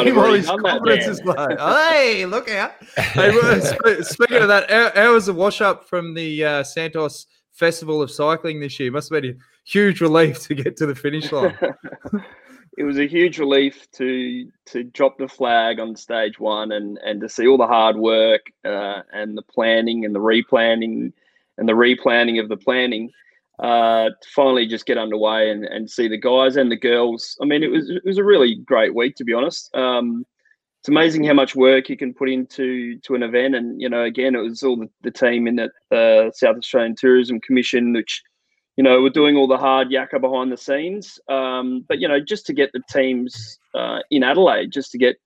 him 0.06 0.18
all 0.18 0.32
his 0.32 0.46
confidence 0.46 1.20
Hey, 1.58 2.26
look 2.26 2.50
out! 2.50 2.72
Hey, 2.96 3.60
speaking 4.02 4.38
of 4.38 4.48
that, 4.48 4.70
how, 4.70 4.90
how 4.94 5.12
was 5.12 5.26
the 5.26 5.34
wash 5.34 5.60
up 5.60 5.88
from 5.88 6.14
the 6.14 6.44
uh, 6.44 6.64
Santos 6.64 7.26
Festival 7.52 8.00
of 8.00 8.10
Cycling 8.10 8.58
this 8.60 8.80
year? 8.80 8.90
Must 8.90 9.12
have 9.12 9.22
been 9.22 9.32
a 9.32 9.36
huge 9.64 10.00
relief 10.00 10.40
to 10.48 10.54
get 10.54 10.76
to 10.78 10.86
the 10.86 10.94
finish 10.94 11.30
line 11.30 11.56
it 12.76 12.84
was 12.84 12.98
a 12.98 13.06
huge 13.06 13.38
relief 13.38 13.90
to 13.92 14.50
to 14.66 14.84
drop 14.84 15.18
the 15.18 15.28
flag 15.28 15.78
on 15.78 15.96
stage 15.96 16.38
one 16.38 16.72
and 16.72 16.98
and 16.98 17.20
to 17.20 17.28
see 17.28 17.46
all 17.46 17.58
the 17.58 17.66
hard 17.66 17.96
work 17.96 18.42
uh, 18.64 19.02
and 19.12 19.36
the 19.36 19.42
planning 19.42 20.04
and 20.04 20.14
the 20.14 20.20
replanning 20.20 21.12
and 21.58 21.68
the 21.68 21.72
replanning 21.72 22.42
of 22.42 22.48
the 22.48 22.56
planning 22.56 23.10
uh, 23.60 24.08
to 24.08 24.28
finally 24.34 24.66
just 24.66 24.86
get 24.86 24.98
underway 24.98 25.50
and, 25.50 25.64
and 25.64 25.88
see 25.88 26.08
the 26.08 26.18
guys 26.18 26.56
and 26.56 26.72
the 26.72 26.76
girls. 26.76 27.36
I 27.40 27.44
mean, 27.44 27.62
it 27.62 27.70
was 27.70 27.88
it 27.90 28.04
was 28.04 28.18
a 28.18 28.24
really 28.24 28.56
great 28.56 28.94
week 28.94 29.14
to 29.16 29.24
be 29.24 29.32
honest. 29.32 29.74
Um, 29.74 30.26
it's 30.80 30.88
amazing 30.90 31.24
how 31.24 31.32
much 31.32 31.56
work 31.56 31.88
you 31.88 31.96
can 31.96 32.12
put 32.12 32.28
into 32.28 32.98
to 32.98 33.14
an 33.14 33.22
event, 33.22 33.54
and 33.54 33.80
you 33.80 33.88
know, 33.88 34.02
again, 34.02 34.34
it 34.34 34.40
was 34.40 34.62
all 34.62 34.76
the, 34.76 34.90
the 35.02 35.10
team 35.10 35.46
in 35.46 35.56
that 35.56 35.70
uh, 35.90 36.30
South 36.32 36.58
Australian 36.58 36.94
Tourism 36.94 37.40
Commission, 37.40 37.94
which 37.94 38.22
you 38.76 38.82
know, 38.82 39.00
we're 39.02 39.10
doing 39.10 39.36
all 39.36 39.46
the 39.46 39.58
hard 39.58 39.88
yakka 39.88 40.20
behind 40.20 40.50
the 40.50 40.56
scenes. 40.56 41.18
Um, 41.28 41.84
but 41.88 42.00
you 42.00 42.08
know, 42.08 42.20
just 42.20 42.46
to 42.46 42.52
get 42.52 42.72
the 42.72 42.82
teams 42.90 43.58
uh, 43.74 44.00
in 44.10 44.22
Adelaide, 44.22 44.72
just 44.72 44.90
to 44.92 44.98
get 44.98 45.16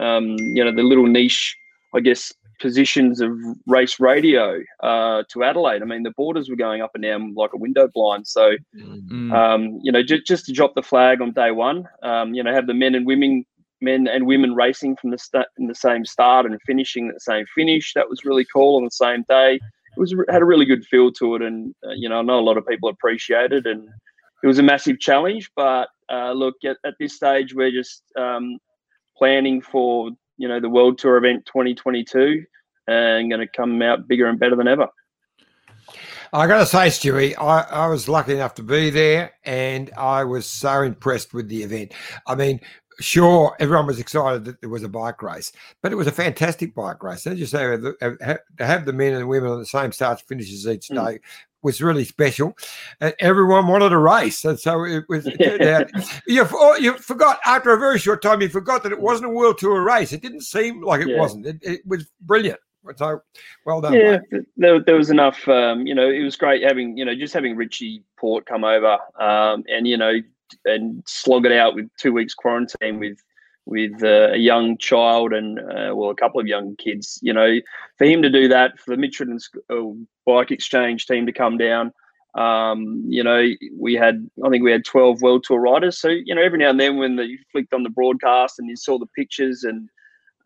um, 0.00 0.36
you 0.38 0.64
know 0.64 0.74
the 0.74 0.82
little 0.82 1.06
niche, 1.06 1.56
I 1.94 2.00
guess, 2.00 2.32
positions 2.60 3.20
of 3.20 3.32
race 3.66 3.98
radio 3.98 4.60
uh, 4.82 5.22
to 5.30 5.44
Adelaide. 5.44 5.82
I 5.82 5.84
mean, 5.84 6.02
the 6.02 6.12
borders 6.16 6.48
were 6.48 6.56
going 6.56 6.82
up 6.82 6.90
and 6.94 7.02
down 7.02 7.34
like 7.34 7.52
a 7.54 7.58
window 7.58 7.88
blind. 7.92 8.26
So, 8.26 8.56
mm-hmm. 8.76 9.32
um, 9.32 9.80
you 9.82 9.92
know, 9.92 10.02
just, 10.02 10.26
just 10.26 10.46
to 10.46 10.52
drop 10.52 10.74
the 10.74 10.82
flag 10.82 11.20
on 11.20 11.32
day 11.32 11.50
one, 11.50 11.88
um, 12.02 12.34
you 12.34 12.42
know, 12.42 12.52
have 12.52 12.66
the 12.66 12.74
men 12.74 12.94
and 12.94 13.06
women, 13.06 13.44
men 13.80 14.08
and 14.08 14.26
women 14.26 14.54
racing 14.54 14.96
from 14.96 15.10
the 15.10 15.18
st- 15.18 15.46
in 15.58 15.66
the 15.66 15.74
same 15.74 16.04
start 16.04 16.46
and 16.46 16.60
finishing 16.66 17.08
at 17.08 17.14
the 17.14 17.20
same 17.20 17.46
finish. 17.54 17.92
That 17.94 18.08
was 18.08 18.24
really 18.24 18.46
cool 18.52 18.76
on 18.76 18.84
the 18.84 18.90
same 18.90 19.24
day 19.28 19.60
it 19.96 20.00
was 20.00 20.14
had 20.28 20.42
a 20.42 20.44
really 20.44 20.64
good 20.64 20.84
feel 20.84 21.12
to 21.12 21.36
it, 21.36 21.42
and 21.42 21.74
uh, 21.86 21.92
you 21.92 22.08
know 22.08 22.18
I 22.18 22.22
know 22.22 22.38
a 22.38 22.40
lot 22.40 22.56
of 22.56 22.66
people 22.66 22.88
appreciate 22.88 23.52
it, 23.52 23.66
and 23.66 23.88
it 24.42 24.46
was 24.46 24.58
a 24.58 24.62
massive 24.62 25.00
challenge. 25.00 25.50
But 25.56 25.88
uh, 26.10 26.32
look, 26.32 26.56
at, 26.64 26.76
at, 26.84 26.94
this 27.00 27.14
stage, 27.14 27.54
we're 27.54 27.70
just 27.70 28.02
um, 28.16 28.58
planning 29.16 29.60
for 29.60 30.10
you 30.36 30.48
know 30.48 30.60
the 30.60 30.68
World 30.68 30.98
Tour 30.98 31.16
event 31.16 31.46
2022, 31.46 32.44
and 32.86 33.30
going 33.30 33.40
to 33.40 33.48
come 33.48 33.80
out 33.82 34.08
bigger 34.08 34.26
and 34.26 34.38
better 34.38 34.56
than 34.56 34.68
ever. 34.68 34.88
I 36.30 36.46
got 36.46 36.58
to 36.58 36.66
say, 36.66 36.88
Stewie, 36.88 37.34
I, 37.38 37.60
I 37.62 37.86
was 37.86 38.06
lucky 38.06 38.34
enough 38.34 38.54
to 38.56 38.62
be 38.62 38.90
there, 38.90 39.32
and 39.44 39.90
I 39.96 40.24
was 40.24 40.46
so 40.46 40.82
impressed 40.82 41.32
with 41.32 41.48
the 41.48 41.62
event. 41.62 41.92
I 42.26 42.34
mean, 42.34 42.60
sure, 43.00 43.56
everyone 43.60 43.86
was 43.86 44.00
excited 44.00 44.44
that 44.44 44.60
there 44.60 44.70
was 44.70 44.82
a 44.82 44.88
bike 44.88 45.22
race, 45.22 45.52
but 45.82 45.92
it 45.92 45.96
was 45.96 46.06
a 46.06 46.12
fantastic 46.12 46.74
bike 46.74 47.02
race. 47.02 47.26
As 47.26 47.38
you 47.38 47.46
say, 47.46 47.60
to 47.60 48.38
have 48.58 48.84
the 48.84 48.92
men 48.92 49.14
and 49.14 49.28
women 49.28 49.50
on 49.50 49.58
the 49.58 49.66
same 49.66 49.92
starts 49.92 50.22
finishes 50.22 50.66
each 50.66 50.88
mm. 50.88 50.94
day 50.94 51.14
mm. 51.14 51.20
was 51.62 51.80
really 51.80 52.04
special, 52.04 52.56
and 53.00 53.14
everyone 53.20 53.66
wanted 53.66 53.92
a 53.92 53.98
race, 53.98 54.44
and 54.44 54.58
so 54.58 54.84
it 54.84 55.04
was. 55.08 55.26
you, 56.26 56.46
you 56.78 56.98
forgot 56.98 57.38
after 57.44 57.72
a 57.72 57.78
very 57.78 57.98
short 57.98 58.22
time, 58.22 58.40
you 58.40 58.48
forgot 58.48 58.82
that 58.82 58.92
it 58.92 59.00
wasn't 59.00 59.30
a 59.30 59.34
world 59.34 59.58
tour 59.58 59.82
race. 59.82 60.12
It 60.12 60.22
didn't 60.22 60.42
seem 60.42 60.82
like 60.82 61.00
it 61.00 61.08
yeah. 61.08 61.18
wasn't. 61.18 61.46
It, 61.46 61.58
it, 61.62 61.80
was 61.86 62.06
brilliant. 62.22 62.60
So 62.96 63.20
well 63.66 63.82
done. 63.82 63.92
Yeah, 63.92 64.18
there, 64.56 64.82
there, 64.82 64.96
was 64.96 65.10
enough. 65.10 65.46
Um, 65.46 65.86
you 65.86 65.94
know, 65.94 66.08
it 66.08 66.22
was 66.22 66.36
great 66.36 66.62
having 66.62 66.96
you 66.96 67.04
know 67.04 67.14
just 67.14 67.34
having 67.34 67.54
Richie 67.54 68.02
Porte 68.16 68.46
come 68.46 68.64
over, 68.64 68.96
um, 69.20 69.64
and 69.68 69.86
you 69.86 69.98
know 69.98 70.14
and 70.64 71.02
slog 71.06 71.46
it 71.46 71.52
out 71.52 71.74
with 71.74 71.88
two 71.96 72.12
weeks 72.12 72.34
quarantine 72.34 72.98
with 72.98 73.18
with 73.66 74.02
uh, 74.02 74.30
a 74.32 74.36
young 74.36 74.78
child 74.78 75.32
and 75.32 75.58
uh, 75.58 75.94
well 75.94 76.10
a 76.10 76.14
couple 76.14 76.40
of 76.40 76.46
young 76.46 76.74
kids 76.76 77.18
you 77.22 77.32
know 77.32 77.58
for 77.96 78.06
him 78.06 78.22
to 78.22 78.30
do 78.30 78.48
that 78.48 78.78
for 78.78 78.94
the 78.94 79.02
Mitchelton 79.02 79.38
uh, 79.70 80.04
bike 80.26 80.50
exchange 80.50 81.06
team 81.06 81.26
to 81.26 81.32
come 81.32 81.58
down 81.58 81.92
um, 82.34 83.02
you 83.06 83.22
know 83.22 83.46
we 83.78 83.94
had 83.94 84.28
i 84.44 84.48
think 84.48 84.62
we 84.62 84.72
had 84.72 84.84
12 84.84 85.22
world 85.22 85.44
tour 85.44 85.60
riders 85.60 85.98
so 85.98 86.08
you 86.08 86.34
know 86.34 86.42
every 86.42 86.58
now 86.58 86.70
and 86.70 86.80
then 86.80 86.96
when 86.96 87.16
the, 87.16 87.26
you 87.26 87.38
flicked 87.52 87.74
on 87.74 87.82
the 87.82 87.90
broadcast 87.90 88.58
and 88.58 88.68
you 88.68 88.76
saw 88.76 88.98
the 88.98 89.06
pictures 89.14 89.64
and 89.64 89.88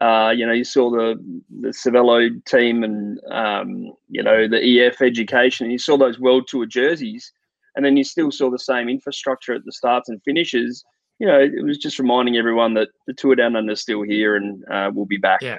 Uh, 0.03 0.33
you 0.35 0.45
know, 0.45 0.53
you 0.53 0.65
saw 0.65 0.91
the 0.91 1.15
the 1.61 1.69
Cervelo 1.69 2.29
team 2.45 2.83
and 2.83 3.21
um, 3.31 3.93
you 4.09 4.21
know 4.21 4.49
the 4.49 4.59
EF 4.59 5.01
education. 5.01 5.65
And 5.65 5.73
You 5.73 5.79
saw 5.79 5.97
those 5.97 6.19
World 6.19 6.49
Tour 6.49 6.67
jerseys, 6.67 7.33
and 7.77 7.85
then 7.85 7.97
you 7.97 8.05
still 8.05 8.31
saw 8.31 8.51
the 8.51 8.59
same 8.59 8.89
infrastructure 8.89 9.55
at 9.55 9.65
the 9.65 9.73
starts 9.73 10.09
and 10.09 10.23
finishes. 10.23 10.85
You 11.19 11.27
know, 11.27 11.41
it 11.41 11.65
was 11.65 11.79
just 11.79 11.99
reminding 11.99 12.37
everyone 12.37 12.75
that 12.75 12.89
the 13.07 13.15
Tour 13.15 13.35
Down 13.35 13.57
Under 13.57 13.73
is 13.73 13.81
still 13.81 14.03
here 14.03 14.37
and 14.37 14.65
uh, 14.71 14.91
we'll 14.93 15.07
be 15.07 15.19
back. 15.19 15.43
Yeah. 15.43 15.59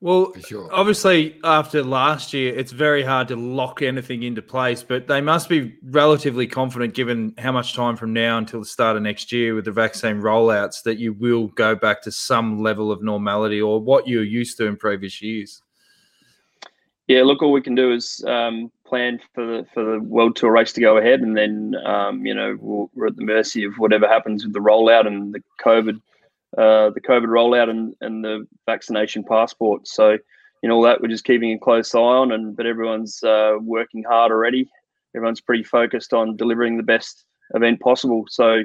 Well, 0.00 0.32
sure. 0.46 0.68
obviously, 0.72 1.38
after 1.44 1.82
last 1.82 2.32
year, 2.32 2.54
it's 2.54 2.72
very 2.72 3.02
hard 3.02 3.28
to 3.28 3.36
lock 3.36 3.82
anything 3.82 4.22
into 4.22 4.42
place, 4.42 4.82
but 4.82 5.06
they 5.06 5.20
must 5.20 5.48
be 5.48 5.76
relatively 5.82 6.46
confident 6.46 6.94
given 6.94 7.34
how 7.38 7.52
much 7.52 7.74
time 7.74 7.96
from 7.96 8.12
now 8.12 8.38
until 8.38 8.60
the 8.60 8.66
start 8.66 8.96
of 8.96 9.02
next 9.02 9.32
year 9.32 9.54
with 9.54 9.64
the 9.64 9.72
vaccine 9.72 10.20
rollouts 10.20 10.82
that 10.84 10.98
you 10.98 11.12
will 11.12 11.48
go 11.48 11.74
back 11.74 12.02
to 12.02 12.12
some 12.12 12.62
level 12.62 12.90
of 12.90 13.02
normality 13.02 13.60
or 13.60 13.80
what 13.80 14.08
you're 14.08 14.24
used 14.24 14.56
to 14.58 14.66
in 14.66 14.76
previous 14.76 15.22
years. 15.22 15.62
Yeah, 17.06 17.22
look, 17.22 17.42
all 17.42 17.52
we 17.52 17.62
can 17.62 17.74
do 17.74 17.92
is 17.92 18.24
um, 18.26 18.70
plan 18.90 19.20
for 19.34 19.46
the 19.46 19.66
for 19.72 19.84
the 19.84 20.00
World 20.00 20.36
Tour 20.36 20.52
race 20.52 20.72
to 20.74 20.80
go 20.80 20.98
ahead, 20.98 21.20
and 21.20 21.36
then 21.36 21.74
um, 21.86 22.26
you 22.26 22.34
know 22.34 22.56
we 22.60 22.86
we 22.94 23.02
are 23.04 23.06
at 23.06 23.16
the 23.16 23.24
mercy 23.24 23.64
of 23.64 23.72
whatever 23.78 24.06
happens 24.06 24.44
with 24.44 24.52
the 24.52 24.60
rollout 24.60 25.06
and 25.06 25.32
the 25.32 25.42
COVID 25.64 26.00
uh, 26.58 26.90
the 26.90 27.00
COVID 27.00 27.26
rollout 27.26 27.70
and, 27.70 27.94
and 28.00 28.24
the 28.24 28.46
vaccination 28.66 29.22
passport. 29.22 29.86
So, 29.86 30.18
you 30.62 30.68
know, 30.68 30.76
all 30.76 30.82
that 30.82 31.00
we're 31.00 31.08
just 31.08 31.24
keeping 31.24 31.52
a 31.52 31.58
close 31.58 31.94
eye 31.94 31.98
on. 31.98 32.32
And 32.32 32.56
but 32.56 32.66
everyone's 32.66 33.22
uh, 33.22 33.54
working 33.60 34.02
hard 34.02 34.32
already. 34.32 34.68
Everyone's 35.14 35.40
pretty 35.40 35.64
focused 35.64 36.12
on 36.12 36.36
delivering 36.36 36.76
the 36.76 36.82
best 36.82 37.24
event 37.54 37.80
possible. 37.80 38.24
So, 38.28 38.64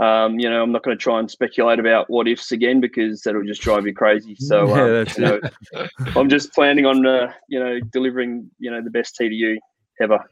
um, 0.00 0.38
you 0.38 0.48
know, 0.48 0.62
I'm 0.62 0.72
not 0.72 0.82
going 0.82 0.96
to 0.96 1.02
try 1.02 1.18
and 1.18 1.30
speculate 1.30 1.78
about 1.78 2.08
what 2.08 2.26
ifs 2.26 2.52
again 2.52 2.80
because 2.80 3.22
that'll 3.22 3.44
just 3.44 3.60
drive 3.60 3.86
you 3.86 3.94
crazy. 3.94 4.34
So, 4.36 4.68
Yeah, 4.74 4.82
um, 4.82 4.90
that's 4.92 5.18
you 5.18 5.24
know, 5.24 5.40
I'm 6.16 6.28
just 6.28 6.52
planning 6.52 6.86
on, 6.86 7.04
uh, 7.04 7.32
you 7.48 7.60
know, 7.60 7.78
delivering, 7.92 8.50
you 8.58 8.70
know, 8.70 8.82
the 8.82 8.90
best 8.90 9.16
TDU 9.20 9.56
ever. 10.00 10.24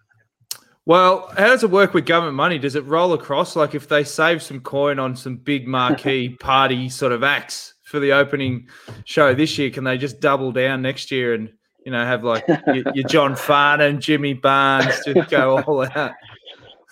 Well, 0.86 1.30
how 1.36 1.48
does 1.48 1.62
it 1.62 1.70
work 1.70 1.92
with 1.92 2.06
government 2.06 2.36
money? 2.36 2.58
Does 2.58 2.74
it 2.74 2.84
roll 2.86 3.12
across? 3.12 3.54
Like 3.54 3.74
if 3.74 3.86
they 3.86 4.02
save 4.02 4.42
some 4.42 4.60
coin 4.60 4.98
on 4.98 5.14
some 5.14 5.36
big 5.36 5.68
marquee 5.68 6.30
party 6.40 6.88
sort 6.88 7.12
of 7.12 7.22
acts 7.22 7.74
for 7.84 8.00
the 8.00 8.12
opening 8.12 8.66
show 9.04 9.34
this 9.34 9.58
year, 9.58 9.70
can 9.70 9.84
they 9.84 9.98
just 9.98 10.20
double 10.20 10.52
down 10.52 10.80
next 10.80 11.10
year 11.10 11.34
and 11.34 11.50
you 11.84 11.92
know 11.92 12.04
have 12.04 12.24
like 12.24 12.44
your, 12.66 12.84
your 12.94 13.08
John 13.08 13.36
Farnham, 13.36 14.00
Jimmy 14.00 14.32
Barnes, 14.32 15.00
just 15.04 15.30
go 15.30 15.60
all 15.60 15.86
out? 15.94 16.12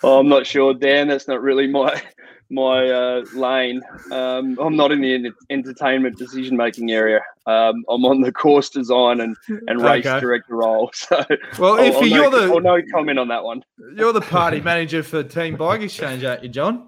Oh, 0.03 0.19
I'm 0.19 0.29
not 0.29 0.45
sure, 0.45 0.73
Dan. 0.73 1.07
That's 1.07 1.27
not 1.27 1.41
really 1.41 1.67
my 1.67 2.01
my 2.49 2.89
uh, 2.89 3.23
lane. 3.35 3.81
Um, 4.11 4.57
I'm 4.59 4.75
not 4.75 4.91
in 4.91 5.01
the 5.01 5.31
entertainment 5.49 6.17
decision 6.17 6.57
making 6.57 6.91
area. 6.91 7.21
Um, 7.45 7.83
I'm 7.89 8.05
on 8.05 8.21
the 8.21 8.31
course 8.31 8.69
design 8.69 9.21
and, 9.21 9.35
and 9.67 9.81
race 9.81 10.05
Okay. 10.05 10.19
director 10.19 10.55
role. 10.55 10.91
So, 10.99 11.23
Well, 11.57 11.73
I'll- 11.79 11.83
if 11.85 11.95
I'll 11.95 12.05
you're 12.07 12.29
no, 12.31 12.47
the- 12.47 12.53
I'll 12.53 12.59
no 12.61 12.81
comment 12.93 13.19
on 13.19 13.27
that 13.29 13.43
one. 13.43 13.63
You're 13.95 14.13
the 14.13 14.21
party 14.21 14.61
manager 14.61 15.03
for 15.03 15.23
Team 15.23 15.55
Bike 15.55 15.81
Exchange, 15.81 16.23
aren't 16.23 16.43
you, 16.43 16.49
John? 16.49 16.87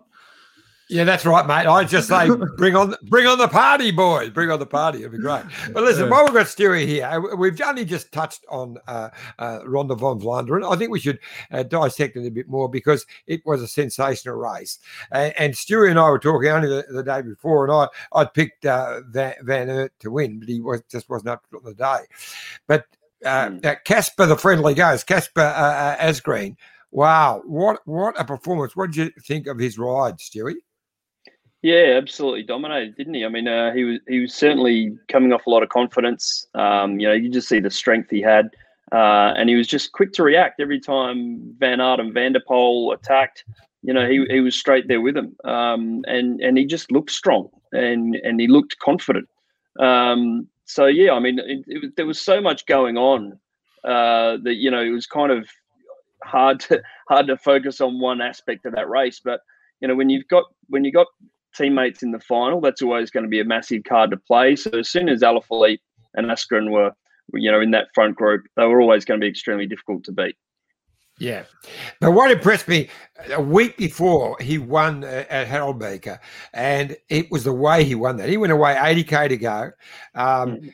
Yeah, 0.91 1.05
that's 1.05 1.25
right, 1.25 1.47
mate. 1.47 1.67
I 1.67 1.85
just 1.85 2.09
say 2.09 2.29
bring 2.57 2.75
on 2.75 2.95
bring 3.03 3.25
on 3.25 3.37
the 3.37 3.47
party, 3.47 3.91
boys. 3.91 4.29
Bring 4.29 4.51
on 4.51 4.59
the 4.59 4.65
party. 4.65 4.99
It'd 4.99 5.13
be 5.13 5.19
great. 5.19 5.43
But 5.71 5.83
listen, 5.83 6.09
while 6.09 6.25
we've 6.25 6.33
got 6.33 6.47
Stewie 6.47 6.85
here, 6.85 7.05
uh, 7.05 7.33
we've 7.37 7.59
only 7.61 7.85
just 7.85 8.11
touched 8.11 8.43
on 8.49 8.77
uh, 8.89 9.07
uh, 9.39 9.59
Ronde 9.65 9.97
van 9.97 10.19
Vlaanderen. 10.19 10.69
I 10.69 10.75
think 10.75 10.91
we 10.91 10.99
should 10.99 11.19
uh, 11.49 11.63
dissect 11.63 12.17
it 12.17 12.27
a 12.27 12.29
bit 12.29 12.49
more 12.49 12.67
because 12.67 13.05
it 13.25 13.41
was 13.45 13.61
a 13.61 13.69
sensational 13.69 14.35
race. 14.35 14.79
And, 15.13 15.33
and 15.39 15.53
Stewie 15.53 15.89
and 15.89 15.97
I 15.97 16.09
were 16.09 16.19
talking 16.19 16.49
only 16.49 16.67
the, 16.67 16.85
the 16.91 17.03
day 17.03 17.21
before, 17.21 17.63
and 17.63 17.73
I 17.73 18.21
I 18.21 18.25
picked 18.25 18.65
uh, 18.65 18.99
Van, 19.11 19.35
Van 19.43 19.69
Aert 19.69 19.93
to 20.01 20.11
win, 20.11 20.39
but 20.39 20.49
he 20.49 20.59
was 20.59 20.81
just 20.91 21.09
wasn't 21.09 21.29
up 21.29 21.45
on 21.55 21.63
the 21.63 21.73
day. 21.73 21.99
But 22.67 22.85
uh, 23.23 23.51
uh, 23.63 23.75
Casper, 23.85 24.25
the 24.25 24.35
friendly 24.35 24.73
ghost, 24.73 25.07
Kasper 25.07 25.53
Asgreen. 26.01 26.57
Wow, 26.91 27.43
what 27.45 27.79
what 27.85 28.19
a 28.19 28.25
performance! 28.25 28.75
What 28.75 28.91
did 28.91 28.97
you 28.97 29.21
think 29.21 29.47
of 29.47 29.57
his 29.57 29.77
ride, 29.77 30.17
Stewie? 30.17 30.55
Yeah, 31.61 31.95
absolutely 31.97 32.43
dominated, 32.43 32.95
didn't 32.95 33.13
he? 33.13 33.23
I 33.23 33.29
mean, 33.29 33.47
uh, 33.47 33.71
he 33.71 33.83
was 33.83 33.99
he 34.07 34.19
was 34.21 34.33
certainly 34.33 34.97
coming 35.09 35.31
off 35.31 35.45
a 35.45 35.49
lot 35.49 35.61
of 35.61 35.69
confidence. 35.69 36.47
Um, 36.55 36.99
you 36.99 37.07
know, 37.07 37.13
you 37.13 37.29
just 37.29 37.47
see 37.47 37.59
the 37.59 37.69
strength 37.69 38.09
he 38.09 38.19
had, 38.19 38.49
uh, 38.91 39.33
and 39.37 39.47
he 39.47 39.55
was 39.55 39.67
just 39.67 39.91
quick 39.91 40.11
to 40.13 40.23
react 40.23 40.59
every 40.59 40.79
time 40.79 41.53
Van 41.59 41.79
Aert 41.79 41.99
and 41.99 42.13
Van 42.15 42.33
der 42.33 42.39
Poel 42.49 42.95
attacked. 42.95 43.43
You 43.83 43.93
know, 43.93 44.07
he, 44.09 44.25
he 44.29 44.39
was 44.41 44.55
straight 44.55 44.87
there 44.87 45.01
with 45.01 45.13
them, 45.13 45.35
um, 45.43 46.03
and 46.07 46.41
and 46.41 46.57
he 46.57 46.65
just 46.65 46.91
looked 46.91 47.11
strong 47.11 47.49
and 47.71 48.15
and 48.15 48.39
he 48.39 48.47
looked 48.47 48.79
confident. 48.79 49.29
Um, 49.79 50.47
so 50.65 50.87
yeah, 50.87 51.13
I 51.13 51.19
mean, 51.19 51.37
it, 51.37 51.63
it, 51.67 51.95
there 51.95 52.07
was 52.07 52.19
so 52.19 52.41
much 52.41 52.65
going 52.65 52.97
on 52.97 53.39
uh, 53.83 54.37
that 54.43 54.55
you 54.55 54.71
know 54.71 54.81
it 54.81 54.89
was 54.89 55.05
kind 55.05 55.31
of 55.31 55.47
hard 56.23 56.59
to 56.61 56.81
hard 57.07 57.27
to 57.27 57.37
focus 57.37 57.81
on 57.81 57.99
one 57.99 58.19
aspect 58.19 58.65
of 58.65 58.73
that 58.73 58.89
race, 58.89 59.21
but 59.23 59.41
you 59.79 59.87
know 59.87 59.95
when 59.95 60.09
you've 60.09 60.27
got 60.27 60.45
when 60.69 60.83
you 60.83 60.91
got 60.91 61.07
teammates 61.55 62.03
in 62.03 62.11
the 62.11 62.19
final, 62.19 62.61
that's 62.61 62.81
always 62.81 63.11
going 63.11 63.23
to 63.23 63.29
be 63.29 63.39
a 63.39 63.45
massive 63.45 63.83
card 63.83 64.11
to 64.11 64.17
play. 64.17 64.55
So 64.55 64.71
as 64.71 64.89
soon 64.89 65.09
as 65.09 65.21
Alaphilippe 65.21 65.79
and 66.13 66.27
Asgreen 66.27 66.71
were, 66.71 66.91
you 67.33 67.51
know, 67.51 67.61
in 67.61 67.71
that 67.71 67.87
front 67.93 68.15
group, 68.15 68.45
they 68.55 68.65
were 68.65 68.81
always 68.81 69.05
going 69.05 69.19
to 69.19 69.25
be 69.25 69.29
extremely 69.29 69.67
difficult 69.67 70.03
to 70.05 70.11
beat. 70.11 70.35
Yeah. 71.21 71.43
But 71.99 72.11
what 72.11 72.31
impressed 72.31 72.67
me 72.67 72.89
a 73.29 73.39
week 73.39 73.77
before 73.77 74.37
he 74.39 74.57
won 74.57 75.03
uh, 75.03 75.25
at 75.29 75.47
Harelbeke, 75.47 76.17
and 76.51 76.97
it 77.09 77.29
was 77.29 77.43
the 77.43 77.53
way 77.53 77.83
he 77.83 77.93
won 77.93 78.17
that. 78.17 78.27
He 78.27 78.37
went 78.37 78.51
away 78.51 78.73
80k 78.73 79.29
to 79.29 79.37
go. 79.37 79.71
Um, 80.15 80.61
fi- 80.61 80.73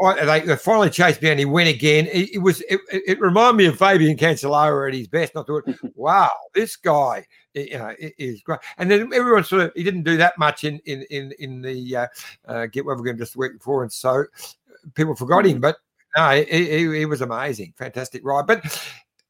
they, 0.00 0.40
they 0.40 0.56
finally 0.56 0.90
chased 0.90 1.22
me 1.22 1.30
and 1.30 1.38
he 1.38 1.44
went 1.44 1.68
again. 1.68 2.06
It, 2.06 2.34
it 2.34 2.38
was 2.38 2.60
it, 2.62 2.80
it 2.90 3.20
reminded 3.20 3.56
me 3.56 3.66
of 3.66 3.78
Fabian 3.78 4.16
Cancellara 4.16 4.88
at 4.88 4.94
his 4.94 5.08
best. 5.08 5.36
I 5.36 5.42
thought, 5.42 5.64
wow, 5.94 6.30
this 6.54 6.76
guy, 6.76 7.26
you 7.54 7.78
know, 7.78 7.94
is 7.98 8.42
great. 8.42 8.60
And 8.78 8.90
then 8.90 9.12
everyone 9.12 9.44
sort 9.44 9.62
of 9.62 9.72
he 9.74 9.82
didn't 9.82 10.04
do 10.04 10.16
that 10.16 10.38
much 10.38 10.64
in 10.64 10.78
in 10.86 11.02
in 11.10 11.32
in 11.38 11.62
the 11.62 11.96
uh, 11.96 12.06
uh, 12.46 12.66
Gent-Wevelgem 12.66 13.18
just 13.18 13.34
the 13.34 13.40
week 13.40 13.58
before, 13.58 13.82
and 13.82 13.92
so 13.92 14.24
people 14.94 15.14
forgot 15.14 15.46
him. 15.46 15.60
But 15.60 15.76
no, 16.16 16.30
he, 16.30 16.44
he, 16.44 16.98
he 16.98 17.06
was 17.06 17.20
amazing, 17.20 17.74
fantastic 17.76 18.24
ride. 18.24 18.46
But 18.46 18.64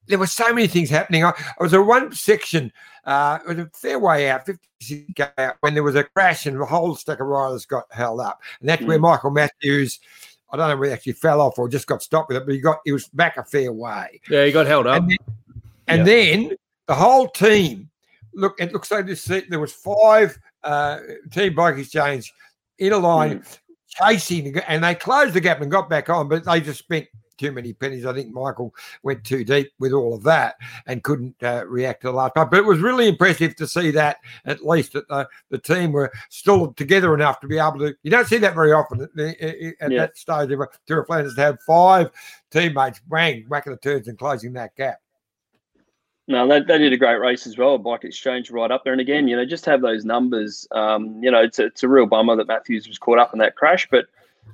there 0.07 0.19
were 0.19 0.27
so 0.27 0.53
many 0.53 0.67
things 0.67 0.91
happening. 0.91 1.25
I, 1.25 1.31
I 1.31 1.63
was 1.63 1.75
at 1.75 1.79
one 1.79 2.13
section, 2.13 2.73
uh, 3.05 3.39
it 3.45 3.49
was 3.49 3.59
a 3.59 3.71
fair 3.73 3.99
way 3.99 4.31
out, 4.31 4.47
56 4.47 5.33
out, 5.39 5.57
when 5.61 5.75
there 5.75 5.83
was 5.83 5.95
a 5.95 6.05
crash 6.05 6.47
and 6.47 6.61
the 6.61 6.65
whole 6.65 6.95
stack 6.95 7.21
of 7.21 7.27
riders 7.27 7.67
got 7.67 7.85
held 7.91 8.21
up. 8.21 8.41
And 8.61 8.69
that's 8.69 8.83
where 8.83 8.99
Michael 8.99 9.31
Matthews, 9.31 10.01
I 10.53 10.57
don't 10.57 10.69
know 10.69 10.77
whether 10.77 10.91
he 10.91 10.93
actually 10.95 11.15
fell 11.15 11.41
off 11.41 11.59
or 11.59 11.69
just 11.69 11.87
got 11.87 12.03
stopped 12.03 12.29
with 12.29 12.37
it, 12.37 12.45
but 12.45 12.55
he 12.55 12.61
got 12.61 12.79
he 12.85 12.93
was 12.93 13.09
back 13.09 13.39
a 13.39 13.45
fair 13.45 13.73
way. 13.73 14.21
Yeah, 14.29 14.45
he 14.45 14.53
got 14.53 14.67
held 14.67 14.87
up. 14.87 14.99
And 14.99 15.11
then, 15.11 15.19
and 15.89 16.07
then 16.07 16.57
the 16.87 16.95
whole 16.95 17.29
team, 17.29 17.89
look, 18.35 18.61
it 18.61 18.73
looks 18.73 18.91
like 18.91 19.07
this 19.07 19.25
there 19.25 19.59
was 19.59 19.73
five 19.73 20.39
uh, 20.63 20.99
team 21.31 21.55
bike 21.55 21.79
exchange 21.79 22.33
in 22.79 22.93
a 22.93 22.99
line 22.99 23.43
chasing, 23.89 24.57
and 24.69 24.85
they 24.85 24.95
closed 24.95 25.35
the 25.35 25.41
gap 25.41 25.61
and 25.61 25.71
got 25.71 25.89
back 25.89 26.11
on, 26.11 26.29
but 26.29 26.45
they 26.45 26.61
just 26.61 26.81
spent 26.81 27.07
too 27.43 27.53
many 27.53 27.73
pennies. 27.73 28.07
I 28.07 28.15
think 28.15 28.33
Michael 28.33 28.73
went 29.03 29.25
too 29.25 29.45
deep 29.45 29.73
with 29.81 29.93
all 29.93 30.15
of 30.15 30.23
that 30.23 30.55
and 30.87 31.03
couldn't 31.03 31.35
uh, 31.43 31.65
react 31.67 32.03
to 32.03 32.07
the 32.09 32.13
last 32.13 32.35
part. 32.35 32.51
But 32.51 32.61
it 32.61 32.65
was 32.65 32.79
really 32.79 33.09
impressive 33.09 33.57
to 33.57 33.67
see 33.67 33.91
that 33.91 34.19
at 34.45 34.65
least 34.65 34.93
that 34.93 35.09
the, 35.09 35.29
the 35.51 35.59
team 35.59 35.91
were 35.91 36.13
still 36.31 36.73
together 36.75 37.15
enough 37.15 37.41
to 37.41 37.49
be 37.49 37.59
able 37.59 37.81
to. 37.81 37.95
You 38.05 38.11
don't 38.13 38.29
see 38.29 38.39
that 38.39 38.55
very 38.55 38.73
often 38.73 39.03
at, 39.03 39.41
at 39.41 39.91
Yeah. 39.91 39.99
that 39.99 40.17
stage 40.17 40.53
of 40.53 40.61
a 40.61 40.69
Tour 40.87 41.01
of 41.01 41.07
Flanders 41.09 41.35
to 41.35 41.41
have 41.41 41.61
five 41.63 42.11
teammates 42.51 43.01
bang 43.11 43.45
whacking 43.49 43.73
the 43.73 43.79
turns 43.79 44.07
and 44.07 44.17
closing 44.17 44.53
that 44.53 44.77
gap. 44.77 44.99
No, 46.29 46.47
they, 46.47 46.61
they 46.61 46.79
did 46.79 46.93
a 46.93 46.97
great 46.97 47.21
race 47.21 47.49
as 47.49 47.59
well. 47.59 47.77
Bike 47.79 48.05
Exchange 48.05 48.51
right 48.53 48.71
up 48.71 48.85
there. 48.85 48.93
And 48.93 49.01
again, 49.01 49.27
you 49.27 49.35
know, 49.37 49.45
just 49.45 49.67
have 49.67 49.83
those 49.83 50.05
numbers. 50.05 50.69
Um, 50.71 51.21
you 51.21 51.31
know, 51.33 51.43
it's 51.43 51.59
a, 51.59 51.67
it's 51.67 51.83
a 51.83 51.89
real 51.89 52.07
bummer 52.07 52.37
that 52.37 52.47
Matthews 52.47 52.87
was 52.87 52.99
caught 52.99 53.19
up 53.19 53.33
in 53.33 53.41
that 53.41 53.57
crash, 53.57 53.89
but 53.91 54.07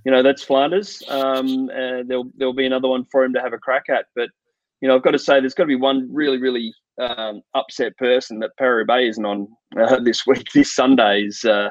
you 0.05 0.13
know 0.13 0.23
that's 0.23 0.43
Flanders. 0.43 1.03
Um, 1.09 1.71
uh, 1.71 2.03
there'll 2.07 2.31
there'll 2.37 2.55
be 2.55 2.67
another 2.67 2.89
one 2.89 3.05
for 3.11 3.25
him 3.25 3.33
to 3.35 3.41
have 3.41 3.53
a 3.53 3.59
crack 3.59 3.85
at. 3.89 4.07
But 4.15 4.31
you 4.81 4.89
know, 4.89 4.95
I've 4.95 5.03
got 5.03 5.13
to 5.13 5.19
say, 5.19 5.41
there's 5.41 5.55
got 5.55 5.65
to 5.65 5.69
be 5.69 5.77
one 5.77 6.09
really 6.13 6.39
really 6.39 6.73
um, 7.01 7.43
upset 7.55 7.97
person 7.97 8.39
that 8.41 8.57
Paris 8.59 8.83
Roubaix 8.83 9.11
isn't 9.11 9.25
on 9.25 9.49
uh, 9.79 10.01
this 10.03 10.27
week. 10.27 10.47
This 10.55 10.75
Sunday 10.75 11.23
is 11.23 11.45
uh, 11.45 11.71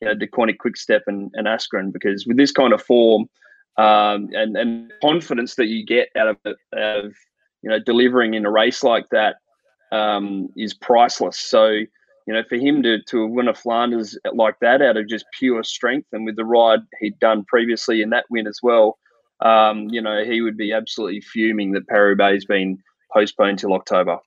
you 0.00 0.08
know 0.08 0.14
Deceuninck 0.14 0.58
Quick-Step 0.58 1.02
and, 1.06 1.30
and 1.34 1.46
Asgreen 1.46 1.92
because 1.92 2.26
with 2.26 2.36
this 2.36 2.52
kind 2.52 2.72
of 2.72 2.82
form 2.82 3.28
um, 3.76 4.28
and 4.32 4.56
and 4.56 4.92
confidence 5.00 5.56
that 5.56 5.66
you 5.66 5.84
get 5.84 6.08
out 6.16 6.28
of 6.28 6.36
out 6.46 7.04
of 7.04 7.14
you 7.62 7.70
know 7.70 7.78
delivering 7.78 8.34
in 8.34 8.46
a 8.46 8.50
race 8.50 8.82
like 8.82 9.08
that 9.10 9.36
um, 9.92 10.48
is 10.56 10.74
priceless. 10.74 11.38
So 11.38 11.80
you 12.26 12.34
know, 12.34 12.42
for 12.48 12.56
him 12.56 12.82
to 12.82 13.02
to 13.02 13.26
win 13.26 13.48
a 13.48 13.54
Flanders 13.54 14.18
like 14.32 14.58
that 14.60 14.82
out 14.82 14.96
of 14.96 15.08
just 15.08 15.26
pure 15.38 15.62
strength 15.62 16.08
and 16.12 16.24
with 16.24 16.36
the 16.36 16.44
ride 16.44 16.80
he'd 17.00 17.18
done 17.18 17.44
previously 17.44 18.02
in 18.02 18.10
that 18.10 18.24
win 18.30 18.46
as 18.46 18.60
well, 18.62 18.98
um, 19.40 19.88
you 19.90 20.00
know, 20.00 20.24
he 20.24 20.40
would 20.40 20.56
be 20.56 20.72
absolutely 20.72 21.20
fuming 21.20 21.72
that 21.72 21.86
Paris 21.88 22.16
Roubaix's 22.16 22.44
been 22.46 22.78
postponed 23.12 23.58
till 23.58 23.74
October. 23.74 24.18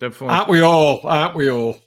Definitely. 0.00 0.28
Aren't 0.28 0.48
we 0.48 0.60
all? 0.60 1.00
Aren't 1.04 1.34
we 1.34 1.50
all? 1.50 1.78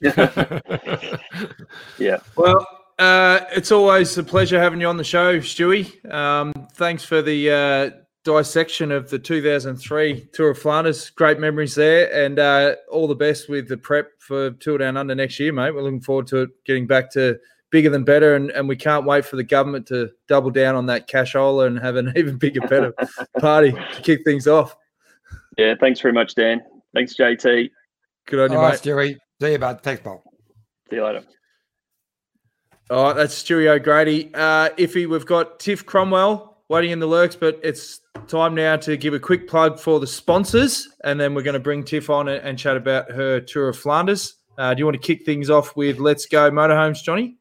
Yeah. 1.98 2.18
Well, 2.36 2.66
uh, 2.98 3.40
it's 3.52 3.70
always 3.70 4.16
a 4.18 4.24
pleasure 4.24 4.58
having 4.60 4.80
you 4.80 4.88
on 4.88 4.96
the 4.96 5.04
show, 5.04 5.38
Stewie. 5.38 6.12
Um, 6.12 6.52
thanks 6.74 7.04
for 7.04 7.22
the 7.22 7.50
uh, 7.50 7.90
dissection 8.24 8.92
of 8.92 9.10
the 9.10 9.18
2003 9.18 10.28
Tour 10.32 10.50
of 10.50 10.58
Flanders. 10.58 11.10
Great 11.10 11.38
memories 11.38 11.74
there, 11.74 12.12
and 12.12 12.38
uh, 12.38 12.74
all 12.90 13.08
the 13.08 13.14
best 13.14 13.48
with 13.48 13.68
the 13.68 13.76
prep 13.76 14.10
for 14.18 14.50
Tour 14.52 14.78
Down 14.78 14.96
Under 14.96 15.14
next 15.14 15.38
year, 15.40 15.52
mate. 15.52 15.74
We're 15.74 15.82
looking 15.82 16.00
forward 16.00 16.26
to 16.28 16.42
it 16.42 16.50
getting 16.64 16.86
back 16.86 17.10
to 17.12 17.38
bigger 17.70 17.90
than 17.90 18.04
better, 18.04 18.34
and, 18.34 18.50
and 18.50 18.68
we 18.68 18.76
can't 18.76 19.04
wait 19.04 19.24
for 19.24 19.36
the 19.36 19.44
government 19.44 19.86
to 19.88 20.10
double 20.26 20.50
down 20.50 20.74
on 20.74 20.86
that 20.86 21.08
cashola 21.08 21.66
and 21.66 21.78
have 21.78 21.96
an 21.96 22.12
even 22.16 22.36
bigger, 22.36 22.60
better 22.62 22.94
party 23.40 23.72
to 23.72 24.02
kick 24.02 24.20
things 24.24 24.46
off. 24.46 24.76
Yeah, 25.56 25.74
thanks 25.80 26.00
very 26.00 26.14
much, 26.14 26.34
Dan. 26.34 26.62
Thanks, 26.94 27.16
JT. 27.16 27.70
Good 28.26 28.40
on 28.40 28.52
you, 28.52 28.58
All 28.58 28.62
mate. 28.62 28.70
right, 28.70 28.78
Stewie. 28.78 29.16
See 29.40 29.52
you, 29.52 29.58
bud. 29.58 29.82
Thanks, 29.82 30.02
Bob. 30.02 30.20
See 30.90 30.96
you 30.96 31.04
later. 31.04 31.22
All 32.90 33.04
right, 33.04 33.16
that's 33.16 33.42
Stewie 33.42 33.68
O'Grady. 33.68 34.30
Uh, 34.32 34.70
Iffy, 34.70 35.06
we've 35.06 35.26
got 35.26 35.60
Tiff 35.60 35.84
Cromwell 35.84 36.57
waiting 36.68 36.90
in 36.90 36.98
the 36.98 37.06
lurks, 37.06 37.36
but 37.36 37.58
it's 37.62 38.00
time 38.26 38.54
now 38.54 38.76
to 38.76 38.96
give 38.96 39.14
a 39.14 39.20
quick 39.20 39.48
plug 39.48 39.78
for 39.78 40.00
the 40.00 40.06
sponsors, 40.06 40.88
and 41.04 41.18
then 41.18 41.34
we're 41.34 41.42
going 41.42 41.54
to 41.54 41.60
bring 41.60 41.84
Tiff 41.84 42.10
on 42.10 42.28
and, 42.28 42.44
and 42.44 42.58
chat 42.58 42.76
about 42.76 43.10
her 43.10 43.40
tour 43.40 43.68
of 43.68 43.78
Flanders. 43.78 44.36
Uh, 44.58 44.74
do 44.74 44.80
you 44.80 44.84
want 44.84 45.00
to 45.00 45.06
kick 45.06 45.24
things 45.24 45.50
off 45.50 45.76
with 45.76 45.98
Let's 45.98 46.26
Go 46.26 46.50
Motorhomes, 46.50 47.02
Johnny? 47.02 47.36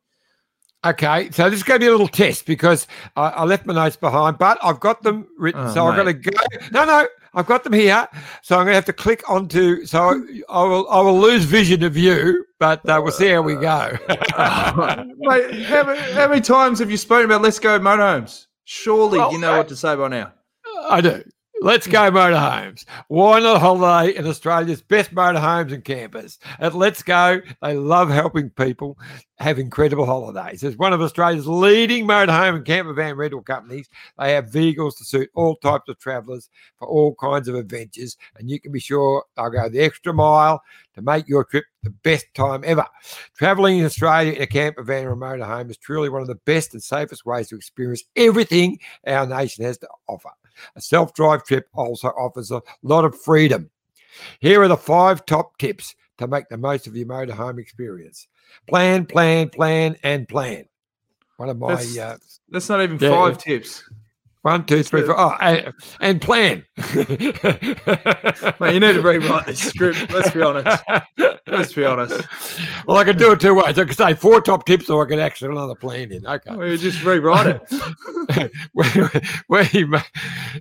Okay, 0.86 1.32
so 1.32 1.50
this 1.50 1.58
is 1.58 1.64
going 1.64 1.80
to 1.80 1.84
be 1.84 1.88
a 1.88 1.92
little 1.92 2.08
test 2.08 2.46
because 2.46 2.88
I, 3.16 3.30
I 3.30 3.44
left 3.46 3.66
my 3.66 3.74
notes 3.74 3.98
behind, 3.98 4.38
but 4.38 4.60
I've 4.64 4.80
got 4.80 5.02
them 5.02 5.28
written. 5.38 5.62
Oh, 5.62 5.74
so 5.74 5.88
I'm 5.88 5.96
going 5.96 6.08
to 6.08 6.14
go. 6.14 6.38
No, 6.72 6.86
no, 6.86 7.08
I've 7.34 7.48
got 7.48 7.64
them 7.64 7.74
here. 7.74 8.08
So 8.44 8.56
I'm 8.56 8.66
going 8.66 8.74
to 8.74 8.76
have 8.76 8.86
to 8.86 8.94
click 8.94 9.28
onto. 9.30 9.86
So 9.86 10.24
I 10.48 10.64
will. 10.64 10.90
I 10.90 11.02
will 11.02 11.20
lose 11.20 11.46
vision 11.46 11.84
of 11.84 11.98
you, 11.98 12.46
but 12.60 12.88
uh, 12.88 13.02
we'll 13.04 13.12
see 13.12 13.30
how 13.30 13.42
we 13.42 13.56
go. 13.56 13.98
Mate, 15.18 15.66
how, 15.66 15.96
how 16.14 16.28
many 16.28 16.42
times 16.42 16.80
have 16.80 16.92
you 16.92 16.98
spoken 16.98 17.26
about 17.26 17.42
Let's 17.42 17.60
Go 17.60 17.80
Motorhomes? 17.80 18.47
Surely 18.70 19.18
Well, 19.18 19.32
you 19.32 19.38
know 19.40 19.58
what 19.60 19.70
to 19.70 19.78
say 19.78 19.96
by 19.96 20.10
now. 20.10 20.34
I 20.90 21.00
do. 21.00 21.24
Let's 21.60 21.88
go 21.88 22.12
motorhomes. 22.12 22.86
Why 23.08 23.40
not 23.40 23.60
holiday 23.60 24.16
in 24.16 24.28
Australia's 24.28 24.84
best 24.84 25.14
motorhomes 25.14 25.74
and 25.74 25.84
campers? 25.84 26.38
At 26.60 26.76
Let's 26.76 27.02
Go, 27.02 27.42
they 27.64 27.74
love 27.76 28.12
helping 28.12 28.52
people 28.52 28.96
have 29.40 29.58
incredible 29.58 30.06
holidays. 30.06 30.64
As 30.64 30.78
one 30.78 30.94
of 30.94 31.02
Australia's 31.02 31.48
leading 31.48 32.06
motorhome 32.06 32.58
and 32.58 32.66
camper 32.66 32.94
van 32.94 33.16
rental 33.16 33.42
companies, 33.42 33.90
they 34.20 34.34
have 34.34 34.52
vehicles 34.52 34.98
to 34.98 35.04
suit 35.04 35.32
all 35.34 35.56
types 35.56 35.90
of 35.90 35.98
travellers 35.98 36.48
for 36.78 36.88
all 36.88 37.16
kinds 37.16 37.48
of 37.48 37.56
adventures. 37.56 38.18
And 38.38 38.52
you 38.52 38.60
can 38.60 38.72
be 38.72 38.80
sure 38.80 39.26
they'll 39.36 39.50
go 39.50 39.68
the 39.68 39.82
extra 39.82 40.14
mile 40.14 40.62
to 40.94 41.02
make 41.02 41.28
your 41.28 41.44
trip 41.44 41.66
the 41.82 41.90
best 41.90 42.28
time 42.36 42.62
ever. 42.66 42.86
Travelling 43.36 43.80
in 43.80 43.86
Australia 43.86 44.34
in 44.34 44.44
a 44.44 44.48
camper 44.48 44.84
van 44.84 45.06
or 45.06 45.14
a 45.14 45.18
motorhome 45.18 45.72
is 45.72 45.78
truly 45.78 46.10
one 46.10 46.22
of 46.22 46.28
the 46.28 46.36
best 46.36 46.74
and 46.74 46.84
safest 46.84 47.26
ways 47.26 47.48
to 47.48 47.56
experience 47.56 48.04
everything 48.16 48.78
our 49.08 49.26
nation 49.26 49.66
has 49.66 49.80
to 49.80 49.88
offer. 50.08 50.30
A 50.76 50.82
self 50.82 51.14
drive 51.14 51.44
trip 51.44 51.68
also 51.74 52.10
offers 52.10 52.52
a 52.52 52.62
lot 52.84 53.06
of 53.06 53.20
freedom. 53.20 53.70
Here 54.40 54.62
are 54.62 54.68
the 54.68 54.78
five 54.78 55.26
top 55.26 55.58
tips 55.58 55.96
to 56.18 56.28
make 56.28 56.50
the 56.50 56.58
most 56.58 56.88
of 56.88 56.96
your 56.96 57.06
motorhome 57.08 57.60
experience 57.60 58.28
plan, 58.68 59.06
plan, 59.06 59.50
plan, 59.50 59.96
and 60.04 60.28
plan. 60.28 60.66
One 61.38 61.50
of 61.50 61.58
my 61.60 61.76
That's- 61.76 61.98
uh, 61.98 62.18
That's 62.50 62.70
not 62.70 62.82
even 62.82 62.98
Yeah, 63.00 63.10
five 63.12 63.34
yeah. 63.34 63.38
tips. 63.38 63.84
One, 64.48 64.64
two, 64.64 64.82
three, 64.82 65.04
four. 65.04 65.20
Oh, 65.20 65.36
and, 65.42 65.74
and 66.00 66.22
plan. 66.22 66.64
Mate, 66.96 68.74
you 68.74 68.80
need 68.80 68.94
to 68.94 69.02
rewrite 69.02 69.46
this 69.48 69.60
script. 69.60 70.10
Let's 70.10 70.32
be 70.32 70.42
honest. 70.42 70.84
Let's 71.48 71.74
be 71.74 71.84
honest. 71.84 72.26
Well, 72.88 72.96
I 72.96 73.04
can 73.04 73.18
do 73.18 73.34
it 73.34 73.42
two 73.42 73.56
ways. 73.56 73.78
I 73.78 73.84
can 73.84 73.94
say 73.94 74.14
four 74.14 74.40
top 74.40 74.66
tips, 74.66 74.90
or 74.90 75.06
I 75.06 75.10
can 75.10 75.20
actually 75.20 75.52
another 75.52 75.76
plan 75.76 76.14
in. 76.14 76.26
Okay. 76.26 76.56
We 76.56 76.78
just 76.78 77.04
rewrite 77.04 77.60
it. 77.60 78.52
where, 78.72 79.22
where 79.48 79.66
you 79.74 79.88
may, 79.88 80.02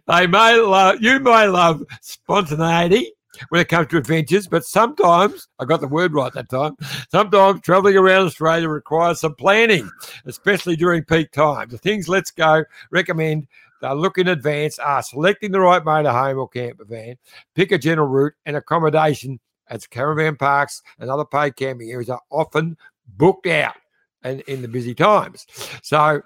they 0.09 0.27
may 0.27 0.59
love, 0.59 1.01
you 1.01 1.21
may 1.21 1.47
love 1.47 1.85
spontaneity 2.01 3.13
when 3.49 3.61
it 3.61 3.69
comes 3.69 3.89
to 3.89 3.99
adventures, 3.99 4.47
but 4.47 4.65
sometimes 4.65 5.49
I 5.59 5.65
got 5.65 5.81
the 5.81 5.89
word 5.89 6.13
right 6.13 6.33
that 6.33 6.49
time. 6.49 6.77
Sometimes 7.11 7.61
traveling 7.61 7.97
around 7.97 8.27
Australia 8.27 8.69
requires 8.69 9.21
some 9.21 9.35
planning, 9.35 9.89
especially 10.25 10.77
during 10.77 11.05
peak 11.05 11.33
times. 11.33 11.73
The 11.73 11.79
things 11.79 12.09
Let's 12.09 12.31
Go 12.31 12.65
recommend 12.91 13.47
they 13.81 13.93
look 13.93 14.19
in 14.19 14.29
advance 14.29 14.79
are 14.79 15.03
selecting 15.03 15.53
the 15.53 15.61
right 15.61 15.83
motorhome 15.83 16.39
or 16.39 16.49
camper 16.49 16.85
van, 16.85 17.17
pick 17.55 17.73
a 17.73 17.79
general 17.79 18.09
route, 18.09 18.35
and 18.45 18.57
accommodation 18.57 19.41
as 19.69 19.87
caravan 19.87 20.37
parks 20.37 20.83
and 20.99 21.11
other 21.11 21.25
paid 21.25 21.57
camping 21.57 21.91
areas 21.91 22.11
are 22.11 22.21
often 22.31 22.77
booked 23.17 23.47
out 23.47 23.75
and 24.23 24.41
in 24.43 24.63
the 24.63 24.69
busy 24.69 24.95
times. 24.95 25.47
So 25.83 26.23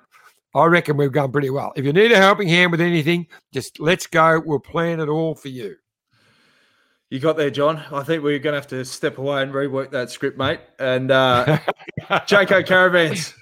I 0.55 0.65
reckon 0.65 0.97
we've 0.97 1.13
gone 1.13 1.33
pretty 1.33 1.51
well. 1.51 1.73
If 1.77 1.85
you 1.85 1.93
need 1.93 2.13
a 2.13 2.17
helping 2.17 2.49
hand 2.49 2.73
with 2.73 2.81
anything, 2.81 3.27
just 3.53 3.79
let's 3.81 4.07
go. 4.07 4.43
We'll 4.45 4.59
plan 4.59 5.01
it 5.01 5.09
all 5.09 5.35
for 5.35 5.49
you. 5.49 5.77
You 7.11 7.19
got 7.19 7.37
there, 7.37 7.51
John. 7.51 7.83
I 7.91 8.05
think 8.05 8.23
we're 8.23 8.39
going 8.39 8.53
to 8.53 8.61
have 8.61 8.69
to 8.69 8.85
step 8.85 9.19
away 9.19 9.43
and 9.43 9.53
rework 9.53 9.91
that 9.91 10.11
script, 10.11 10.39
mate. 10.39 10.61
And 10.79 11.11
uh, 11.11 11.59
Jayco 12.09 12.65
Caravans. 12.65 13.35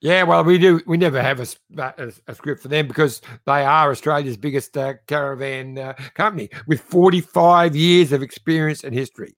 Yeah, 0.00 0.22
well, 0.22 0.44
we 0.44 0.58
do. 0.58 0.80
We 0.86 0.96
never 0.96 1.20
have 1.20 1.40
a 1.40 2.34
script 2.34 2.62
for 2.62 2.68
them 2.68 2.86
because 2.86 3.20
they 3.46 3.64
are 3.64 3.90
Australia's 3.90 4.36
biggest 4.36 4.76
uh, 4.76 4.94
caravan 5.08 5.76
uh, 5.76 5.94
company 6.14 6.50
with 6.68 6.80
45 6.82 7.74
years 7.74 8.12
of 8.12 8.22
experience 8.22 8.84
and 8.84 8.94
history. 8.94 9.34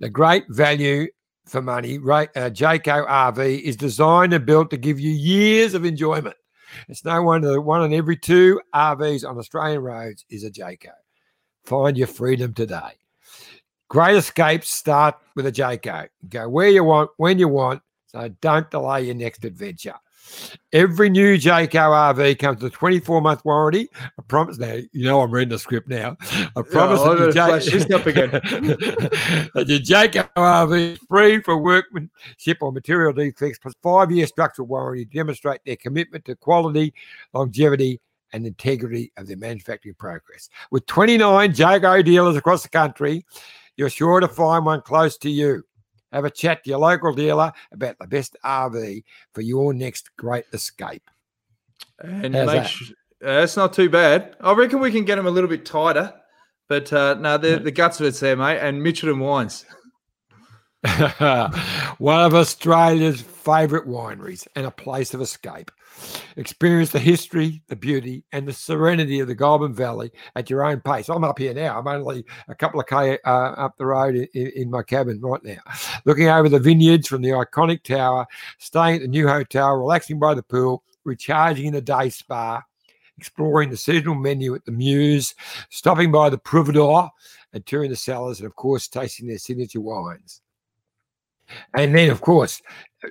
The 0.00 0.08
great 0.08 0.44
value 0.48 1.06
for 1.46 1.62
money, 1.62 1.98
right? 1.98 2.30
Uh, 2.34 2.50
Jayco 2.50 3.06
RV 3.06 3.60
is 3.60 3.76
designed 3.76 4.32
and 4.32 4.44
built 4.44 4.70
to 4.70 4.76
give 4.76 4.98
you 4.98 5.10
years 5.10 5.74
of 5.74 5.84
enjoyment. 5.84 6.36
It's 6.88 7.04
no 7.04 7.22
wonder 7.22 7.52
that 7.52 7.60
one 7.60 7.84
in 7.84 7.92
every 7.92 8.16
two 8.16 8.60
RVs 8.74 9.28
on 9.28 9.38
Australian 9.38 9.82
roads 9.82 10.24
is 10.30 10.42
a 10.42 10.50
Jayco. 10.50 10.90
Find 11.64 11.96
your 11.96 12.08
freedom 12.08 12.54
today. 12.54 12.98
Great 13.88 14.16
escapes 14.16 14.70
start 14.70 15.14
with 15.36 15.46
a 15.46 15.52
Jayco. 15.52 16.08
Go 16.28 16.48
where 16.48 16.68
you 16.68 16.82
want, 16.82 17.10
when 17.18 17.38
you 17.38 17.46
want, 17.48 17.82
so 18.14 18.28
don't 18.40 18.70
delay 18.70 19.02
your 19.02 19.16
next 19.16 19.44
adventure. 19.44 19.94
Every 20.72 21.10
new 21.10 21.36
Jayco 21.36 22.14
RV 22.14 22.38
comes 22.38 22.62
with 22.62 22.72
a 22.72 22.76
24 22.76 23.20
month 23.20 23.44
warranty. 23.44 23.88
I 24.02 24.22
promise 24.28 24.56
now, 24.56 24.78
you 24.92 25.04
know 25.04 25.20
I'm 25.20 25.32
reading 25.32 25.50
the 25.50 25.58
script 25.58 25.88
now. 25.88 26.16
I 26.56 26.62
promise 26.62 27.00
I'm 27.00 27.18
that 27.18 27.34
your 27.34 27.58
this 27.60 27.90
up 27.90 28.06
again. 28.06 28.30
that 29.54 29.64
your 29.66 29.80
Jayco 29.80 30.28
RV 30.36 30.92
is 30.92 30.98
free 31.08 31.42
for 31.42 31.58
workmanship 31.58 32.58
or 32.60 32.70
material 32.70 33.12
defects, 33.12 33.58
plus 33.58 33.74
five 33.82 34.12
year 34.12 34.28
structural 34.28 34.68
warranty 34.68 35.04
to 35.04 35.10
demonstrate 35.10 35.60
their 35.66 35.76
commitment 35.76 36.24
to 36.26 36.36
quality, 36.36 36.94
longevity, 37.32 38.00
and 38.32 38.46
integrity 38.46 39.12
of 39.16 39.26
their 39.26 39.36
manufacturing 39.36 39.96
progress. 39.96 40.48
With 40.70 40.86
29 40.86 41.52
Jayco 41.52 42.04
dealers 42.04 42.36
across 42.36 42.62
the 42.62 42.68
country, 42.68 43.26
you're 43.76 43.90
sure 43.90 44.20
to 44.20 44.28
find 44.28 44.64
one 44.64 44.82
close 44.82 45.18
to 45.18 45.30
you. 45.30 45.64
Have 46.14 46.24
a 46.24 46.30
chat 46.30 46.62
to 46.62 46.70
your 46.70 46.78
local 46.78 47.12
dealer 47.12 47.52
about 47.72 47.98
the 47.98 48.06
best 48.06 48.36
RV 48.44 49.02
for 49.32 49.40
your 49.40 49.74
next 49.74 50.16
great 50.16 50.44
escape. 50.52 51.10
And 51.98 52.34
How's 52.34 52.46
that? 52.46 52.66
uh, 52.70 52.90
that's 53.20 53.56
not 53.56 53.72
too 53.72 53.90
bad. 53.90 54.36
I 54.40 54.52
reckon 54.52 54.78
we 54.78 54.92
can 54.92 55.04
get 55.04 55.16
them 55.16 55.26
a 55.26 55.30
little 55.30 55.50
bit 55.50 55.66
tighter. 55.66 56.14
But 56.68 56.92
uh, 56.92 57.14
no, 57.14 57.36
the, 57.36 57.58
the 57.58 57.72
guts 57.72 57.98
of 57.98 58.06
it's 58.06 58.20
there, 58.20 58.36
mate. 58.36 58.58
And 58.60 58.80
Mitchelton 58.80 59.18
Wines. 59.18 59.66
one 61.98 62.20
of 62.24 62.34
Australia's 62.34 63.20
favourite 63.20 63.86
wineries 63.86 64.46
and 64.54 64.66
a 64.66 64.70
place 64.70 65.14
of 65.14 65.20
escape. 65.20 65.70
Experience 66.36 66.90
the 66.90 66.98
history, 66.98 67.62
the 67.68 67.76
beauty, 67.76 68.24
and 68.32 68.46
the 68.46 68.52
serenity 68.52 69.20
of 69.20 69.28
the 69.28 69.34
Goulburn 69.34 69.74
Valley 69.74 70.10
at 70.34 70.50
your 70.50 70.64
own 70.64 70.80
pace. 70.80 71.08
I'm 71.08 71.24
up 71.24 71.38
here 71.38 71.54
now. 71.54 71.78
I'm 71.78 71.86
only 71.86 72.24
a 72.48 72.54
couple 72.54 72.80
of 72.80 72.86
k 72.86 73.18
uh, 73.24 73.28
up 73.28 73.76
the 73.76 73.86
road 73.86 74.14
in, 74.16 74.28
in 74.34 74.70
my 74.70 74.82
cabin 74.82 75.20
right 75.20 75.42
now, 75.44 75.60
looking 76.04 76.28
over 76.28 76.48
the 76.48 76.58
vineyards 76.58 77.08
from 77.08 77.22
the 77.22 77.30
iconic 77.30 77.82
tower, 77.82 78.26
staying 78.58 78.96
at 78.96 79.02
the 79.02 79.08
new 79.08 79.28
hotel, 79.28 79.74
relaxing 79.74 80.18
by 80.18 80.34
the 80.34 80.42
pool, 80.42 80.82
recharging 81.04 81.66
in 81.66 81.74
the 81.74 81.80
day 81.80 82.10
spa, 82.10 82.62
exploring 83.18 83.70
the 83.70 83.76
seasonal 83.76 84.14
menu 84.14 84.54
at 84.54 84.64
the 84.64 84.72
Muse, 84.72 85.34
stopping 85.70 86.10
by 86.10 86.28
the 86.30 86.38
Providor, 86.38 87.10
and 87.52 87.64
touring 87.66 87.90
the 87.90 87.96
cellars, 87.96 88.40
and 88.40 88.46
of 88.46 88.56
course, 88.56 88.88
tasting 88.88 89.28
their 89.28 89.38
signature 89.38 89.80
wines. 89.80 90.40
And 91.74 91.94
then, 91.94 92.10
of 92.10 92.20
course, 92.20 92.62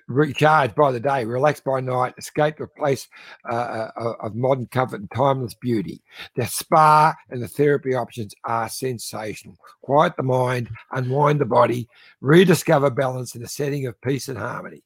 recharge 0.08 0.74
by 0.76 0.92
the 0.92 1.00
day, 1.00 1.26
relax 1.26 1.60
by 1.60 1.80
night, 1.80 2.14
escape 2.18 2.58
to 2.58 2.64
a 2.64 2.68
place 2.68 3.08
uh, 3.50 3.90
uh, 3.96 4.14
of 4.22 4.36
modern 4.36 4.66
comfort 4.68 5.02
and 5.02 5.12
timeless 5.12 5.54
beauty. 5.54 6.02
The 6.36 6.46
spa 6.46 7.14
and 7.30 7.42
the 7.42 7.48
therapy 7.48 7.94
options 7.94 8.34
are 8.46 8.70
sensational. 8.70 9.58
Quiet 9.82 10.16
the 10.18 10.24
mind, 10.24 10.70
unwind 10.92 11.40
the 11.40 11.46
body, 11.46 11.88
rediscover 12.22 12.90
balance 12.90 13.36
in 13.36 13.44
a 13.44 13.48
setting 13.48 13.86
of 13.86 14.00
peace 14.02 14.28
and 14.28 14.38
harmony. 14.38 14.84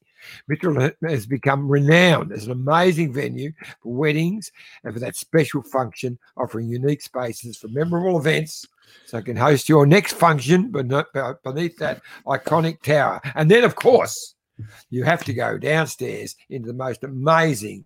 Mitchell 0.48 0.90
has 1.02 1.26
become 1.26 1.68
renowned 1.68 2.32
as 2.32 2.46
an 2.46 2.52
amazing 2.52 3.12
venue 3.12 3.52
for 3.80 3.94
weddings 3.94 4.50
and 4.84 4.92
for 4.92 5.00
that 5.00 5.16
special 5.16 5.62
function, 5.62 6.18
offering 6.36 6.68
unique 6.68 7.02
spaces 7.02 7.56
for 7.56 7.68
memorable 7.68 8.18
events. 8.18 8.66
So 9.06 9.18
I 9.18 9.22
can 9.22 9.36
host 9.36 9.68
your 9.68 9.86
next 9.86 10.12
function 10.14 10.70
beneath 10.70 11.76
that 11.78 12.02
iconic 12.26 12.82
tower. 12.82 13.20
And 13.34 13.50
then, 13.50 13.64
of 13.64 13.74
course, 13.74 14.34
you 14.90 15.04
have 15.04 15.24
to 15.24 15.32
go 15.32 15.58
downstairs 15.58 16.36
into 16.50 16.68
the 16.68 16.74
most 16.74 17.04
amazing 17.04 17.84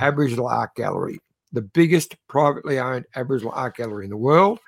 Aboriginal 0.00 0.48
art 0.48 0.74
gallery, 0.74 1.20
the 1.52 1.62
biggest 1.62 2.16
privately 2.28 2.78
owned 2.78 3.04
Aboriginal 3.14 3.52
art 3.54 3.76
gallery 3.76 4.04
in 4.04 4.10
the 4.10 4.16
world. 4.16 4.58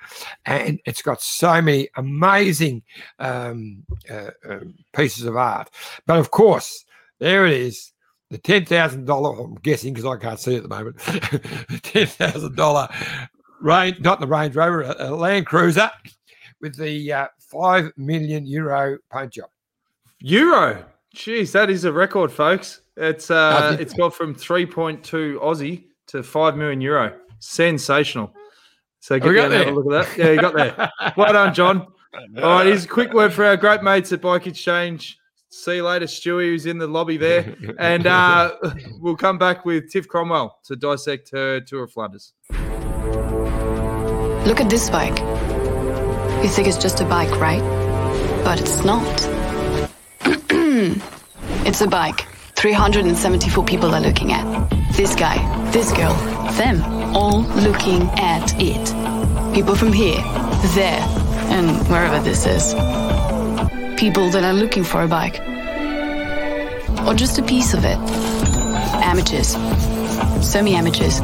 And 0.44 0.80
it's 0.86 1.02
got 1.02 1.20
so 1.20 1.60
many 1.60 1.88
amazing 1.96 2.82
um, 3.18 3.84
uh, 4.10 4.30
uh, 4.48 4.60
pieces 4.94 5.24
of 5.24 5.36
art. 5.36 5.70
But 6.06 6.18
of 6.18 6.30
course, 6.30 6.84
there 7.18 7.46
it 7.46 7.52
is. 7.52 7.92
The 8.30 8.38
ten 8.38 8.64
thousand 8.64 9.04
dollar, 9.04 9.40
I'm 9.40 9.54
guessing 9.56 9.94
because 9.94 10.04
I 10.04 10.16
can't 10.16 10.40
see 10.40 10.56
at 10.56 10.64
the 10.64 10.68
moment. 10.68 10.98
ten 11.82 12.08
thousand 12.08 12.56
dollar 12.56 12.88
range, 13.60 14.00
not 14.00 14.20
the 14.20 14.26
Range 14.26 14.54
Rover, 14.54 14.82
a, 14.82 15.08
a 15.08 15.10
Land 15.10 15.46
Cruiser 15.46 15.90
with 16.60 16.76
the 16.76 17.12
uh, 17.12 17.26
five 17.38 17.92
million 17.96 18.46
euro 18.46 18.98
paint 19.12 19.32
job. 19.32 19.50
Euro. 20.20 20.84
Jeez, 21.14 21.52
that 21.52 21.70
is 21.70 21.84
a 21.84 21.92
record, 21.92 22.30
folks. 22.30 22.82
It's 22.96 23.30
uh, 23.30 23.76
it's 23.78 23.94
got 23.94 24.14
from 24.14 24.34
3.2 24.34 25.38
Aussie 25.38 25.84
to 26.08 26.22
5 26.22 26.56
million 26.56 26.80
euro. 26.80 27.16
Sensational. 27.38 28.32
So 29.00 29.18
get 29.20 29.32
down 29.32 29.52
have 29.52 29.68
a 29.68 29.70
look 29.70 29.92
at 29.92 30.16
that. 30.16 30.18
Yeah, 30.18 30.32
you 30.32 30.40
got 30.40 30.54
there. 30.54 30.90
well 31.16 31.32
done, 31.32 31.54
John. 31.54 31.86
All 32.38 32.42
right, 32.42 32.66
here's 32.66 32.84
a 32.84 32.88
quick 32.88 33.12
word 33.12 33.32
for 33.32 33.44
our 33.44 33.56
great 33.56 33.82
mates 33.82 34.12
at 34.12 34.20
Bike 34.20 34.46
Exchange. 34.46 35.18
See 35.50 35.76
you 35.76 35.84
later, 35.84 36.06
Stewie, 36.06 36.48
who's 36.48 36.66
in 36.66 36.78
the 36.78 36.86
lobby 36.86 37.16
there. 37.16 37.56
And 37.78 38.06
uh, 38.06 38.56
we'll 38.98 39.16
come 39.16 39.38
back 39.38 39.64
with 39.64 39.90
Tiff 39.90 40.08
Cromwell 40.08 40.58
to 40.64 40.76
dissect 40.76 41.30
her 41.30 41.60
Tour 41.60 41.84
of 41.84 41.92
Flanders. 41.92 42.32
Look 44.46 44.60
at 44.60 44.70
this 44.70 44.90
bike. 44.90 45.18
You 46.40 46.48
think 46.48 46.68
it's 46.68 46.78
just 46.78 47.00
a 47.00 47.04
bike, 47.04 47.40
right? 47.40 47.60
But 48.44 48.60
it's 48.60 48.84
not. 48.84 49.02
it's 51.66 51.80
a 51.80 51.88
bike. 51.88 52.24
374 52.54 53.64
people 53.64 53.92
are 53.92 54.00
looking 54.00 54.32
at. 54.32 54.70
This 54.92 55.16
guy, 55.16 55.36
this 55.72 55.90
girl, 55.90 56.14
them, 56.52 56.80
all 57.16 57.40
looking 57.56 58.02
at 58.20 58.54
it. 58.56 59.52
People 59.52 59.74
from 59.74 59.92
here, 59.92 60.22
there, 60.76 61.00
and 61.50 61.76
wherever 61.88 62.20
this 62.20 62.46
is. 62.46 62.72
People 63.98 64.30
that 64.30 64.44
are 64.44 64.54
looking 64.54 64.84
for 64.84 65.02
a 65.02 65.08
bike. 65.08 65.40
Or 67.04 67.14
just 67.14 67.36
a 67.40 67.42
piece 67.42 67.74
of 67.74 67.84
it. 67.84 67.98
Amateurs, 69.02 69.56
semi 70.40 70.76
amateurs, 70.76 71.18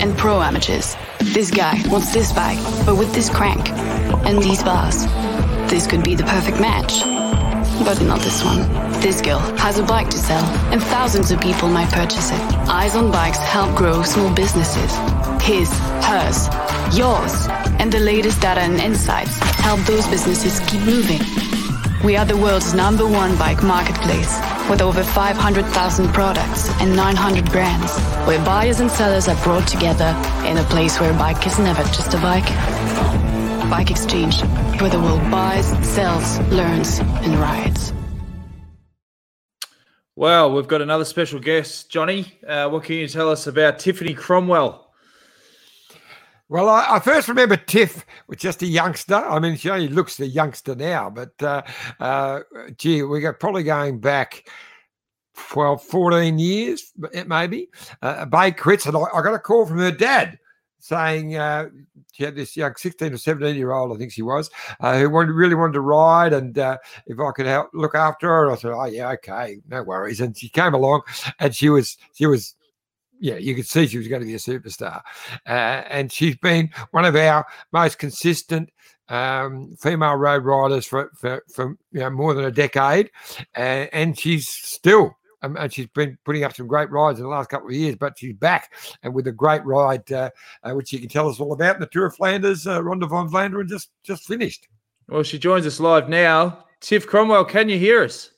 and 0.00 0.16
pro 0.16 0.40
amateurs. 0.40 0.96
This 1.32 1.48
guy 1.48 1.80
wants 1.86 2.12
this 2.12 2.32
bike, 2.32 2.58
but 2.84 2.96
with 2.96 3.14
this 3.14 3.30
crank 3.30 3.70
and 4.26 4.42
these 4.42 4.64
bars. 4.64 5.06
This 5.70 5.86
could 5.86 6.02
be 6.02 6.16
the 6.16 6.24
perfect 6.24 6.60
match. 6.60 7.04
But 7.84 8.02
not 8.02 8.18
this 8.18 8.42
one. 8.42 8.68
This 9.00 9.20
girl 9.20 9.38
has 9.56 9.78
a 9.78 9.84
bike 9.84 10.10
to 10.10 10.18
sell, 10.18 10.44
and 10.72 10.82
thousands 10.82 11.30
of 11.30 11.40
people 11.40 11.68
might 11.68 11.88
purchase 11.92 12.32
it. 12.32 12.40
Eyes 12.68 12.96
on 12.96 13.12
Bikes 13.12 13.38
help 13.38 13.76
grow 13.76 14.02
small 14.02 14.34
businesses. 14.34 14.92
His, 15.40 15.70
hers, 16.02 16.48
yours, 16.96 17.46
and 17.78 17.92
the 17.92 18.00
latest 18.00 18.40
data 18.40 18.62
and 18.62 18.80
insights 18.80 19.38
help 19.38 19.78
those 19.86 20.08
businesses 20.08 20.58
keep 20.68 20.80
moving. 20.82 21.20
We 22.02 22.16
are 22.16 22.24
the 22.24 22.36
world's 22.36 22.72
number 22.72 23.06
one 23.06 23.36
bike 23.36 23.62
marketplace 23.62 24.40
with 24.70 24.80
over 24.80 25.02
500,000 25.02 26.08
products 26.14 26.70
and 26.80 26.96
900 26.96 27.44
brands, 27.50 27.92
where 28.26 28.42
buyers 28.42 28.80
and 28.80 28.90
sellers 28.90 29.28
are 29.28 29.36
brought 29.44 29.68
together 29.68 30.16
in 30.46 30.56
a 30.56 30.64
place 30.70 30.98
where 30.98 31.10
a 31.10 31.14
bike 31.14 31.46
is 31.46 31.58
never 31.58 31.82
just 31.82 32.14
a 32.14 32.16
bike. 32.18 32.48
Bike 33.68 33.90
Exchange, 33.90 34.40
where 34.80 34.88
the 34.88 34.98
world 34.98 35.20
buys, 35.30 35.66
sells, 35.86 36.38
learns, 36.48 37.00
and 37.00 37.34
rides. 37.34 37.92
Well, 40.16 40.54
we've 40.54 40.68
got 40.68 40.80
another 40.80 41.04
special 41.04 41.38
guest, 41.38 41.90
Johnny. 41.90 42.38
Uh, 42.46 42.70
what 42.70 42.84
can 42.84 42.96
you 42.96 43.08
tell 43.08 43.28
us 43.28 43.46
about 43.46 43.78
Tiffany 43.78 44.14
Cromwell? 44.14 44.89
Well, 46.50 46.68
I, 46.68 46.96
I, 46.96 46.98
first 46.98 47.28
remember 47.28 47.56
Tiff 47.56 48.04
was 48.26 48.38
just 48.38 48.60
a 48.62 48.66
youngster. 48.66 49.14
I 49.14 49.38
mean, 49.38 49.56
she 49.56 49.70
only 49.70 49.86
looks 49.86 50.18
a 50.18 50.26
youngster 50.26 50.74
now, 50.74 51.08
but 51.08 51.40
uh, 51.40 51.62
uh, 52.00 52.40
gee, 52.76 53.04
we 53.04 53.20
got 53.20 53.38
probably 53.38 53.62
going 53.62 54.00
back 54.00 54.48
12, 55.36 55.80
14 55.80 56.40
years, 56.40 56.92
maybe. 57.28 57.68
Uh, 58.02 58.24
Bay 58.24 58.50
Crits, 58.50 58.86
and 58.86 58.96
I, 58.96 59.02
I 59.16 59.22
got 59.22 59.32
a 59.32 59.38
call 59.38 59.64
from 59.64 59.78
her 59.78 59.92
dad 59.92 60.40
saying 60.80 61.36
uh, 61.36 61.68
she 62.12 62.24
had 62.24 62.34
this 62.34 62.56
young 62.56 62.74
16 62.74 63.12
or 63.12 63.16
17 63.16 63.54
year 63.54 63.70
old, 63.70 63.94
I 63.94 63.98
think 64.00 64.10
she 64.10 64.22
was, 64.22 64.50
uh, 64.80 64.98
who 64.98 65.08
wanted, 65.08 65.34
really 65.34 65.54
wanted 65.54 65.74
to 65.74 65.82
ride. 65.82 66.32
And 66.32 66.58
uh, 66.58 66.78
if 67.06 67.20
I 67.20 67.30
could 67.30 67.46
help 67.46 67.70
look 67.74 67.94
after 67.94 68.26
her, 68.26 68.50
I 68.50 68.56
said, 68.56 68.72
Oh, 68.72 68.86
yeah, 68.86 69.10
okay, 69.10 69.58
no 69.68 69.84
worries. 69.84 70.20
And 70.20 70.36
she 70.36 70.48
came 70.48 70.74
along 70.74 71.02
and 71.38 71.54
she 71.54 71.68
was, 71.68 71.96
she 72.12 72.26
was, 72.26 72.56
yeah, 73.20 73.36
you 73.36 73.54
could 73.54 73.66
see 73.66 73.86
she 73.86 73.98
was 73.98 74.08
going 74.08 74.20
to 74.20 74.26
be 74.26 74.34
a 74.34 74.38
superstar. 74.38 75.02
Uh, 75.46 75.82
and 75.88 76.10
she's 76.10 76.36
been 76.36 76.70
one 76.90 77.04
of 77.04 77.14
our 77.14 77.46
most 77.72 77.98
consistent 77.98 78.70
um, 79.08 79.76
female 79.78 80.14
road 80.14 80.44
riders 80.44 80.86
for, 80.86 81.10
for, 81.16 81.42
for 81.52 81.76
you 81.92 82.00
know, 82.00 82.10
more 82.10 82.34
than 82.34 82.46
a 82.46 82.50
decade. 82.50 83.10
and 83.54 84.18
she's 84.18 84.48
still 84.48 85.16
um, 85.42 85.56
and 85.56 85.72
she's 85.72 85.86
been 85.88 86.18
putting 86.24 86.44
up 86.44 86.54
some 86.54 86.66
great 86.66 86.90
rides 86.90 87.18
in 87.18 87.24
the 87.24 87.30
last 87.30 87.48
couple 87.48 87.68
of 87.68 87.74
years. 87.74 87.96
But 87.96 88.18
she's 88.18 88.34
back 88.34 88.74
and 89.02 89.14
with 89.14 89.26
a 89.26 89.32
great 89.32 89.64
ride, 89.64 90.10
uh, 90.12 90.30
uh, 90.62 90.72
which 90.72 90.88
she 90.88 90.98
can 90.98 91.08
tell 91.08 91.28
us 91.28 91.40
all 91.40 91.52
about. 91.52 91.80
The 91.80 91.86
Tour 91.86 92.06
of 92.06 92.16
Flanders, 92.16 92.66
uh, 92.66 92.82
Ronde 92.82 93.08
van 93.08 93.28
Vlaanderen 93.28 93.68
just 93.68 93.90
just 94.02 94.24
finished. 94.26 94.68
Well, 95.08 95.22
she 95.22 95.38
joins 95.38 95.66
us 95.66 95.80
live 95.80 96.08
now. 96.08 96.66
Tiff 96.80 97.06
Cromwell, 97.06 97.44
can 97.44 97.68
you 97.68 97.78
hear 97.78 98.02
us? 98.04 98.30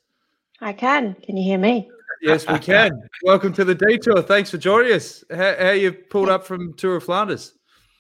I 0.61 0.73
can. 0.73 1.15
Can 1.23 1.37
you 1.37 1.45
hear 1.45 1.59
me? 1.59 1.91
Yes, 2.23 2.47
we 2.49 2.59
can. 2.59 2.93
Welcome 3.25 3.53
to 3.55 3.65
the 3.65 3.75
detour. 3.75 4.23
Thanks 4.23 4.51
for 4.51 4.59
joining 4.59 4.93
us. 4.93 5.25
How, 5.31 5.57
how 5.59 5.71
you 5.71 5.93
pulled 5.93 6.29
up 6.29 6.47
from 6.47 6.73
Tour 6.75 6.97
of 6.97 7.05
Flanders? 7.05 7.55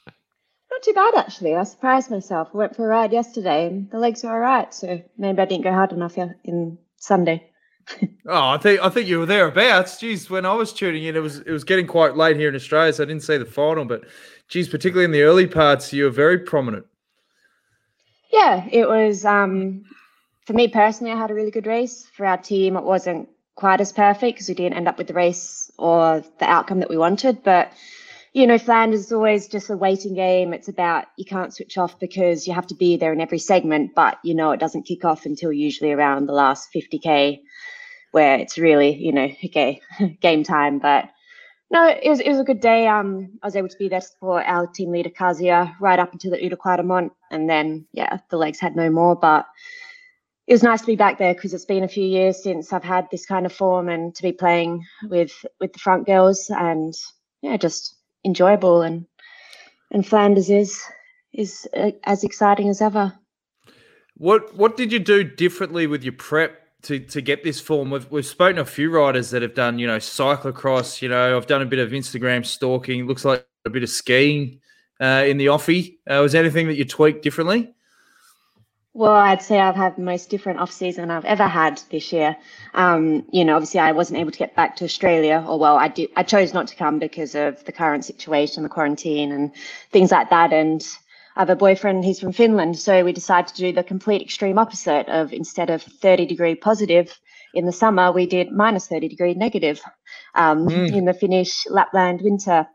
Not 0.06 0.82
too 0.82 0.94
bad 0.94 1.14
actually. 1.16 1.54
I 1.54 1.64
surprised 1.64 2.10
myself. 2.10 2.48
I 2.54 2.56
went 2.56 2.76
for 2.76 2.86
a 2.86 2.88
ride 2.88 3.12
yesterday 3.12 3.66
and 3.66 3.90
the 3.90 3.98
legs 3.98 4.22
were 4.22 4.30
all 4.30 4.38
right. 4.38 4.72
So 4.72 5.02
maybe 5.18 5.42
I 5.42 5.44
didn't 5.44 5.64
go 5.64 5.72
hard 5.72 5.92
enough 5.92 6.16
in 6.16 6.78
Sunday 6.96 7.52
oh, 8.26 8.48
I 8.48 8.58
think 8.58 8.80
I 8.80 8.88
think 8.88 9.08
you 9.08 9.18
were 9.18 9.26
thereabouts. 9.26 9.98
Geez, 9.98 10.30
when 10.30 10.46
I 10.46 10.54
was 10.54 10.72
tuning 10.72 11.04
in, 11.04 11.16
it 11.16 11.20
was 11.20 11.38
it 11.40 11.50
was 11.50 11.64
getting 11.64 11.86
quite 11.86 12.16
late 12.16 12.36
here 12.36 12.48
in 12.48 12.54
Australia, 12.54 12.92
so 12.92 13.02
I 13.02 13.06
didn't 13.06 13.22
see 13.22 13.36
the 13.36 13.44
final. 13.44 13.84
But 13.84 14.04
geez, 14.48 14.68
particularly 14.68 15.04
in 15.04 15.10
the 15.10 15.22
early 15.22 15.46
parts, 15.46 15.92
you 15.92 16.04
were 16.04 16.10
very 16.10 16.38
prominent. 16.38 16.86
Yeah, 18.32 18.66
it 18.70 18.88
was. 18.88 19.24
Um, 19.24 19.84
for 20.46 20.54
me 20.54 20.68
personally, 20.68 21.12
I 21.12 21.16
had 21.16 21.30
a 21.30 21.34
really 21.34 21.50
good 21.50 21.66
race. 21.66 22.08
For 22.16 22.26
our 22.26 22.36
team, 22.38 22.76
it 22.76 22.84
wasn't 22.84 23.28
quite 23.54 23.80
as 23.80 23.92
perfect 23.92 24.36
because 24.36 24.48
we 24.48 24.54
didn't 24.54 24.76
end 24.76 24.88
up 24.88 24.98
with 24.98 25.06
the 25.06 25.14
race 25.14 25.70
or 25.78 26.24
the 26.38 26.50
outcome 26.50 26.80
that 26.80 26.90
we 26.90 26.96
wanted. 26.96 27.42
But 27.42 27.72
you 28.32 28.46
know, 28.46 28.56
Flanders 28.56 29.00
is 29.00 29.12
always 29.12 29.46
just 29.46 29.68
a 29.68 29.76
waiting 29.76 30.14
game. 30.14 30.54
It's 30.54 30.68
about 30.68 31.04
you 31.18 31.24
can't 31.24 31.54
switch 31.54 31.76
off 31.76 31.98
because 32.00 32.46
you 32.46 32.54
have 32.54 32.66
to 32.68 32.74
be 32.74 32.96
there 32.96 33.12
in 33.12 33.20
every 33.20 33.38
segment, 33.38 33.94
but 33.94 34.18
you 34.24 34.34
know 34.34 34.52
it 34.52 34.60
doesn't 34.60 34.84
kick 34.86 35.04
off 35.04 35.26
until 35.26 35.52
usually 35.52 35.92
around 35.92 36.26
the 36.26 36.32
last 36.32 36.68
50k 36.74 37.40
where 38.12 38.38
it's 38.38 38.58
really, 38.58 38.94
you 38.94 39.12
know, 39.12 39.28
okay, 39.44 39.80
game 40.20 40.44
time. 40.44 40.78
But 40.78 41.08
no, 41.70 41.88
it 41.88 42.08
was 42.08 42.20
it 42.20 42.28
was 42.28 42.38
a 42.38 42.44
good 42.44 42.60
day. 42.60 42.86
Um, 42.86 43.38
I 43.42 43.46
was 43.46 43.56
able 43.56 43.68
to 43.68 43.78
be 43.78 43.88
there 43.88 44.00
to 44.00 44.06
support 44.06 44.44
our 44.46 44.66
team 44.66 44.92
leader 44.92 45.10
Kasia 45.10 45.74
right 45.80 45.98
up 45.98 46.12
until 46.12 46.30
the 46.30 46.44
Oude 46.44 46.58
Kwaremont, 46.58 47.10
and 47.30 47.50
then 47.50 47.86
yeah, 47.92 48.18
the 48.30 48.36
legs 48.36 48.60
had 48.60 48.76
no 48.76 48.90
more. 48.90 49.16
But 49.16 49.46
it 50.46 50.52
was 50.52 50.62
nice 50.62 50.80
to 50.80 50.86
be 50.86 50.96
back 50.96 51.18
there 51.18 51.34
because 51.34 51.54
it's 51.54 51.64
been 51.64 51.84
a 51.84 51.88
few 51.88 52.04
years 52.04 52.42
since 52.42 52.72
I've 52.72 52.84
had 52.84 53.08
this 53.10 53.26
kind 53.26 53.46
of 53.46 53.52
form 53.52 53.88
and 53.88 54.14
to 54.14 54.22
be 54.22 54.32
playing 54.32 54.84
with 55.04 55.32
with 55.60 55.72
the 55.72 55.78
front 55.78 56.06
girls 56.06 56.50
and 56.50 56.94
yeah, 57.42 57.56
just 57.56 57.96
enjoyable 58.24 58.82
and 58.82 59.06
and 59.90 60.06
Flanders 60.06 60.50
is 60.50 60.82
is 61.32 61.68
uh, 61.76 61.92
as 62.04 62.24
exciting 62.24 62.68
as 62.68 62.80
ever. 62.80 63.12
What 64.16 64.54
what 64.56 64.76
did 64.76 64.92
you 64.92 64.98
do 64.98 65.24
differently 65.24 65.86
with 65.86 66.02
your 66.02 66.14
prep 66.14 66.62
to 66.82 66.98
to 66.98 67.20
get 67.20 67.44
this 67.44 67.60
form. 67.60 67.90
We've 67.90 68.10
we've 68.10 68.26
spoken 68.26 68.56
to 68.56 68.62
a 68.62 68.66
few 68.66 68.90
riders 68.90 69.30
that 69.30 69.42
have 69.42 69.54
done, 69.54 69.78
you 69.78 69.86
know, 69.86 69.98
cyclocross. 69.98 71.00
You 71.00 71.08
know, 71.08 71.36
I've 71.36 71.46
done 71.46 71.62
a 71.62 71.66
bit 71.66 71.78
of 71.78 71.90
Instagram 71.90 72.44
stalking. 72.44 73.06
Looks 73.06 73.24
like 73.24 73.46
a 73.64 73.70
bit 73.70 73.82
of 73.82 73.88
skiing 73.88 74.60
uh, 75.00 75.24
in 75.26 75.36
the 75.36 75.46
offie. 75.46 75.98
Uh, 76.08 76.20
was 76.22 76.34
anything 76.34 76.66
that 76.68 76.76
you 76.76 76.84
tweaked 76.84 77.22
differently? 77.22 77.72
Well, 78.94 79.12
I'd 79.12 79.40
say 79.40 79.58
I've 79.58 79.74
had 79.74 79.96
the 79.96 80.02
most 80.02 80.28
different 80.28 80.60
off 80.60 80.70
season 80.70 81.10
I've 81.10 81.24
ever 81.24 81.46
had 81.46 81.80
this 81.90 82.12
year. 82.12 82.36
Um, 82.74 83.24
you 83.32 83.42
know, 83.42 83.56
obviously 83.56 83.80
I 83.80 83.92
wasn't 83.92 84.20
able 84.20 84.32
to 84.32 84.38
get 84.38 84.54
back 84.54 84.76
to 84.76 84.84
Australia, 84.84 85.42
or 85.46 85.58
well, 85.58 85.76
I 85.76 85.88
did. 85.88 86.10
I 86.14 86.22
chose 86.22 86.52
not 86.52 86.68
to 86.68 86.76
come 86.76 86.98
because 86.98 87.34
of 87.34 87.64
the 87.64 87.72
current 87.72 88.04
situation, 88.04 88.62
the 88.62 88.68
quarantine, 88.68 89.32
and 89.32 89.50
things 89.90 90.12
like 90.12 90.28
that. 90.28 90.52
And 90.52 90.86
I 91.36 91.40
have 91.40 91.48
a 91.48 91.56
boyfriend, 91.56 92.04
he's 92.04 92.20
from 92.20 92.32
Finland. 92.32 92.78
So 92.78 93.02
we 93.02 93.12
decided 93.12 93.54
to 93.54 93.62
do 93.62 93.72
the 93.72 93.82
complete 93.82 94.20
extreme 94.20 94.58
opposite 94.58 95.08
of 95.08 95.32
instead 95.32 95.70
of 95.70 95.82
30 95.82 96.26
degree 96.26 96.54
positive 96.54 97.18
in 97.54 97.66
the 97.66 97.72
summer, 97.72 98.12
we 98.12 98.26
did 98.26 98.50
minus 98.50 98.86
30 98.88 99.08
degree 99.08 99.34
negative 99.34 99.80
um, 100.34 100.66
mm. 100.66 100.92
in 100.92 101.04
the 101.04 101.14
Finnish 101.14 101.64
Lapland 101.68 102.20
winter. 102.22 102.66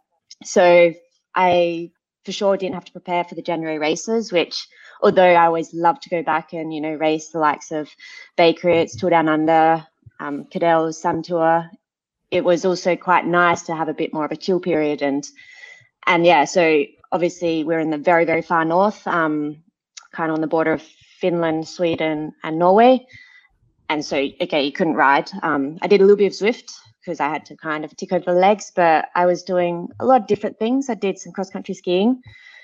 So 0.44 0.94
I 1.36 1.92
for 2.26 2.32
sure 2.32 2.58
didn't 2.58 2.76
have 2.76 2.86
to 2.86 2.92
prepare 2.92 3.24
for 3.24 3.36
the 3.36 3.42
January 3.42 3.80
races, 3.80 4.32
which 4.32 4.68
although 5.02 5.24
I 5.24 5.46
always 5.46 5.74
love 5.74 6.00
to 6.02 6.10
go 6.10 6.24
back 6.24 6.54
and, 6.54 6.74
you 6.74 6.82
know, 6.82 6.94
race 6.94 7.30
the 7.30 7.40
likes 7.40 7.72
of 7.72 7.90
Bay 8.36 8.54
Crits, 8.54 8.98
Tour 8.98 9.10
Down 9.10 9.30
Under, 9.30 9.86
um, 10.20 10.46
Cadel's 10.46 11.02
Sun 11.02 11.24
Tour, 11.24 11.70
it 12.32 12.44
was 12.44 12.66
also 12.66 12.96
quite 12.96 13.26
nice 13.26 13.64
to 13.64 13.76
have 13.76 13.88
a 13.88 13.94
bit 13.94 14.14
more 14.14 14.26
of 14.26 14.32
a 14.32 14.38
chill 14.38 14.60
period 14.60 15.02
and 15.02 15.28
and 16.06 16.26
yeah, 16.26 16.46
so 16.46 16.84
obviously 17.12 17.64
we're 17.64 17.80
in 17.80 17.90
the 17.90 17.98
very 17.98 18.26
very 18.26 18.42
far 18.42 18.64
north, 18.64 19.06
um, 19.08 19.64
kind 20.14 20.30
of 20.32 20.36
on 20.36 20.42
the 20.42 20.48
border 20.48 20.74
of 20.74 20.82
Finland, 20.82 21.68
Sweden, 21.68 22.34
and 22.44 22.60
Norway. 22.60 23.06
And 23.90 24.04
so, 24.04 24.18
okay, 24.42 24.64
you 24.64 24.72
couldn't 24.72 24.96
ride. 24.96 25.30
Um, 25.44 25.78
I 25.82 25.88
did 25.88 26.02
a 26.02 26.04
little 26.04 26.18
bit 26.18 26.28
of 26.28 26.34
Zwift 26.34 26.72
because 27.00 27.20
I 27.20 27.30
had 27.30 27.46
to 27.46 27.56
kind 27.56 27.86
of 27.86 27.96
tick 27.96 28.12
over 28.12 28.26
the 28.26 28.34
legs, 28.34 28.72
but 28.76 29.08
I 29.16 29.26
was 29.26 29.44
doing 29.44 29.88
a 30.00 30.06
lot 30.06 30.22
of 30.22 30.28
different 30.28 30.60
things. 30.60 30.90
I 30.90 30.94
did 30.94 31.18
some 31.18 31.32
cross 31.32 31.50
country 31.50 31.74
skiing, 31.74 32.22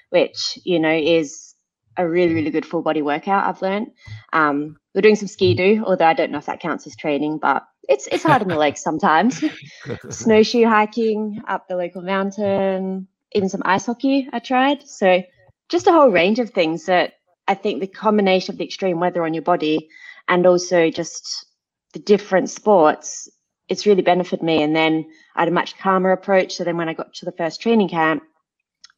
which, 0.09 0.59
you 0.65 0.79
know, 0.79 0.93
is 0.93 1.52
a 1.97 2.07
really, 2.07 2.33
really 2.33 2.49
good 2.49 2.65
full 2.65 2.81
body 2.81 3.01
workout, 3.01 3.45
I've 3.45 3.61
learned. 3.61 3.91
Um, 4.31 4.77
we're 4.93 5.01
doing 5.01 5.15
some 5.15 5.27
ski 5.27 5.53
do, 5.53 5.83
although 5.85 6.05
I 6.05 6.13
don't 6.13 6.31
know 6.31 6.37
if 6.37 6.45
that 6.45 6.59
counts 6.59 6.87
as 6.87 6.95
training, 6.95 7.39
but 7.39 7.63
it's 7.89 8.07
it's 8.11 8.23
hard 8.23 8.41
on 8.41 8.47
the 8.47 8.55
legs 8.55 8.81
sometimes. 8.81 9.43
Snowshoe 10.09 10.65
hiking 10.65 11.41
up 11.47 11.67
the 11.67 11.75
local 11.75 12.01
mountain, 12.01 13.07
even 13.33 13.49
some 13.49 13.61
ice 13.65 13.85
hockey 13.85 14.29
I 14.31 14.39
tried. 14.39 14.87
So 14.87 15.23
just 15.69 15.87
a 15.87 15.91
whole 15.91 16.09
range 16.09 16.39
of 16.39 16.51
things 16.51 16.85
that 16.85 17.13
I 17.47 17.55
think 17.55 17.81
the 17.81 17.87
combination 17.87 18.53
of 18.53 18.57
the 18.57 18.65
extreme 18.65 18.99
weather 18.99 19.23
on 19.23 19.33
your 19.33 19.43
body 19.43 19.89
and 20.27 20.45
also 20.45 20.89
just 20.89 21.45
the 21.93 21.99
different 21.99 22.49
sports, 22.49 23.29
it's 23.67 23.85
really 23.85 24.01
benefited 24.01 24.43
me. 24.43 24.61
And 24.61 24.75
then 24.75 25.05
I 25.35 25.41
had 25.41 25.49
a 25.49 25.51
much 25.51 25.77
calmer 25.77 26.11
approach. 26.11 26.55
So 26.55 26.63
then 26.63 26.77
when 26.77 26.89
I 26.89 26.93
got 26.93 27.13
to 27.15 27.25
the 27.25 27.31
first 27.33 27.61
training 27.61 27.89
camp, 27.89 28.23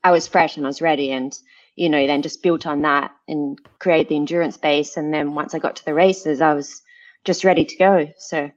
I 0.04 0.12
was 0.12 0.28
fresh 0.28 0.58
and 0.58 0.66
I 0.66 0.70
was 0.70 0.82
ready. 0.82 1.12
And, 1.12 1.34
you 1.76 1.90
know, 1.90 2.08
then 2.08 2.22
just 2.22 2.44
built 2.44 2.66
on 2.66 2.82
that 2.84 3.12
and 3.28 3.60
create 3.80 4.10
the 4.10 4.16
endurance 4.16 4.58
base. 4.58 4.98
And 4.98 5.14
then 5.14 5.36
once 5.36 5.54
I 5.54 5.60
got 5.60 5.76
to 5.78 5.86
the 5.86 5.94
races, 5.94 6.42
I 6.42 6.54
was 6.54 6.82
just 7.24 7.44
ready 7.44 7.66
to 7.66 7.76
go. 7.78 8.08
So 8.18 8.50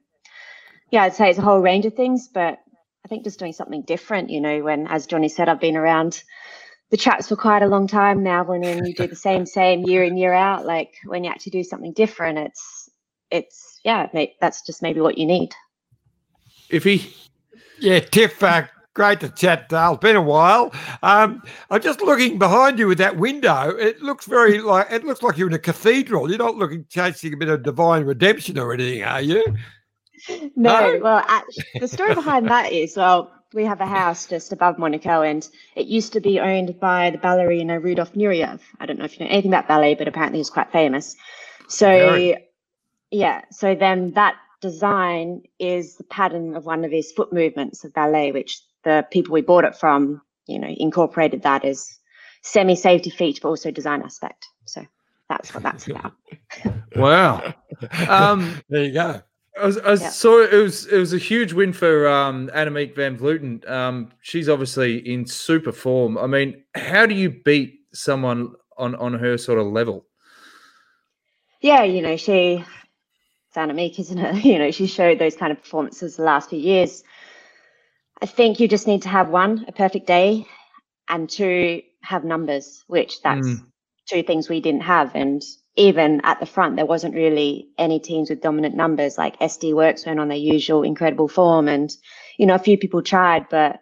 yeah, 0.90 1.02
I'd 1.02 1.14
say 1.14 1.30
it's 1.30 1.38
a 1.38 1.42
whole 1.42 1.60
range 1.60 1.86
of 1.86 1.94
things, 1.94 2.28
but 2.32 2.58
I 3.04 3.08
think 3.08 3.24
just 3.24 3.38
doing 3.38 3.52
something 3.52 3.82
different, 3.82 4.30
you 4.30 4.40
know, 4.40 4.62
when, 4.62 4.86
as 4.86 5.06
Johnny 5.06 5.28
said, 5.28 5.48
I've 5.48 5.60
been 5.60 5.76
around 5.76 6.22
the 6.90 6.96
traps 6.96 7.28
for 7.28 7.36
quite 7.36 7.62
a 7.62 7.66
long 7.66 7.86
time 7.86 8.22
now 8.22 8.44
when 8.44 8.62
you 8.62 8.94
do 8.94 9.06
the 9.06 9.16
same 9.16 9.44
same 9.44 9.82
year 9.82 10.02
in 10.02 10.16
year 10.16 10.32
out 10.32 10.64
like 10.64 10.94
when 11.04 11.24
you 11.24 11.30
actually 11.30 11.50
do 11.50 11.62
something 11.62 11.92
different 11.92 12.38
it's 12.38 12.88
it's 13.30 13.80
yeah 13.84 14.06
that's 14.40 14.62
just 14.62 14.82
maybe 14.82 15.00
what 15.00 15.18
you 15.18 15.26
need 15.26 15.54
if 16.70 16.84
he 16.84 17.14
yeah 17.78 18.00
tiff 18.00 18.42
uh, 18.42 18.66
great 18.94 19.20
to 19.20 19.28
chat 19.28 19.68
dale 19.68 19.92
it's 19.92 20.00
been 20.00 20.16
a 20.16 20.22
while 20.22 20.72
um, 21.02 21.42
i'm 21.70 21.80
just 21.80 22.00
looking 22.00 22.38
behind 22.38 22.78
you 22.78 22.86
with 22.88 22.98
that 22.98 23.16
window 23.16 23.70
it 23.78 24.00
looks 24.02 24.26
very 24.26 24.60
like 24.60 24.90
it 24.90 25.04
looks 25.04 25.22
like 25.22 25.36
you're 25.36 25.48
in 25.48 25.54
a 25.54 25.58
cathedral 25.58 26.28
you're 26.28 26.38
not 26.38 26.56
looking 26.56 26.84
chasing 26.88 27.32
a 27.32 27.36
bit 27.36 27.48
of 27.48 27.62
divine 27.62 28.04
redemption 28.04 28.58
or 28.58 28.72
anything 28.72 29.02
are 29.04 29.22
you 29.22 29.44
no, 30.56 30.80
no? 30.80 31.00
well 31.00 31.24
actually, 31.28 31.64
the 31.80 31.88
story 31.88 32.14
behind 32.14 32.48
that 32.48 32.72
is 32.72 32.96
well 32.96 33.30
we 33.54 33.64
have 33.64 33.80
a 33.80 33.86
house 33.86 34.26
just 34.26 34.52
above 34.52 34.78
Monaco, 34.78 35.22
and 35.22 35.48
it 35.74 35.86
used 35.86 36.12
to 36.12 36.20
be 36.20 36.38
owned 36.38 36.78
by 36.80 37.10
the 37.10 37.18
ballerina 37.18 37.80
Rudolf 37.80 38.12
Nureyev. 38.12 38.60
I 38.78 38.86
don't 38.86 38.98
know 38.98 39.04
if 39.04 39.18
you 39.18 39.24
know 39.24 39.32
anything 39.32 39.50
about 39.50 39.68
ballet, 39.68 39.94
but 39.94 40.08
apparently 40.08 40.38
he's 40.38 40.50
quite 40.50 40.70
famous. 40.70 41.16
So, 41.68 41.86
Very. 41.86 42.48
yeah, 43.10 43.42
so 43.50 43.74
then 43.74 44.12
that 44.12 44.36
design 44.60 45.42
is 45.58 45.96
the 45.96 46.04
pattern 46.04 46.56
of 46.56 46.66
one 46.66 46.84
of 46.84 46.90
his 46.90 47.12
foot 47.12 47.32
movements 47.32 47.84
of 47.84 47.94
ballet, 47.94 48.32
which 48.32 48.60
the 48.84 49.06
people 49.10 49.32
we 49.32 49.40
bought 49.40 49.64
it 49.64 49.76
from, 49.76 50.20
you 50.46 50.58
know, 50.58 50.68
incorporated 50.68 51.42
that 51.42 51.64
as 51.64 51.98
semi-safety 52.42 53.10
feature, 53.10 53.40
but 53.42 53.48
also 53.48 53.70
design 53.70 54.02
aspect. 54.02 54.46
So 54.64 54.84
that's 55.28 55.52
what 55.52 55.62
that's 55.62 55.86
about. 55.86 56.12
wow. 56.96 57.54
Um, 58.08 58.60
there 58.68 58.84
you 58.84 58.92
go. 58.92 59.22
I, 59.60 59.66
was, 59.66 59.78
I 59.78 59.90
yeah. 59.90 60.08
saw 60.10 60.42
it 60.42 60.52
was 60.52 60.86
it 60.86 60.98
was 60.98 61.12
a 61.12 61.18
huge 61.18 61.52
win 61.52 61.72
for 61.72 62.08
um, 62.08 62.50
Annemiek 62.52 62.96
van 62.96 63.16
Vleuten. 63.16 63.68
Um, 63.70 64.10
she's 64.20 64.48
obviously 64.48 64.98
in 64.98 65.26
super 65.26 65.70
form. 65.70 66.18
I 66.18 66.26
mean, 66.26 66.64
how 66.74 67.06
do 67.06 67.14
you 67.14 67.30
beat 67.30 67.80
someone 67.92 68.54
on 68.78 68.96
on 68.96 69.14
her 69.14 69.38
sort 69.38 69.60
of 69.60 69.66
level? 69.66 70.06
Yeah, 71.60 71.84
you 71.84 72.02
know, 72.02 72.16
she 72.16 72.64
Annemiek, 73.58 73.98
isn't 73.98 74.18
it? 74.18 74.44
You 74.44 74.58
know, 74.58 74.70
she 74.70 74.86
showed 74.86 75.18
those 75.18 75.36
kind 75.36 75.52
of 75.52 75.60
performances 75.60 76.16
the 76.16 76.22
last 76.22 76.50
few 76.50 76.58
years. 76.58 77.02
I 78.20 78.26
think 78.26 78.60
you 78.60 78.68
just 78.68 78.86
need 78.86 79.02
to 79.02 79.08
have 79.08 79.28
one, 79.28 79.64
a 79.68 79.72
perfect 79.72 80.06
day, 80.06 80.46
and 81.08 81.28
two, 81.28 81.82
have 82.02 82.24
numbers, 82.24 82.84
which 82.86 83.22
that's 83.22 83.46
mm. 83.46 83.64
two 84.08 84.22
things 84.22 84.48
we 84.48 84.60
didn't 84.60 84.82
have. 84.82 85.14
And 85.14 85.42
even 85.76 86.20
at 86.24 86.40
the 86.40 86.46
front, 86.46 86.76
there 86.76 86.86
wasn't 86.86 87.14
really 87.14 87.68
any 87.78 88.00
teams 88.00 88.30
with 88.30 88.42
dominant 88.42 88.74
numbers. 88.74 89.16
Like 89.16 89.38
SD 89.38 89.72
Worx 89.72 90.06
went 90.06 90.18
on 90.20 90.28
their 90.28 90.36
usual 90.36 90.82
incredible 90.82 91.28
form, 91.28 91.68
and 91.68 91.90
you 92.38 92.46
know 92.46 92.54
a 92.54 92.58
few 92.58 92.76
people 92.76 93.02
tried, 93.02 93.48
but 93.48 93.78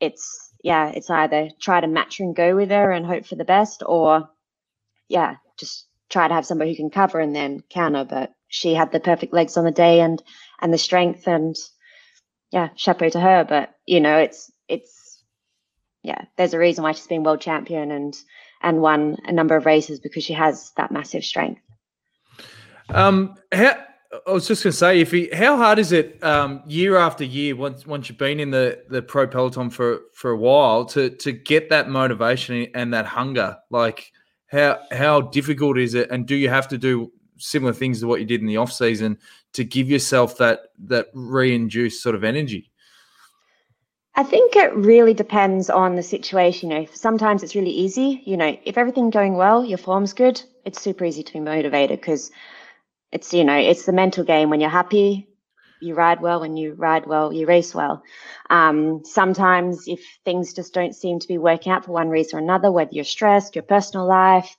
it's 0.00 0.52
yeah, 0.62 0.90
it's 0.90 1.08
either 1.08 1.48
try 1.60 1.80
to 1.80 1.86
match 1.86 2.20
and 2.20 2.36
go 2.36 2.54
with 2.54 2.70
her 2.70 2.92
and 2.92 3.06
hope 3.06 3.24
for 3.24 3.36
the 3.36 3.44
best, 3.44 3.82
or 3.86 4.28
yeah, 5.08 5.36
just 5.58 5.86
try 6.10 6.28
to 6.28 6.34
have 6.34 6.46
somebody 6.46 6.72
who 6.72 6.76
can 6.76 6.90
cover 6.90 7.18
and 7.20 7.34
then 7.34 7.62
counter. 7.70 8.04
But 8.04 8.32
she 8.48 8.74
had 8.74 8.92
the 8.92 9.00
perfect 9.00 9.32
legs 9.32 9.56
on 9.56 9.64
the 9.64 9.70
day 9.70 10.00
and 10.00 10.22
and 10.60 10.72
the 10.72 10.78
strength, 10.78 11.26
and 11.26 11.56
yeah, 12.50 12.70
chapeau 12.76 13.08
to 13.08 13.20
her. 13.20 13.44
But 13.44 13.74
you 13.86 14.00
know, 14.00 14.18
it's 14.18 14.50
it's 14.68 15.22
yeah, 16.02 16.24
there's 16.36 16.54
a 16.54 16.58
reason 16.58 16.84
why 16.84 16.92
she's 16.92 17.06
been 17.06 17.22
world 17.22 17.40
champion 17.40 17.90
and 17.90 18.16
and 18.62 18.82
won 18.82 19.16
a 19.24 19.32
number 19.32 19.56
of 19.56 19.66
races 19.66 20.00
because 20.00 20.24
she 20.24 20.32
has 20.32 20.72
that 20.76 20.90
massive 20.90 21.24
strength. 21.24 21.62
Um, 22.90 23.36
how, 23.52 23.76
I 24.26 24.32
was 24.32 24.48
just 24.48 24.64
going 24.64 24.72
to 24.72 24.76
say, 24.76 25.00
if 25.00 25.12
he, 25.12 25.30
how 25.32 25.56
hard 25.56 25.78
is 25.78 25.92
it 25.92 26.22
um, 26.24 26.62
year 26.66 26.96
after 26.96 27.24
year 27.24 27.54
once 27.54 27.86
once 27.86 28.08
you've 28.08 28.18
been 28.18 28.40
in 28.40 28.50
the, 28.50 28.82
the 28.88 29.02
pro 29.02 29.26
peloton 29.26 29.70
for 29.70 30.00
for 30.14 30.32
a 30.32 30.36
while 30.36 30.84
to 30.86 31.10
to 31.10 31.32
get 31.32 31.70
that 31.70 31.88
motivation 31.88 32.66
and 32.74 32.92
that 32.92 33.06
hunger? 33.06 33.56
Like 33.70 34.10
how 34.46 34.80
how 34.90 35.20
difficult 35.20 35.78
is 35.78 35.94
it, 35.94 36.10
and 36.10 36.26
do 36.26 36.34
you 36.34 36.48
have 36.48 36.68
to 36.68 36.78
do 36.78 37.12
similar 37.38 37.72
things 37.72 38.00
to 38.00 38.06
what 38.06 38.20
you 38.20 38.26
did 38.26 38.40
in 38.40 38.46
the 38.46 38.56
off 38.56 38.72
season 38.72 39.18
to 39.52 39.64
give 39.64 39.90
yourself 39.90 40.38
that 40.38 40.60
that 40.86 41.08
re-induced 41.14 42.02
sort 42.02 42.14
of 42.14 42.24
energy? 42.24 42.70
I 44.14 44.24
think 44.24 44.56
it 44.56 44.74
really 44.74 45.14
depends 45.14 45.70
on 45.70 45.96
the 45.96 46.02
situation. 46.02 46.70
You 46.70 46.80
know, 46.80 46.86
sometimes 46.92 47.42
it's 47.42 47.54
really 47.54 47.70
easy. 47.70 48.22
You 48.26 48.36
know, 48.36 48.56
if 48.64 48.76
everything's 48.76 49.14
going 49.14 49.34
well, 49.34 49.64
your 49.64 49.78
form's 49.78 50.12
good, 50.12 50.42
it's 50.64 50.80
super 50.80 51.04
easy 51.04 51.22
to 51.22 51.32
be 51.32 51.40
motivated 51.40 52.00
because 52.00 52.30
it's, 53.12 53.32
you 53.32 53.44
know, 53.44 53.56
it's 53.56 53.86
the 53.86 53.92
mental 53.92 54.24
game. 54.24 54.50
When 54.50 54.60
you're 54.60 54.68
happy, 54.68 55.28
you 55.80 55.94
ride 55.94 56.20
well. 56.20 56.40
When 56.40 56.56
you 56.56 56.74
ride 56.74 57.06
well, 57.06 57.32
you 57.32 57.46
race 57.46 57.74
well. 57.74 58.02
Um, 58.50 59.02
sometimes 59.04 59.86
if 59.86 60.00
things 60.24 60.52
just 60.52 60.74
don't 60.74 60.94
seem 60.94 61.20
to 61.20 61.28
be 61.28 61.38
working 61.38 61.72
out 61.72 61.84
for 61.84 61.92
one 61.92 62.08
reason 62.08 62.38
or 62.38 62.42
another, 62.42 62.70
whether 62.70 62.90
you're 62.92 63.04
stressed, 63.04 63.54
your 63.54 63.62
personal 63.62 64.06
life, 64.06 64.56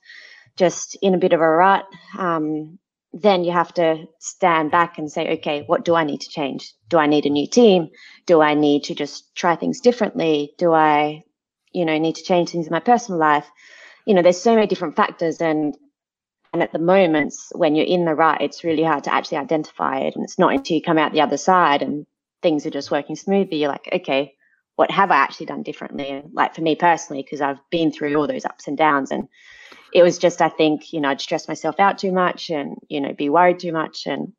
just 0.56 0.96
in 1.02 1.14
a 1.14 1.18
bit 1.18 1.32
of 1.32 1.40
a 1.40 1.48
rut, 1.48 1.86
um, 2.18 2.78
then 3.12 3.44
you 3.44 3.52
have 3.52 3.72
to 3.74 4.06
stand 4.18 4.70
back 4.70 4.98
and 4.98 5.10
say, 5.10 5.34
okay, 5.34 5.64
what 5.66 5.84
do 5.84 5.94
I 5.94 6.04
need 6.04 6.20
to 6.22 6.28
change? 6.28 6.72
Do 6.88 6.98
I 6.98 7.06
need 7.06 7.26
a 7.26 7.30
new 7.30 7.46
team? 7.46 7.90
Do 8.26 8.40
I 8.40 8.54
need 8.54 8.84
to 8.84 8.94
just 8.94 9.34
try 9.34 9.54
things 9.54 9.80
differently? 9.80 10.52
Do 10.56 10.72
I, 10.72 11.22
you 11.72 11.84
know, 11.84 11.98
need 11.98 12.16
to 12.16 12.24
change 12.24 12.50
things 12.50 12.66
in 12.66 12.72
my 12.72 12.80
personal 12.80 13.20
life? 13.20 13.46
You 14.06 14.14
know, 14.14 14.22
there's 14.22 14.40
so 14.40 14.54
many 14.54 14.66
different 14.66 14.96
factors 14.96 15.40
and 15.40 15.76
and 16.52 16.62
at 16.62 16.72
the 16.72 16.78
moments 16.78 17.50
when 17.54 17.74
you're 17.74 17.86
in 17.86 18.04
the 18.04 18.14
rut, 18.14 18.42
it's 18.42 18.62
really 18.62 18.82
hard 18.82 19.04
to 19.04 19.14
actually 19.14 19.38
identify 19.38 20.00
it. 20.00 20.14
And 20.14 20.22
it's 20.22 20.38
not 20.38 20.52
until 20.52 20.76
you 20.76 20.82
come 20.82 20.98
out 20.98 21.12
the 21.12 21.22
other 21.22 21.38
side 21.38 21.80
and 21.80 22.04
things 22.42 22.66
are 22.66 22.70
just 22.70 22.90
working 22.90 23.16
smoothly, 23.16 23.56
you're 23.56 23.70
like, 23.70 23.88
okay, 23.90 24.34
what 24.76 24.90
have 24.90 25.10
I 25.10 25.16
actually 25.16 25.46
done 25.46 25.62
differently? 25.62 26.08
And 26.08 26.30
like 26.34 26.54
for 26.54 26.60
me 26.60 26.74
personally, 26.76 27.22
because 27.22 27.40
I've 27.40 27.60
been 27.70 27.90
through 27.90 28.14
all 28.16 28.26
those 28.26 28.44
ups 28.44 28.68
and 28.68 28.76
downs 28.76 29.10
and 29.10 29.28
it 29.92 30.02
was 30.02 30.18
just, 30.18 30.40
I 30.40 30.48
think, 30.48 30.92
you 30.92 31.00
know, 31.00 31.08
I'd 31.08 31.20
stress 31.20 31.48
myself 31.48 31.78
out 31.78 31.98
too 31.98 32.12
much 32.12 32.50
and, 32.50 32.76
you 32.88 33.00
know, 33.00 33.12
be 33.12 33.28
worried 33.28 33.58
too 33.60 33.72
much. 33.72 34.06
And 34.06 34.32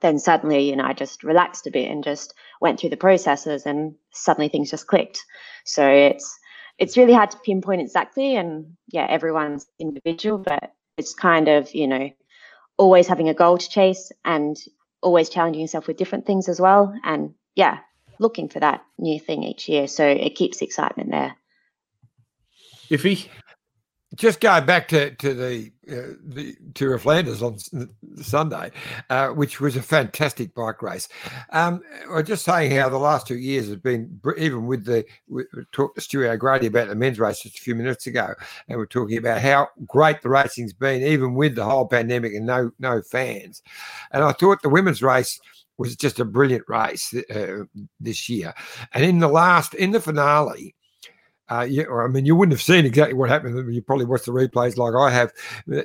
then 0.00 0.18
suddenly, 0.18 0.68
you 0.68 0.76
know, 0.76 0.84
I 0.84 0.92
just 0.92 1.22
relaxed 1.22 1.66
a 1.66 1.70
bit 1.70 1.90
and 1.90 2.04
just 2.04 2.34
went 2.60 2.80
through 2.80 2.90
the 2.90 2.96
processes 2.96 3.66
and 3.66 3.94
suddenly 4.12 4.48
things 4.48 4.70
just 4.70 4.86
clicked. 4.86 5.24
So 5.64 5.88
it's, 5.88 6.38
it's 6.78 6.96
really 6.96 7.12
hard 7.12 7.30
to 7.30 7.38
pinpoint 7.38 7.80
exactly. 7.80 8.36
And 8.36 8.76
yeah, 8.88 9.06
everyone's 9.08 9.66
individual, 9.78 10.38
but 10.38 10.72
it's 10.96 11.14
kind 11.14 11.48
of, 11.48 11.72
you 11.74 11.86
know, 11.86 12.10
always 12.76 13.06
having 13.06 13.28
a 13.28 13.34
goal 13.34 13.58
to 13.58 13.68
chase 13.68 14.10
and 14.24 14.56
always 15.02 15.28
challenging 15.28 15.62
yourself 15.62 15.86
with 15.86 15.96
different 15.96 16.26
things 16.26 16.48
as 16.48 16.60
well. 16.60 16.94
And 17.04 17.34
yeah, 17.54 17.78
looking 18.18 18.48
for 18.48 18.60
that 18.60 18.84
new 18.98 19.20
thing 19.20 19.42
each 19.42 19.68
year. 19.68 19.86
So 19.86 20.06
it 20.06 20.34
keeps 20.34 20.62
excitement 20.62 21.10
there. 21.10 21.36
Iffy, 22.90 23.28
just 24.14 24.40
going 24.40 24.66
back 24.66 24.88
to 24.88 25.14
to 25.16 25.34
the 25.34 25.72
uh, 25.90 26.14
the 26.22 26.54
Tour 26.74 26.94
of 26.94 27.02
Flanders 27.02 27.42
on 27.42 27.58
Sunday, 28.16 28.70
uh, 29.10 29.28
which 29.28 29.60
was 29.60 29.76
a 29.76 29.82
fantastic 29.82 30.54
bike 30.54 30.82
race. 30.82 31.08
Um, 31.50 31.82
I 32.10 32.14
was 32.14 32.28
just 32.28 32.44
saying 32.44 32.72
how 32.72 32.88
the 32.88 32.98
last 32.98 33.26
two 33.26 33.38
years 33.38 33.68
have 33.68 33.82
been, 33.82 34.20
even 34.36 34.66
with 34.66 34.84
the 34.84 35.04
we 35.28 35.44
talked 35.72 35.96
to 35.96 36.00
Stuart 36.00 36.28
O'Grady 36.28 36.66
about 36.66 36.88
the 36.88 36.94
men's 36.94 37.18
race 37.18 37.42
just 37.42 37.58
a 37.58 37.62
few 37.62 37.74
minutes 37.74 38.06
ago, 38.06 38.34
and 38.68 38.78
we're 38.78 38.86
talking 38.86 39.16
about 39.16 39.40
how 39.40 39.68
great 39.86 40.22
the 40.22 40.30
racing's 40.30 40.72
been, 40.72 41.02
even 41.02 41.34
with 41.34 41.54
the 41.54 41.64
whole 41.64 41.86
pandemic 41.86 42.34
and 42.34 42.46
no 42.46 42.70
no 42.78 43.02
fans. 43.02 43.62
And 44.10 44.22
I 44.22 44.32
thought 44.32 44.62
the 44.62 44.68
women's 44.68 45.02
race 45.02 45.40
was 45.78 45.96
just 45.96 46.20
a 46.20 46.24
brilliant 46.24 46.64
race 46.68 47.14
uh, 47.34 47.64
this 47.98 48.28
year. 48.28 48.52
And 48.92 49.04
in 49.04 49.18
the 49.18 49.28
last, 49.28 49.74
in 49.74 49.90
the 49.90 50.00
finale, 50.00 50.74
uh, 51.48 51.66
yeah, 51.68 51.84
I 51.90 52.06
mean, 52.06 52.24
you 52.24 52.34
wouldn't 52.34 52.52
have 52.52 52.62
seen 52.62 52.86
exactly 52.86 53.14
what 53.14 53.28
happened. 53.28 53.74
You 53.74 53.82
probably 53.82 54.06
watched 54.06 54.26
the 54.26 54.32
replays 54.32 54.76
like 54.76 54.94
I 54.94 55.10
have 55.10 55.32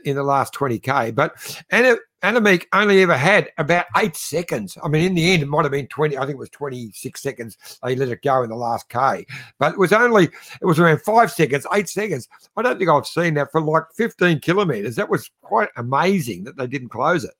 in 0.06 0.16
the 0.16 0.24
last 0.24 0.54
20K. 0.54 1.14
But 1.14 1.34
Anna, 1.72 1.98
Annemiek 2.24 2.66
only 2.74 3.02
ever 3.02 3.18
had 3.18 3.50
about 3.58 3.86
eight 3.98 4.16
seconds. 4.16 4.78
I 4.84 4.88
mean, 4.88 5.04
in 5.04 5.16
the 5.16 5.32
end, 5.34 5.44
it 5.44 5.48
might 5.48 5.66
have 5.66 5.72
been 5.72 5.88
20, 5.88 6.18
I 6.18 6.22
think 6.22 6.36
it 6.36 6.38
was 6.38 6.50
26 6.52 7.22
seconds. 7.22 7.58
They 7.84 7.96
let 7.96 8.10
it 8.10 8.22
go 8.22 8.44
in 8.44 8.50
the 8.50 8.56
last 8.56 8.88
K. 8.90 9.26
But 9.60 9.74
it 9.74 9.80
was 9.80 9.94
only, 9.94 10.26
it 10.62 10.66
was 10.66 10.80
around 10.80 11.02
five 11.02 11.32
seconds, 11.32 11.68
eight 11.74 11.90
seconds. 11.90 12.28
I 12.56 12.62
don't 12.62 12.78
think 12.78 12.90
I've 12.90 13.08
seen 13.08 13.34
that 13.34 13.52
for 13.52 13.62
like 13.62 13.84
15 13.96 14.40
kilometres. 14.40 14.96
That 14.96 15.10
was 15.10 15.30
quite 15.42 15.70
amazing 15.76 16.46
that 16.46 16.56
they 16.56 16.68
didn't 16.68 16.90
close 16.90 17.24
it. 17.24 17.34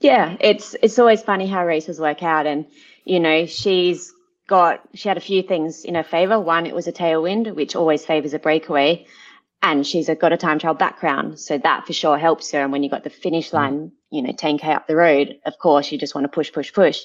Yeah, 0.00 0.36
it's 0.40 0.74
it's 0.82 0.98
always 0.98 1.22
funny 1.22 1.46
how 1.46 1.64
races 1.64 2.00
work 2.00 2.24
out, 2.24 2.44
and 2.44 2.66
you 3.04 3.20
know 3.20 3.46
she's 3.46 4.12
got 4.52 4.82
she 4.92 5.08
had 5.08 5.16
a 5.16 5.28
few 5.30 5.42
things 5.42 5.82
in 5.82 5.94
her 5.94 6.02
favor. 6.02 6.38
One, 6.38 6.66
it 6.66 6.74
was 6.74 6.86
a 6.86 6.92
tailwind, 6.92 7.54
which 7.54 7.74
always 7.74 8.04
favors 8.04 8.34
a 8.34 8.38
breakaway, 8.38 9.06
and 9.62 9.86
she's 9.86 10.10
a, 10.10 10.14
got 10.14 10.34
a 10.34 10.36
time 10.36 10.58
trial 10.58 10.74
background, 10.74 11.40
so 11.40 11.56
that 11.56 11.86
for 11.86 11.94
sure 11.94 12.18
helps 12.18 12.52
her. 12.52 12.60
And 12.60 12.70
when 12.70 12.82
you 12.82 12.90
got 12.90 13.02
the 13.02 13.08
finish 13.08 13.48
mm. 13.48 13.54
line, 13.54 13.92
you 14.10 14.20
know, 14.20 14.32
10k 14.32 14.64
up 14.68 14.86
the 14.86 14.94
road, 14.94 15.38
of 15.46 15.54
course 15.58 15.90
you 15.90 15.96
just 15.96 16.14
want 16.14 16.26
to 16.26 16.28
push, 16.28 16.52
push, 16.52 16.70
push, 16.70 17.00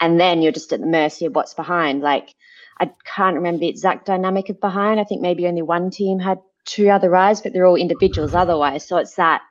and 0.00 0.18
then 0.18 0.40
you're 0.40 0.52
just 0.52 0.72
at 0.72 0.80
the 0.80 0.86
mercy 0.86 1.26
of 1.26 1.34
what's 1.34 1.52
behind. 1.52 2.00
Like 2.00 2.34
I 2.80 2.90
can't 3.04 3.36
remember 3.36 3.60
the 3.60 3.68
exact 3.68 4.06
dynamic 4.06 4.48
of 4.48 4.58
behind. 4.58 4.98
I 4.98 5.04
think 5.04 5.20
maybe 5.20 5.46
only 5.46 5.60
one 5.60 5.90
team 5.90 6.18
had 6.18 6.38
two 6.64 6.88
other 6.88 7.10
rides, 7.10 7.42
but 7.42 7.52
they're 7.52 7.66
all 7.66 7.76
individuals 7.76 8.34
otherwise. 8.34 8.88
So 8.88 8.96
it's 8.96 9.16
that 9.16 9.42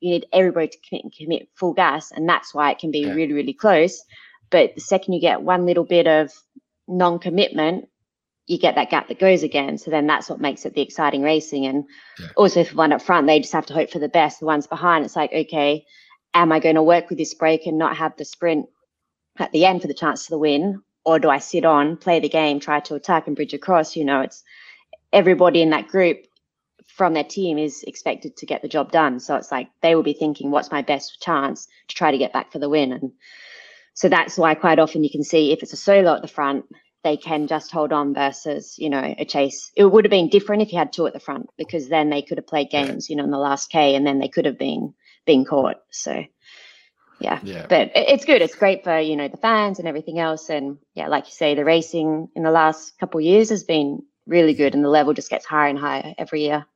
you 0.00 0.10
need 0.12 0.24
everybody 0.32 0.68
to 0.68 0.78
commit 0.88 1.14
commit 1.14 1.48
full 1.54 1.74
gas, 1.74 2.12
and 2.12 2.26
that's 2.26 2.54
why 2.54 2.70
it 2.70 2.78
can 2.78 2.90
be 2.90 3.00
yeah. 3.00 3.12
really, 3.12 3.34
really 3.34 3.52
close. 3.52 4.02
But 4.48 4.74
the 4.74 4.80
second 4.80 5.12
you 5.12 5.20
get 5.20 5.42
one 5.42 5.66
little 5.66 5.84
bit 5.84 6.06
of 6.06 6.32
non-commitment, 6.88 7.88
you 8.46 8.58
get 8.58 8.74
that 8.74 8.90
gap 8.90 9.08
that 9.08 9.18
goes 9.18 9.42
again. 9.42 9.78
So 9.78 9.90
then 9.90 10.06
that's 10.06 10.28
what 10.28 10.40
makes 10.40 10.66
it 10.66 10.74
the 10.74 10.82
exciting 10.82 11.22
racing. 11.22 11.66
And 11.66 11.84
yeah. 12.18 12.26
also 12.36 12.62
for 12.64 12.74
one 12.76 12.92
up 12.92 13.02
front, 13.02 13.26
they 13.26 13.40
just 13.40 13.54
have 13.54 13.66
to 13.66 13.74
hope 13.74 13.90
for 13.90 13.98
the 13.98 14.08
best. 14.08 14.40
The 14.40 14.46
ones 14.46 14.66
behind, 14.66 15.04
it's 15.04 15.16
like, 15.16 15.32
okay, 15.32 15.86
am 16.34 16.52
I 16.52 16.60
going 16.60 16.74
to 16.74 16.82
work 16.82 17.08
with 17.08 17.18
this 17.18 17.34
break 17.34 17.66
and 17.66 17.78
not 17.78 17.96
have 17.96 18.16
the 18.16 18.24
sprint 18.24 18.66
at 19.38 19.50
the 19.52 19.64
end 19.64 19.80
for 19.80 19.88
the 19.88 19.94
chance 19.94 20.24
to 20.24 20.30
the 20.30 20.38
win? 20.38 20.82
Or 21.06 21.18
do 21.18 21.30
I 21.30 21.38
sit 21.38 21.64
on, 21.64 21.96
play 21.96 22.20
the 22.20 22.28
game, 22.28 22.60
try 22.60 22.80
to 22.80 22.94
attack 22.94 23.26
and 23.26 23.36
bridge 23.36 23.54
across? 23.54 23.96
You 23.96 24.04
know, 24.04 24.20
it's 24.22 24.42
everybody 25.12 25.62
in 25.62 25.70
that 25.70 25.88
group 25.88 26.18
from 26.86 27.14
their 27.14 27.24
team 27.24 27.58
is 27.58 27.82
expected 27.82 28.36
to 28.36 28.46
get 28.46 28.62
the 28.62 28.68
job 28.68 28.92
done. 28.92 29.20
So 29.20 29.36
it's 29.36 29.50
like 29.50 29.68
they 29.80 29.94
will 29.94 30.02
be 30.02 30.12
thinking, 30.12 30.50
what's 30.50 30.70
my 30.70 30.82
best 30.82 31.20
chance 31.20 31.66
to 31.88 31.94
try 31.94 32.10
to 32.10 32.18
get 32.18 32.32
back 32.32 32.52
for 32.52 32.58
the 32.58 32.68
win? 32.68 32.92
And 32.92 33.12
so 33.94 34.08
that's 34.08 34.36
why 34.36 34.54
quite 34.54 34.78
often 34.78 35.04
you 35.04 35.10
can 35.10 35.22
see 35.22 35.52
if 35.52 35.62
it's 35.62 35.72
a 35.72 35.76
solo 35.76 36.14
at 36.14 36.22
the 36.22 36.28
front, 36.28 36.66
they 37.04 37.16
can 37.16 37.46
just 37.46 37.70
hold 37.70 37.92
on 37.92 38.14
versus, 38.14 38.74
you 38.78 38.90
know, 38.90 39.14
a 39.18 39.24
chase. 39.24 39.70
It 39.76 39.84
would 39.84 40.04
have 40.04 40.10
been 40.10 40.28
different 40.28 40.62
if 40.62 40.72
you 40.72 40.78
had 40.78 40.92
two 40.92 41.06
at 41.06 41.12
the 41.12 41.20
front 41.20 41.48
because 41.56 41.88
then 41.88 42.10
they 42.10 42.22
could 42.22 42.38
have 42.38 42.46
played 42.46 42.70
games, 42.70 43.08
you 43.08 43.16
know, 43.16 43.24
in 43.24 43.30
the 43.30 43.38
last 43.38 43.70
K 43.70 43.94
and 43.94 44.06
then 44.06 44.18
they 44.18 44.28
could 44.28 44.46
have 44.46 44.58
been 44.58 44.94
been 45.26 45.44
caught. 45.44 45.76
So 45.90 46.24
yeah. 47.20 47.40
yeah. 47.42 47.66
But 47.68 47.92
it's 47.94 48.24
good. 48.24 48.42
It's 48.42 48.54
great 48.54 48.84
for, 48.84 48.98
you 48.98 49.16
know, 49.16 49.28
the 49.28 49.36
fans 49.36 49.78
and 49.78 49.86
everything 49.86 50.18
else. 50.18 50.50
And 50.50 50.78
yeah, 50.94 51.08
like 51.08 51.26
you 51.26 51.32
say, 51.32 51.54
the 51.54 51.64
racing 51.64 52.28
in 52.34 52.42
the 52.42 52.50
last 52.50 52.98
couple 52.98 53.18
of 53.18 53.24
years 53.24 53.50
has 53.50 53.64
been 53.64 54.02
really 54.26 54.54
good 54.54 54.74
and 54.74 54.84
the 54.84 54.88
level 54.88 55.12
just 55.12 55.30
gets 55.30 55.44
higher 55.44 55.68
and 55.68 55.78
higher 55.78 56.14
every 56.18 56.42
year. 56.42 56.66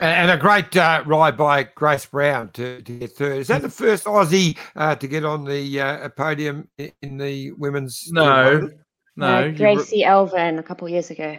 And, 0.00 0.30
a 0.30 0.36
great 0.36 0.76
uh, 0.76 1.02
ride 1.06 1.36
by 1.36 1.64
Grace 1.64 2.06
Brown 2.06 2.50
to, 2.52 2.80
to, 2.82 2.98
get 2.98 3.12
third. 3.12 3.38
Is 3.38 3.48
that 3.48 3.62
the 3.62 3.68
first 3.68 4.04
Aussie 4.04 4.56
uh, 4.74 4.96
to 4.96 5.06
get 5.06 5.24
on 5.24 5.44
the 5.44 5.80
uh, 5.80 6.08
podium 6.10 6.68
in 6.78 7.18
the 7.18 7.52
women's? 7.52 8.08
No, 8.10 8.68
no, 9.16 9.26
uh, 9.26 9.48
Gracie 9.50 10.04
Elvin 10.04 10.58
a 10.58 10.62
couple 10.62 10.88
years 10.88 11.10
ago. 11.10 11.36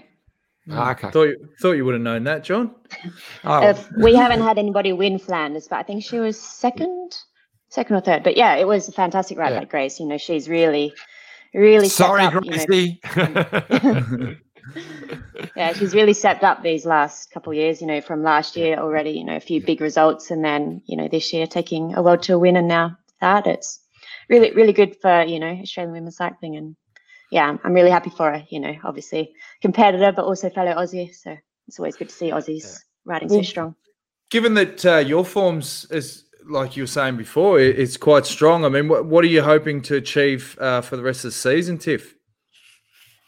Oh, 0.70 0.92
okay. 0.92 1.10
Thought 1.10 1.24
you, 1.24 1.50
thought 1.60 1.72
you 1.74 1.86
would 1.86 1.96
have 1.96 2.02
known 2.02 2.24
that, 2.24 2.44
John. 2.44 2.74
oh. 3.44 3.88
we 3.98 4.16
haven't 4.16 4.42
had 4.42 4.58
anybody 4.58 4.94
win 4.94 5.20
Flanders, 5.20 5.68
but 5.68 5.78
I 5.78 5.84
think 5.84 6.04
she 6.04 6.20
was 6.20 6.40
second, 6.40 7.12
second 7.70 7.96
or 7.96 8.02
third. 8.02 8.24
But 8.24 8.38
yeah, 8.38 8.56
it 8.56 8.68
was 8.68 8.88
a 8.88 8.94
fantastic 8.94 9.38
ride 9.38 9.54
yeah. 9.54 9.60
by 9.60 9.66
Grace. 9.66 10.00
You 10.00 10.06
know, 10.06 10.18
she's 10.18 10.48
really, 10.48 10.94
really. 11.54 11.90
Sorry, 11.90 12.24
up, 12.24 12.44
Gracie. 12.44 13.02
You 13.16 13.28
know. 13.28 14.36
yeah, 15.56 15.74
she's 15.74 15.94
really 15.94 16.14
stepped 16.14 16.44
up 16.44 16.64
these 16.64 16.86
last 16.86 17.32
couple 17.32 17.52
of 17.52 17.58
years. 17.58 17.82
You 17.82 17.88
know, 17.88 18.02
from 18.02 18.24
last 18.24 18.56
year 18.56 18.78
already. 18.78 19.12
You 19.12 19.26
know, 19.26 19.36
a 19.36 19.42
few 19.42 19.62
big 19.62 19.82
results, 19.82 20.32
and 20.32 20.44
then 20.44 20.82
you 20.86 20.98
know 20.98 21.08
this 21.08 21.34
year 21.34 21.48
taking 21.48 21.96
a 21.96 22.02
world 22.02 22.24
tour 22.24 22.40
win, 22.40 22.56
and 22.56 22.68
now 22.68 22.98
that 23.22 23.48
it's 23.48 23.80
really, 24.30 24.52
really 24.52 24.74
good 24.74 24.96
for 25.02 25.24
you 25.24 25.40
know 25.40 25.52
Australian 25.62 25.94
women's 25.94 26.18
cycling 26.18 26.56
and 26.56 26.76
yeah, 27.32 27.58
I'm 27.64 27.74
really 27.74 27.90
happy 27.90 28.12
for 28.12 28.32
her. 28.32 28.44
You 28.50 28.60
know, 28.60 28.76
obviously 28.84 29.34
competitor, 29.62 30.12
but 30.12 30.26
also 30.26 30.50
fellow 30.50 30.74
Aussie. 30.74 31.14
So 31.16 31.36
it's 31.68 31.80
always 31.80 31.96
good 31.96 32.10
to 32.10 32.16
see 32.16 32.30
Aussies 32.30 32.64
yeah. 32.64 33.14
riding 33.14 33.30
well, 33.30 33.40
so 33.40 33.44
strong. 33.44 33.76
Given 34.30 34.54
that 34.54 34.86
uh, 34.86 34.98
your 34.98 35.26
forms 35.26 35.88
is 35.90 36.26
like 36.46 36.78
you 36.78 36.84
were 36.84 36.88
saying 36.88 37.18
before, 37.18 37.60
it's 37.60 37.98
quite 37.98 38.26
strong. 38.26 38.66
I 38.66 38.70
mean, 38.70 38.88
what, 38.88 39.06
what 39.06 39.24
are 39.24 39.30
you 39.30 39.42
hoping 39.42 39.82
to 39.84 39.96
achieve 39.96 40.58
uh, 40.60 40.82
for 40.82 40.96
the 40.96 41.02
rest 41.02 41.26
of 41.26 41.30
the 41.30 41.38
season, 41.38 41.80
Tiff? 41.80 42.13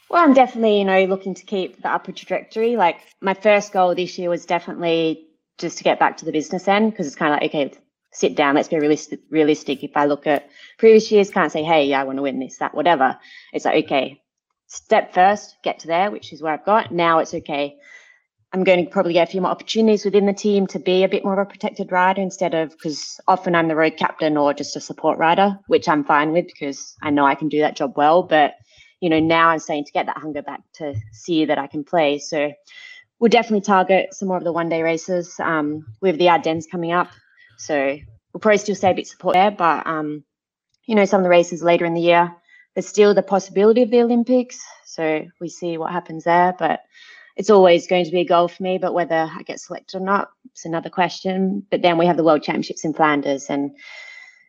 Well, 0.09 0.23
I'm 0.23 0.33
definitely, 0.33 0.79
you 0.79 0.85
know, 0.85 1.05
looking 1.05 1.33
to 1.33 1.45
keep 1.45 1.81
the 1.81 1.89
upward 1.89 2.15
trajectory. 2.15 2.75
Like 2.75 2.97
my 3.21 3.33
first 3.33 3.73
goal 3.73 3.95
this 3.95 4.17
year 4.17 4.29
was 4.29 4.45
definitely 4.45 5.27
just 5.57 5.77
to 5.79 5.83
get 5.83 5.99
back 5.99 6.17
to 6.17 6.25
the 6.25 6.31
business 6.31 6.67
end 6.67 6.91
because 6.91 7.07
it's 7.07 7.15
kind 7.15 7.33
of 7.33 7.39
like, 7.41 7.49
okay, 7.49 7.73
sit 8.11 8.35
down. 8.35 8.55
Let's 8.55 8.67
be 8.67 8.79
realistic. 8.79 9.21
Realistic. 9.29 9.83
If 9.83 9.95
I 9.95 10.05
look 10.05 10.27
at 10.27 10.49
previous 10.77 11.11
years, 11.11 11.29
can't 11.31 11.51
say, 11.51 11.63
hey, 11.63 11.85
yeah, 11.85 12.01
I 12.01 12.03
want 12.03 12.17
to 12.17 12.23
win 12.23 12.39
this, 12.39 12.57
that, 12.59 12.75
whatever. 12.75 13.17
It's 13.51 13.65
like, 13.65 13.85
okay, 13.85 14.21
step 14.67 15.13
first, 15.13 15.57
get 15.63 15.79
to 15.79 15.87
there, 15.87 16.11
which 16.11 16.33
is 16.33 16.41
where 16.41 16.53
I've 16.53 16.65
got. 16.65 16.91
Now 16.91 17.19
it's 17.19 17.33
okay. 17.33 17.77
I'm 18.53 18.63
going 18.63 18.85
to 18.85 18.89
probably 18.89 19.13
get 19.13 19.27
a 19.27 19.31
few 19.31 19.41
more 19.41 19.51
opportunities 19.51 20.05
within 20.05 20.27
the 20.27 20.33
team 20.33 20.65
to 20.67 20.79
be 20.79 21.03
a 21.03 21.09
bit 21.09 21.25
more 21.25 21.33
of 21.33 21.45
a 21.45 21.49
protected 21.49 21.91
rider 21.91 22.21
instead 22.21 22.53
of 22.53 22.69
because 22.69 23.19
often 23.27 23.53
I'm 23.53 23.67
the 23.67 23.75
road 23.75 23.97
captain 23.97 24.37
or 24.37 24.53
just 24.53 24.77
a 24.77 24.81
support 24.81 25.17
rider, 25.17 25.59
which 25.67 25.89
I'm 25.89 26.05
fine 26.05 26.31
with 26.31 26.45
because 26.45 26.95
I 27.01 27.09
know 27.09 27.25
I 27.25 27.35
can 27.35 27.49
do 27.49 27.61
that 27.61 27.75
job 27.75 27.93
well. 27.97 28.23
But 28.23 28.53
you 29.01 29.09
know, 29.09 29.19
now 29.19 29.49
I'm 29.49 29.59
starting 29.59 29.85
to 29.85 29.91
get 29.91 30.05
that 30.07 30.17
hunger 30.17 30.41
back 30.41 30.61
to 30.75 30.95
see 31.11 31.45
that 31.45 31.57
I 31.57 31.67
can 31.67 31.83
play. 31.83 32.19
So 32.19 32.51
we'll 33.19 33.29
definitely 33.29 33.61
target 33.61 34.13
some 34.13 34.27
more 34.27 34.37
of 34.37 34.43
the 34.43 34.51
one 34.51 34.69
day 34.69 34.83
races 34.83 35.39
um, 35.39 35.85
with 36.01 36.17
the 36.17 36.29
Ardennes 36.29 36.67
coming 36.67 36.91
up. 36.91 37.09
So 37.57 37.97
we'll 38.33 38.41
probably 38.41 38.57
still 38.57 38.75
stay 38.75 38.91
a 38.91 38.95
bit 38.95 39.07
support 39.07 39.33
there, 39.33 39.51
but 39.51 39.85
um, 39.87 40.23
you 40.85 40.95
know, 40.95 41.05
some 41.05 41.19
of 41.19 41.23
the 41.23 41.29
races 41.29 41.63
later 41.63 41.85
in 41.85 41.93
the 41.93 42.01
year, 42.01 42.33
there's 42.73 42.87
still 42.87 43.13
the 43.13 43.23
possibility 43.23 43.81
of 43.81 43.89
the 43.89 44.01
Olympics. 44.01 44.59
So 44.85 45.25
we 45.39 45.49
see 45.49 45.77
what 45.77 45.91
happens 45.91 46.25
there. 46.25 46.53
But 46.57 46.81
it's 47.35 47.49
always 47.49 47.87
going 47.87 48.05
to 48.05 48.11
be 48.11 48.21
a 48.21 48.25
goal 48.25 48.47
for 48.47 48.63
me. 48.63 48.77
But 48.77 48.93
whether 48.93 49.29
I 49.33 49.43
get 49.43 49.59
selected 49.59 49.97
or 49.97 50.01
not, 50.01 50.29
it's 50.51 50.65
another 50.65 50.89
question. 50.89 51.65
But 51.71 51.81
then 51.81 51.97
we 51.97 52.05
have 52.05 52.17
the 52.17 52.23
World 52.23 52.43
Championships 52.43 52.85
in 52.85 52.93
Flanders 52.93 53.49
and 53.49 53.71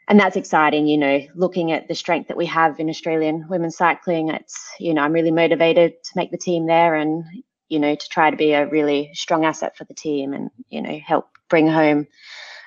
and 0.09 0.20
that's 0.20 0.36
exciting, 0.36 0.86
you 0.86 0.98
know, 0.98 1.20
looking 1.34 1.72
at 1.72 1.88
the 1.88 1.94
strength 1.94 2.28
that 2.28 2.36
we 2.36 2.46
have 2.46 2.78
in 2.78 2.88
Australian 2.88 3.46
women's 3.48 3.76
cycling. 3.76 4.28
It's, 4.28 4.70
you 4.78 4.94
know, 4.94 5.02
I'm 5.02 5.12
really 5.12 5.32
motivated 5.32 6.02
to 6.04 6.11
make 6.14 6.30
the 6.30 6.38
team 6.38 6.66
there 6.66 6.94
and, 6.94 7.24
you 7.68 7.80
know, 7.80 7.94
to 7.94 8.09
try 8.09 8.30
to 8.30 8.36
be 8.36 8.52
a 8.52 8.68
really 8.68 9.11
strong 9.14 9.44
asset 9.44 9.76
for 9.76 9.84
the 9.84 9.94
team 9.94 10.32
and, 10.32 10.50
you 10.68 10.80
know, 10.80 10.98
help 11.04 11.28
bring 11.48 11.66
home 11.66 12.07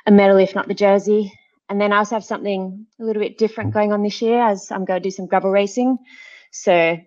a 0.05 0.11
medal, 0.11 0.37
if 0.37 0.53
not 0.53 0.67
the 0.67 0.73
jersey. 0.73 1.31
And 1.69 1.79
then 1.79 1.93
I 1.93 1.97
also 1.97 2.15
have 2.15 2.25
something 2.25 2.87
a 2.99 3.03
little 3.03 3.21
bit 3.21 3.37
different 3.37 3.73
going 3.73 3.93
on 3.93 4.03
this 4.03 4.21
year 4.21 4.41
as 4.41 4.71
I'm 4.71 4.85
going 4.85 5.01
to 5.01 5.07
do 5.07 5.11
some 5.11 5.27
gravel 5.27 5.51
racing. 5.51 5.97
So 6.51 6.97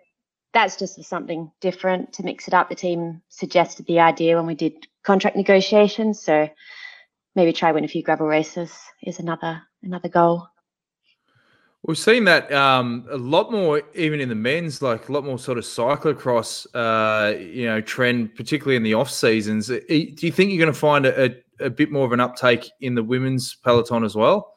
that's 0.54 0.76
just 0.76 1.02
something 1.04 1.50
different 1.60 2.14
to 2.14 2.22
mix 2.22 2.48
it 2.48 2.54
up. 2.54 2.68
The 2.68 2.74
team 2.74 3.22
suggested 3.28 3.86
the 3.86 4.00
idea 4.00 4.36
when 4.36 4.46
we 4.46 4.54
did 4.54 4.86
contract 5.02 5.36
negotiations. 5.36 6.22
So 6.22 6.48
maybe 7.34 7.52
try 7.52 7.72
win 7.72 7.84
a 7.84 7.88
few 7.88 8.02
gravel 8.02 8.26
races 8.26 8.72
is 9.02 9.18
another 9.18 9.62
another 9.82 10.08
goal. 10.08 10.46
We've 11.84 11.98
seen 11.98 12.24
that 12.26 12.52
um, 12.52 13.08
a 13.10 13.16
lot 13.16 13.50
more, 13.50 13.82
even 13.96 14.20
in 14.20 14.28
the 14.28 14.36
men's, 14.36 14.82
like 14.82 15.08
a 15.08 15.12
lot 15.12 15.24
more 15.24 15.36
sort 15.36 15.58
of 15.58 15.64
cyclocross, 15.64 16.64
uh, 16.74 17.36
you 17.36 17.66
know, 17.66 17.80
trend, 17.80 18.36
particularly 18.36 18.76
in 18.76 18.84
the 18.84 18.94
off 18.94 19.10
seasons. 19.10 19.66
Do 19.66 19.80
you 19.88 20.30
think 20.30 20.52
you're 20.52 20.60
going 20.60 20.72
to 20.72 20.78
find 20.78 21.06
a, 21.06 21.24
a 21.24 21.34
a 21.62 21.70
bit 21.70 21.90
more 21.90 22.04
of 22.04 22.12
an 22.12 22.20
uptake 22.20 22.70
in 22.80 22.94
the 22.94 23.02
women's 23.02 23.54
peloton 23.54 24.04
as 24.04 24.14
well? 24.14 24.54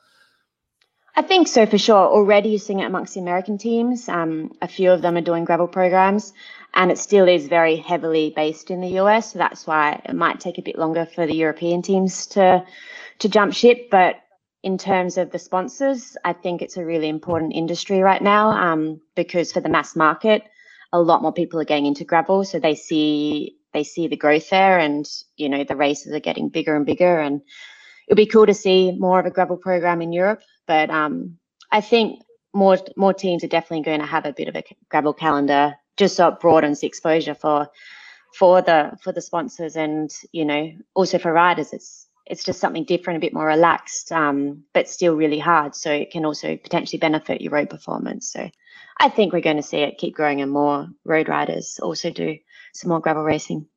I 1.18 1.22
think 1.22 1.48
so 1.48 1.66
for 1.66 1.78
sure. 1.78 1.96
Already 1.96 2.50
you're 2.50 2.60
seeing 2.60 2.82
it 2.82 2.86
amongst 2.86 3.14
the 3.14 3.22
American 3.22 3.58
teams. 3.58 4.10
Um, 4.10 4.52
a 4.62 4.68
few 4.68 4.92
of 4.92 5.02
them 5.02 5.16
are 5.16 5.22
doing 5.22 5.46
gravel 5.46 5.68
programs, 5.68 6.34
and 6.74 6.92
it 6.92 6.98
still 6.98 7.30
is 7.30 7.48
very 7.48 7.78
heavily 7.78 8.34
based 8.36 8.70
in 8.70 8.82
the 8.82 9.00
US. 9.00 9.32
So 9.32 9.40
that's 9.40 9.66
why 9.66 10.02
it 10.04 10.14
might 10.14 10.42
take 10.42 10.58
a 10.58 10.62
bit 10.62 10.78
longer 10.78 11.06
for 11.06 11.26
the 11.26 11.36
European 11.36 11.82
teams 11.82 12.28
to 12.28 12.66
to 13.20 13.30
jump 13.30 13.54
ship. 13.54 13.90
But 13.90 14.18
in 14.62 14.78
terms 14.78 15.18
of 15.18 15.32
the 15.32 15.40
sponsors, 15.40 16.18
I 16.26 16.34
think 16.34 16.62
it's 16.62 16.76
a 16.76 16.84
really 16.84 17.08
important 17.08 17.54
industry 17.54 18.02
right 18.02 18.22
now 18.22 18.50
um, 18.50 19.00
because 19.16 19.54
for 19.54 19.62
the 19.62 19.70
mass 19.70 19.96
market, 19.96 20.44
a 20.92 21.00
lot 21.00 21.22
more 21.22 21.32
people 21.32 21.62
are 21.62 21.66
getting 21.66 21.86
into 21.86 22.04
gravel, 22.04 22.44
so 22.44 22.60
they 22.60 22.76
see 22.76 23.56
they 23.72 23.86
see 23.86 24.10
the 24.10 24.18
growth 24.18 24.50
there 24.50 24.80
and 24.80 25.08
you 25.38 25.48
know 25.48 25.64
the 25.64 25.78
races 25.78 26.14
are 26.14 26.20
getting 26.20 26.50
bigger 26.50 26.76
and 26.76 26.86
bigger 26.86 27.20
and 27.20 27.42
it'd 28.08 28.18
be 28.18 28.26
cool 28.26 28.46
to 28.46 28.54
see 28.54 28.92
more 28.98 29.20
of 29.20 29.26
a 29.26 29.32
gravel 29.32 29.58
program 29.58 30.02
in 30.02 30.14
Europe 30.14 30.42
but 30.68 30.90
um, 30.90 31.38
I 31.72 31.82
think 31.82 32.22
more 32.54 32.78
more 32.96 33.14
teams 33.14 33.44
are 33.44 33.48
definitely 33.48 33.84
going 33.84 34.00
to 34.00 34.06
have 34.06 34.26
a 34.26 34.34
bit 34.34 34.48
of 34.48 34.56
a 34.56 34.64
gravel 34.90 35.14
calendar, 35.14 35.76
just 35.98 36.16
so 36.16 36.30
it 36.30 36.40
broadens 36.40 36.80
the 36.80 36.88
exposure 36.88 37.36
for 37.36 37.68
for 38.34 38.62
the 38.62 38.98
for 39.02 39.12
the 39.12 39.22
sponsors 39.22 39.76
and 39.76 40.12
you 40.32 40.46
know 40.46 40.72
also 40.94 41.18
for 41.18 41.32
riders. 41.34 41.74
It's 41.74 42.08
it's 42.26 42.44
just 42.44 42.60
something 42.60 42.86
different, 42.86 43.18
a 43.18 43.22
bit 43.22 43.34
more 43.34 43.46
relaxed, 43.46 44.12
um, 44.12 44.64
but 44.74 44.90
still 44.90 45.16
really 45.16 45.38
hard. 45.38 45.76
So 45.76 45.92
it 45.92 46.10
can 46.12 46.26
also 46.26 46.58
potentially 46.58 46.98
benefit 46.98 47.42
your 47.42 47.52
road 47.52 47.70
performance. 47.70 48.32
So 48.32 48.50
I 49.00 49.10
think 49.10 49.32
we're 49.32 49.42
going 49.42 49.58
to 49.58 49.64
see 49.64 49.78
it 49.78 50.00
keep 50.00 50.16
growing 50.16 50.42
and 50.42 50.52
more 50.52 50.88
road 51.04 51.30
riders 51.30 51.80
also 51.82 52.10
do 52.10 52.38
some 52.74 52.90
more 52.90 53.00
gravel 53.00 53.24
racing. 53.24 53.68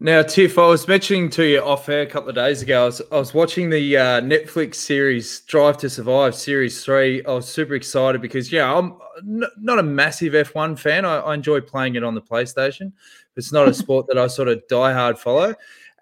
Now, 0.00 0.22
Tiff, 0.22 0.58
I 0.58 0.66
was 0.66 0.88
mentioning 0.88 1.30
to 1.30 1.44
you 1.44 1.60
off 1.60 1.88
air 1.88 2.02
a 2.02 2.06
couple 2.06 2.28
of 2.28 2.34
days 2.34 2.62
ago. 2.62 2.82
I 2.82 2.86
was, 2.86 3.02
I 3.12 3.16
was 3.16 3.32
watching 3.32 3.70
the 3.70 3.96
uh, 3.96 4.20
Netflix 4.20 4.74
series 4.74 5.40
Drive 5.42 5.78
to 5.78 5.88
Survive 5.88 6.34
Series 6.34 6.84
Three. 6.84 7.24
I 7.24 7.30
was 7.30 7.48
super 7.48 7.76
excited 7.76 8.20
because, 8.20 8.50
yeah, 8.50 8.74
I'm 8.74 8.96
n- 9.18 9.48
not 9.56 9.78
a 9.78 9.84
massive 9.84 10.32
F1 10.32 10.76
fan. 10.80 11.04
I, 11.04 11.18
I, 11.18 11.34
enjoy 11.34 11.60
playing 11.60 11.94
it 11.94 12.02
on 12.02 12.16
the 12.16 12.20
PlayStation. 12.20 12.92
It's 13.36 13.52
not 13.52 13.68
a 13.68 13.74
sport 13.82 14.08
that 14.08 14.18
I 14.18 14.26
sort 14.26 14.48
of 14.48 14.66
die 14.66 14.92
hard 14.92 15.16
follow. 15.16 15.54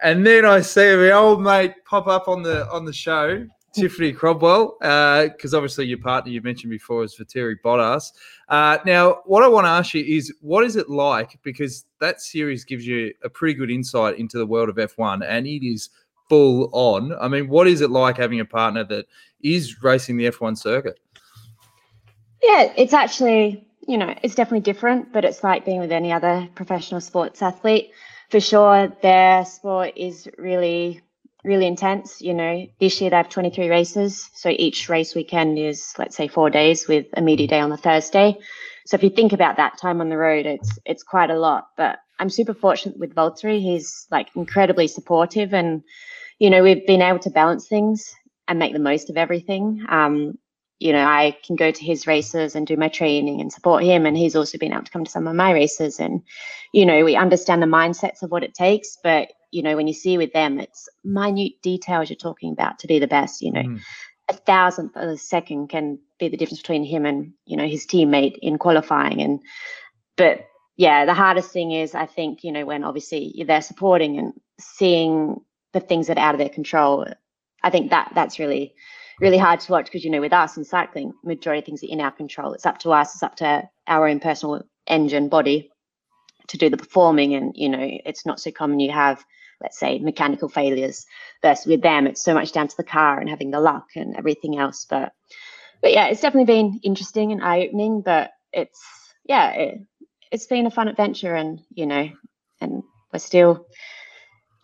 And 0.03 0.27
then 0.27 0.47
I 0.47 0.63
see 0.63 0.97
my 0.97 1.11
old 1.11 1.43
mate 1.43 1.75
pop 1.85 2.07
up 2.07 2.29
on 2.29 2.43
the 2.43 2.67
on 2.71 2.87
the 2.87 2.95
show, 2.95 3.47
Tiffany 3.73 4.13
Cromwell, 4.13 4.77
because 4.81 5.55
uh, 5.55 5.57
obviously 5.57 5.87
your 5.87 5.99
partner 5.99 6.31
you 6.31 6.43
mentioned 6.43 6.71
before 6.71 7.05
is 7.05 7.17
Valtteri 7.17 7.57
Bottas. 7.65 8.13
Uh, 8.49 8.79
now, 8.85 9.23
what 9.25 9.43
I 9.43 9.49
want 9.49 9.65
to 9.65 9.71
ask 9.71 9.95
you 9.95 10.05
is, 10.05 10.33
what 10.41 10.65
is 10.65 10.77
it 10.77 10.91
like? 10.91 11.39
Because 11.43 11.87
that 12.01 12.21
series 12.21 12.65
gives 12.65 12.87
you 12.87 13.13
a 13.25 13.31
pretty 13.31 13.55
good 13.55 13.71
insight 13.71 14.19
into 14.19 14.39
the 14.39 14.47
world 14.47 14.69
of 14.69 14.77
F1, 14.77 15.25
and 15.27 15.47
it 15.47 15.67
is 15.67 15.91
full 16.29 16.69
on. 16.73 17.15
I 17.21 17.29
mean, 17.29 17.49
what 17.49 17.67
is 17.67 17.81
it 17.81 17.91
like 17.91 18.17
having 18.17 18.41
a 18.41 18.45
partner 18.45 18.85
that 18.85 19.07
is 19.43 19.83
racing 19.83 20.17
the 20.17 20.31
F1 20.31 20.59
circuit? 20.59 20.99
Yeah, 22.43 22.73
it's 22.77 22.93
actually, 22.93 23.67
you 23.87 23.97
know, 23.97 24.15
it's 24.23 24.35
definitely 24.35 24.61
different, 24.61 25.13
but 25.13 25.25
it's 25.25 25.43
like 25.43 25.65
being 25.65 25.81
with 25.81 25.93
any 25.93 26.13
other 26.13 26.49
professional 26.55 27.01
sports 27.01 27.41
athlete. 27.41 27.93
For 28.31 28.41
sure, 28.41 28.89
their 29.03 29.45
sport 29.45 29.93
is 29.97 30.29
really 30.39 31.03
really 31.45 31.67
intense. 31.67 32.21
You 32.21 32.35
know, 32.35 32.67
this 32.81 33.01
year 33.01 33.11
they 33.11 33.17
have 33.17 33.29
23 33.29 33.69
races. 33.69 34.31
So 34.35 34.49
each 34.51 34.89
race 34.89 35.15
weekend 35.15 35.59
is, 35.59 35.95
let's 35.99 36.17
say, 36.17 36.29
four 36.29 36.51
days 36.51 36.87
with 36.87 37.07
a 37.15 37.21
media 37.23 37.49
day 37.49 37.61
on 37.61 37.71
the 37.71 37.77
Thursday. 37.77 38.39
So 38.87 38.97
if 38.97 39.03
you 39.03 39.11
think 39.11 39.33
about 39.33 39.57
that 39.57 39.79
time 39.79 40.01
on 40.01 40.09
the 40.09 40.17
road, 40.17 40.47
it's 40.47 40.79
it's 40.85 41.03
quite 41.03 41.31
a 41.31 41.39
lot. 41.39 41.69
But 41.77 41.99
I'm 42.19 42.31
super 42.31 42.55
fortunate 42.55 42.99
with 42.99 43.15
Valtteri. 43.15 43.61
He's 43.61 44.07
like 44.11 44.29
incredibly 44.35 44.89
supportive, 44.89 45.55
and 45.55 45.83
you 46.39 46.51
know 46.51 46.63
we've 46.63 46.87
been 46.87 47.03
able 47.03 47.21
to 47.21 47.31
balance 47.31 47.69
things 47.69 48.15
and 48.49 48.59
make 48.59 48.73
the 48.73 48.79
most 48.81 49.11
of 49.11 49.17
everything. 49.17 49.85
Um, 49.89 50.39
you 50.81 50.93
know, 50.93 51.05
I 51.05 51.37
can 51.47 51.55
go 51.55 51.71
to 51.71 51.85
his 51.85 52.09
races 52.09 52.57
and 52.57 52.67
do 52.67 52.77
my 52.77 52.89
training 52.89 53.41
and 53.41 53.53
support 53.53 53.85
him, 53.85 54.05
and 54.05 54.17
he's 54.17 54.35
also 54.35 54.59
been 54.59 54.73
able 54.73 54.83
to 54.83 54.91
come 54.91 55.05
to 55.05 55.11
some 55.11 55.29
of 55.29 55.37
my 55.37 55.53
races. 55.53 56.01
And 56.01 56.23
you 56.73 56.85
know, 56.85 57.05
we 57.05 57.15
understand 57.15 57.63
the 57.63 57.67
mindsets 57.67 58.23
of 58.23 58.33
what 58.33 58.43
it 58.43 58.55
takes, 58.55 58.99
but 59.03 59.29
you 59.53 59.63
know, 59.63 59.77
when 59.77 59.87
you 59.87 59.95
see 59.95 60.19
with 60.19 60.33
them, 60.33 60.59
it's 60.59 60.89
minute 61.05 61.61
details 61.63 62.11
you're 62.11 62.17
talking 62.17 62.53
about 62.53 62.79
to 62.81 62.87
be 62.89 62.99
the 62.99 63.07
best. 63.07 63.43
You 63.43 63.53
know, 63.53 63.63
mm. 63.63 63.81
a 64.29 64.33
thousandth 64.33 64.97
of 64.97 65.09
a 65.09 65.19
second 65.19 65.69
can 65.69 65.99
be 66.19 66.29
the 66.29 66.37
difference 66.37 66.61
between 66.61 66.85
him 66.85 67.07
and 67.07 67.33
you 67.45 67.57
know 67.57 67.67
his 67.67 67.87
teammate 67.87 68.39
in 68.41 68.59
qualifying. 68.59 69.21
And 69.21 69.41
but 70.17 70.47
yeah, 70.77 71.05
the 71.05 71.15
hardest 71.15 71.53
thing 71.53 71.71
is 71.71 71.95
I 71.95 72.07
think 72.07 72.43
you 72.43 72.51
know 72.51 72.65
when 72.65 72.83
obviously 72.83 73.31
you're 73.35 73.47
there 73.47 73.63
supporting 73.63 74.19
and 74.19 74.33
seeing 74.59 75.37
the 75.73 75.81
things 75.81 76.09
that 76.09 76.19
are 76.19 76.25
out 76.25 76.35
of 76.35 76.39
their 76.39 76.49
control. 76.49 77.07
I 77.63 77.71
think 77.71 77.91
that 77.91 78.11
that's 78.15 78.39
really 78.39 78.75
really 79.21 79.39
hard 79.39 79.61
to 79.61 79.71
watch 79.71 79.85
because 79.85 80.05
you 80.05 80.11
know 80.11 80.23
with 80.23 80.33
us 80.33 80.57
in 80.57 80.65
cycling, 80.65 81.13
majority 81.23 81.61
of 81.61 81.67
things 81.67 81.85
are 81.85 81.93
in 81.93 82.01
our 82.01 82.11
control. 82.11 82.55
It's 82.55 82.67
up 82.67 82.79
to 82.79 82.93
us. 82.93 83.15
It's 83.15 83.23
up 83.23 83.37
to 83.37 83.69
our 83.87 84.09
own 84.09 84.19
personal 84.19 84.63
engine 84.87 85.29
body 85.29 85.71
to 86.49 86.59
do 86.59 86.69
the 86.69 86.77
performing 86.77 87.35
and 87.35 87.53
you 87.57 87.69
know 87.69 87.79
it's 88.05 88.27
not 88.27 88.41
so 88.41 88.51
common 88.51 88.81
you 88.81 88.91
have 88.91 89.25
let's 89.63 89.79
say 89.79 89.99
mechanical 89.99 90.49
failures 90.49 91.07
versus 91.43 91.67
with 91.67 91.83
them 91.83 92.07
it's 92.07 92.23
so 92.23 92.35
much 92.35 92.53
down 92.53 92.69
to 92.69 92.77
the 92.77 92.85
car 92.85 93.19
and 93.21 93.29
having 93.29 93.51
the 93.51 93.61
luck 93.61 93.87
and 93.97 94.17
everything 94.17 94.59
else. 94.59 94.87
But 94.89 95.13
but 95.81 95.93
yeah 95.93 96.07
it's 96.07 96.21
definitely 96.21 96.53
been 96.53 96.81
interesting 96.83 97.33
and 97.33 97.43
eye-opening 97.43 98.03
but 98.03 98.31
it's 98.53 98.81
yeah 99.25 99.51
it, 99.51 99.79
it's 100.31 100.47
been 100.47 100.67
a 100.67 100.71
fun 100.71 100.89
adventure 100.89 101.35
and 101.35 101.61
you 101.75 101.87
know 101.87 102.09
and 102.61 102.83
we're 103.13 103.19
still 103.19 103.67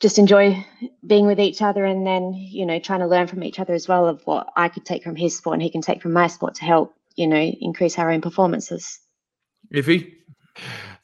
just 0.00 0.18
enjoy 0.18 0.64
being 1.04 1.26
with 1.26 1.40
each 1.40 1.60
other 1.60 1.84
and 1.84 2.06
then 2.06 2.32
you 2.34 2.64
know 2.64 2.78
trying 2.78 3.00
to 3.00 3.06
learn 3.06 3.26
from 3.26 3.42
each 3.42 3.58
other 3.58 3.74
as 3.74 3.88
well 3.88 4.06
of 4.06 4.22
what 4.24 4.48
i 4.56 4.68
could 4.68 4.84
take 4.84 5.02
from 5.02 5.16
his 5.16 5.36
sport 5.36 5.54
and 5.54 5.62
he 5.62 5.70
can 5.70 5.82
take 5.82 6.00
from 6.00 6.12
my 6.12 6.28
sport 6.28 6.54
to 6.54 6.64
help 6.64 6.94
you 7.18 7.26
know 7.26 7.36
increase 7.60 7.98
our 7.98 8.10
own 8.10 8.20
performances. 8.20 9.00
Iffy 9.74 10.14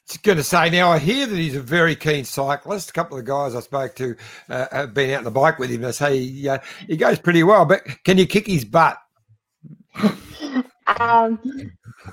was 0.07 0.17
going 0.17 0.37
to 0.37 0.43
say 0.43 0.69
now 0.69 0.91
I 0.91 0.99
hear 0.99 1.25
that 1.25 1.35
he's 1.35 1.55
a 1.55 1.61
very 1.61 1.95
keen 1.95 2.25
cyclist. 2.25 2.89
A 2.89 2.93
couple 2.93 3.17
of 3.17 3.25
guys 3.25 3.55
I 3.55 3.59
spoke 3.61 3.95
to 3.95 4.15
uh, 4.49 4.67
have 4.71 4.93
been 4.93 5.11
out 5.11 5.19
on 5.19 5.23
the 5.23 5.31
bike 5.31 5.59
with 5.59 5.69
him. 5.69 5.81
They 5.81 5.91
say 5.91 6.19
he, 6.19 6.49
uh, 6.49 6.59
he 6.87 6.97
goes 6.97 7.19
pretty 7.19 7.43
well, 7.43 7.65
but 7.65 7.83
can 8.03 8.17
you 8.17 8.27
kick 8.27 8.47
his 8.47 8.65
butt? 8.65 8.97
um, 10.99 11.39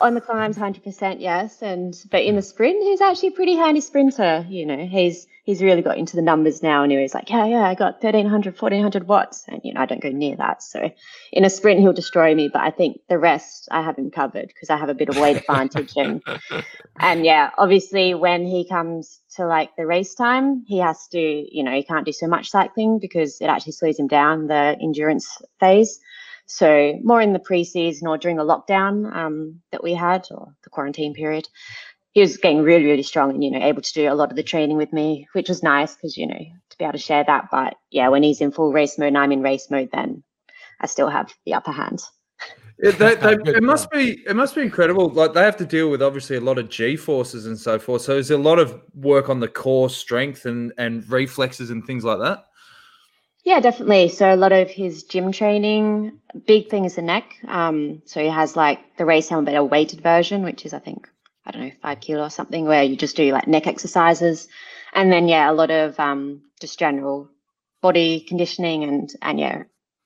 on 0.01 0.15
the 0.15 0.21
climbs, 0.21 0.57
hundred 0.57 0.85
percent, 0.85 1.21
yes. 1.21 1.63
And 1.63 1.95
but 2.11 2.23
in 2.23 2.37
the 2.37 2.43
sprint, 2.43 2.83
he's 2.83 3.01
actually 3.01 3.29
a 3.29 3.33
pretty 3.33 3.55
handy 3.55 3.81
sprinter. 3.81 4.47
You 4.49 4.67
know, 4.67 4.87
he's 4.87 5.27
he's 5.45 5.63
really 5.63 5.83
got 5.83 5.99
into 5.99 6.15
the 6.15 6.23
numbers 6.23 6.63
now 6.63 6.83
and 6.83 6.93
he's 6.93 7.15
like, 7.15 7.29
yeah, 7.29 7.45
yeah, 7.47 7.69
I 7.69 7.75
got 7.75 7.95
1300, 7.95 8.61
1400 8.61 9.09
watts. 9.09 9.45
And, 9.49 9.61
you 9.65 9.75
know, 9.75 9.81
I 9.81 9.87
don't 9.87 10.01
go 10.01 10.11
near 10.11 10.37
that. 10.37 10.63
So 10.63 10.91
in 11.33 11.45
a 11.45 11.51
sprint, 11.51 11.81
he'll 11.81 11.93
destroy 11.93 12.35
me. 12.35 12.49
But 12.49 12.63
I 12.63 12.71
think 12.71 13.01
the 13.09 13.19
rest 13.19 13.69
I 13.71 13.83
have 13.83 13.97
him 13.97 14.11
covered 14.11 14.49
because 14.49 14.71
I 14.71 14.77
have 14.77 14.89
a 14.89 14.95
bit 14.95 15.09
of 15.09 15.19
weight 15.19 15.39
advantage. 15.39 15.95
and, 15.97 16.23
and 17.01 17.25
yeah, 17.25 17.51
obviously 17.59 18.15
when 18.15 18.47
he 18.47 18.69
comes 18.69 19.21
to 19.37 19.47
like 19.47 19.75
the 19.77 19.87
race 19.87 20.15
time, 20.15 20.65
he 20.67 20.79
has 20.79 21.09
to, 21.09 21.19
you 21.19 21.65
know, 21.65 21.73
he 21.73 21.83
can't 21.83 22.07
do 22.07 22.13
so 22.13 22.29
much 22.29 22.49
cycling 22.49 23.01
because 23.01 23.41
it 23.41 23.47
actually 23.47 23.73
slows 23.73 23.99
him 23.99 24.07
down 24.07 24.47
the 24.47 24.77
endurance 24.81 25.39
phase. 25.59 25.99
So 26.47 26.99
more 27.03 27.21
in 27.21 27.33
the 27.33 27.39
pre-season 27.39 28.07
or 28.07 28.19
during 28.19 28.37
the 28.37 28.45
lockdown 28.45 29.15
um, 29.15 29.61
that 29.71 29.83
we 29.83 29.95
had 29.95 30.27
or 30.31 30.55
the 30.65 30.71
quarantine 30.71 31.15
period, 31.15 31.49
he 32.13 32.21
was 32.21 32.37
getting 32.37 32.63
really, 32.63 32.85
really 32.85 33.03
strong 33.03 33.31
and, 33.31 33.43
you 33.43 33.51
know, 33.51 33.65
able 33.65 33.83
to 33.83 33.93
do 33.93 34.11
a 34.11 34.15
lot 34.15 34.31
of 34.31 34.37
the 34.37 34.43
training 34.43 34.77
with 34.77 34.93
me, 34.93 35.27
which 35.33 35.49
was 35.49 35.63
nice 35.63 35.95
because, 35.95 36.17
you 36.17 36.27
know, 36.27 36.39
to 36.71 36.79
be 36.79 36.85
able 36.85 36.93
to 36.93 36.99
share 36.99 37.25
that. 37.25 37.49
But 37.51 37.75
yeah, 37.91 38.09
when 38.09 38.23
he's 38.23 38.41
in 38.41 38.53
full 38.53 38.73
race 38.73 38.99
mode 38.99 39.09
and 39.09 39.19
I'm 39.19 39.33
in 39.33 39.43
race 39.43 39.71
mode, 39.71 39.91
then 39.93 40.23
I 40.81 40.87
still 40.87 41.09
have 41.09 41.33
the 41.47 41.55
upper 41.55 41.73
hand. 41.73 42.03
It, 42.79 42.99
they, 42.99 43.15
they, 43.15 43.53
it 43.53 43.63
must 43.63 43.91
be 43.91 44.25
it 44.27 44.35
must 44.35 44.57
be 44.57 44.63
incredible. 44.63 45.09
Like 45.09 45.35
they 45.35 45.43
have 45.43 45.57
to 45.59 45.65
deal 45.65 45.89
with 45.89 46.03
obviously 46.03 46.37
a 46.37 46.41
lot 46.41 46.59
of 46.59 46.69
G 46.69 46.97
forces 46.97 47.47
and 47.47 47.57
so 47.57 47.79
forth. 47.79 48.03
So 48.03 48.15
there's 48.15 48.33
a 48.33 48.39
lot 48.39 48.59
of 48.59 48.83
work 48.95 49.29
on 49.29 49.41
the 49.41 49.47
core 49.47 49.89
strength 49.89 50.47
and 50.47 50.73
and 50.79 51.09
reflexes 51.09 51.71
and 51.71 51.87
things 51.87 52.03
like 52.03 52.19
that. 52.19 52.45
Yeah, 53.45 53.61
definitely. 53.61 54.09
So 54.09 54.35
a 54.35 54.37
lot 54.37 54.53
of 54.53 54.69
his 54.69 55.05
gym 55.05 55.33
training, 55.33 56.19
big 56.47 56.69
thing 56.69 56.85
is 56.85 56.97
the 56.97 57.03
neck. 57.03 57.37
Um, 57.47 58.03
so 58.05 58.21
he 58.21 58.29
has 58.29 58.57
like 58.57 58.97
the 58.97 59.05
race 59.05 59.29
helmet, 59.29 59.53
but 59.53 59.59
a 59.59 59.65
weighted 59.65 60.01
version, 60.01 60.43
which 60.43 60.67
is 60.67 60.75
I 60.75 60.79
think 60.79 61.09
I 61.45 61.51
don't 61.51 61.63
know, 61.63 61.73
five 61.83 62.01
kilo 62.01 62.25
or 62.25 62.31
something, 62.31 62.65
where 62.67 62.83
you 62.83 62.97
just 62.97 63.17
do 63.17 63.33
like 63.33 63.49
neck 63.49 63.67
exercises. 63.67 64.49
And 64.95 65.11
then, 65.13 65.29
yeah, 65.29 65.51
a 65.51 65.53
lot 65.53 65.71
of 65.71 65.99
um, 65.99 66.43
just 66.61 66.79
general 66.79 67.29
body 67.81 68.21
conditioning 68.21 68.85
and, 68.85 69.11
and 69.23 69.41
yeah, 69.41 69.63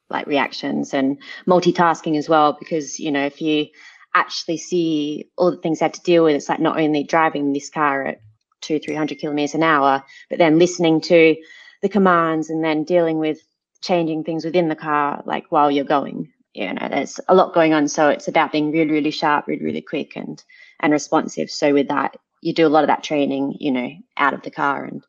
like 0.09 0.27
reactions 0.27 0.95
and 0.95 1.19
multitasking 1.47 2.17
as 2.17 2.29
well. 2.29 2.57
Because, 2.59 2.99
you 2.99 3.11
know, 3.11 3.27
if 3.27 3.43
you 3.43 3.67
actually 4.15 4.57
see 4.57 5.31
all 5.37 5.51
the 5.51 5.59
things 5.59 5.81
they 5.81 5.85
have 5.85 5.93
to 5.93 6.03
deal 6.03 6.25
with, 6.25 6.37
it's 6.37 6.49
like 6.49 6.61
not 6.61 6.79
only 6.79 7.05
driving 7.05 7.53
this 7.53 7.69
car 7.69 8.07
at 8.07 8.21
two, 8.63 8.79
300 8.79 9.19
kilometers 9.19 9.55
an 9.55 9.63
hour, 9.63 10.03
but 10.31 10.39
then 10.39 10.59
listening 10.59 11.01
to 11.03 11.37
the 11.83 11.89
commands 11.89 12.49
and 12.49 12.65
then 12.65 12.85
dealing 12.85 13.19
with 13.19 13.39
changing 13.83 14.25
things 14.25 14.45
within 14.45 14.69
the 14.69 14.77
car, 14.77 15.23
like 15.27 15.47
while 15.51 15.71
you're 15.71 15.85
going. 15.85 16.33
You 16.55 16.73
know, 16.73 16.89
there's 16.89 17.21
a 17.29 17.35
lot 17.35 17.53
going 17.53 17.75
on. 17.75 17.89
So 17.89 18.09
it's 18.09 18.29
about 18.29 18.53
being 18.53 18.73
really, 18.73 18.91
really 18.91 19.11
sharp, 19.11 19.47
really, 19.47 19.63
really 19.63 19.83
quick 19.83 20.17
and 20.17 20.43
and 20.81 20.93
responsive. 20.93 21.51
So 21.51 21.73
with 21.73 21.89
that, 21.89 22.17
you 22.43 22.53
do 22.53 22.67
a 22.67 22.69
lot 22.69 22.85
of 22.85 22.89
that 22.89 23.03
training, 23.03 23.57
you 23.59 23.73
know, 23.73 23.91
out 24.17 24.35
of 24.35 24.43
the 24.43 24.51
car 24.51 24.85
and 24.85 25.03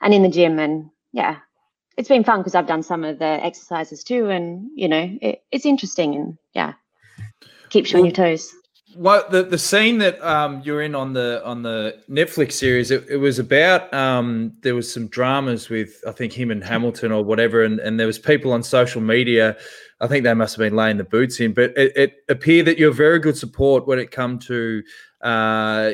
and 0.00 0.14
in 0.14 0.22
the 0.22 0.28
gym. 0.28 0.58
And 0.58 0.90
yeah, 1.12 1.36
it's 1.96 2.08
been 2.08 2.24
fun 2.24 2.40
because 2.40 2.54
I've 2.54 2.66
done 2.66 2.82
some 2.82 3.04
of 3.04 3.18
the 3.18 3.24
exercises 3.24 4.02
too, 4.02 4.30
and 4.30 4.70
you 4.74 4.88
know, 4.88 5.18
it, 5.20 5.42
it's 5.50 5.66
interesting 5.66 6.14
and 6.14 6.38
yeah, 6.54 6.74
keeps 7.68 7.90
you 7.90 7.96
well, 7.96 8.02
on 8.02 8.06
your 8.06 8.14
toes. 8.14 8.52
Well, 8.96 9.24
the, 9.30 9.44
the 9.44 9.58
scene 9.58 9.98
that 9.98 10.20
um, 10.20 10.62
you're 10.64 10.82
in 10.82 10.94
on 10.94 11.12
the 11.12 11.42
on 11.44 11.62
the 11.62 12.02
Netflix 12.08 12.52
series, 12.52 12.90
it, 12.90 13.06
it 13.08 13.18
was 13.18 13.38
about 13.38 13.92
um, 13.94 14.52
there 14.62 14.74
was 14.74 14.92
some 14.92 15.06
dramas 15.08 15.68
with 15.68 16.02
I 16.06 16.12
think 16.12 16.32
him 16.32 16.50
and 16.50 16.64
Hamilton 16.64 17.12
or 17.12 17.22
whatever, 17.22 17.62
and, 17.62 17.78
and 17.78 18.00
there 18.00 18.06
was 18.06 18.18
people 18.18 18.52
on 18.52 18.62
social 18.62 19.00
media 19.00 19.56
I 20.00 20.06
think 20.06 20.24
they 20.24 20.34
must 20.34 20.56
have 20.56 20.60
been 20.60 20.76
laying 20.76 20.96
the 20.96 21.04
boots 21.04 21.40
in. 21.40 21.52
But 21.52 21.76
it, 21.76 21.96
it 21.96 22.24
appeared 22.28 22.66
that 22.66 22.78
you're 22.78 22.92
very 22.92 23.18
good 23.18 23.36
support 23.36 23.86
when 23.86 23.98
it 23.98 24.10
come 24.10 24.38
to 24.40 24.82
uh, 25.20 25.90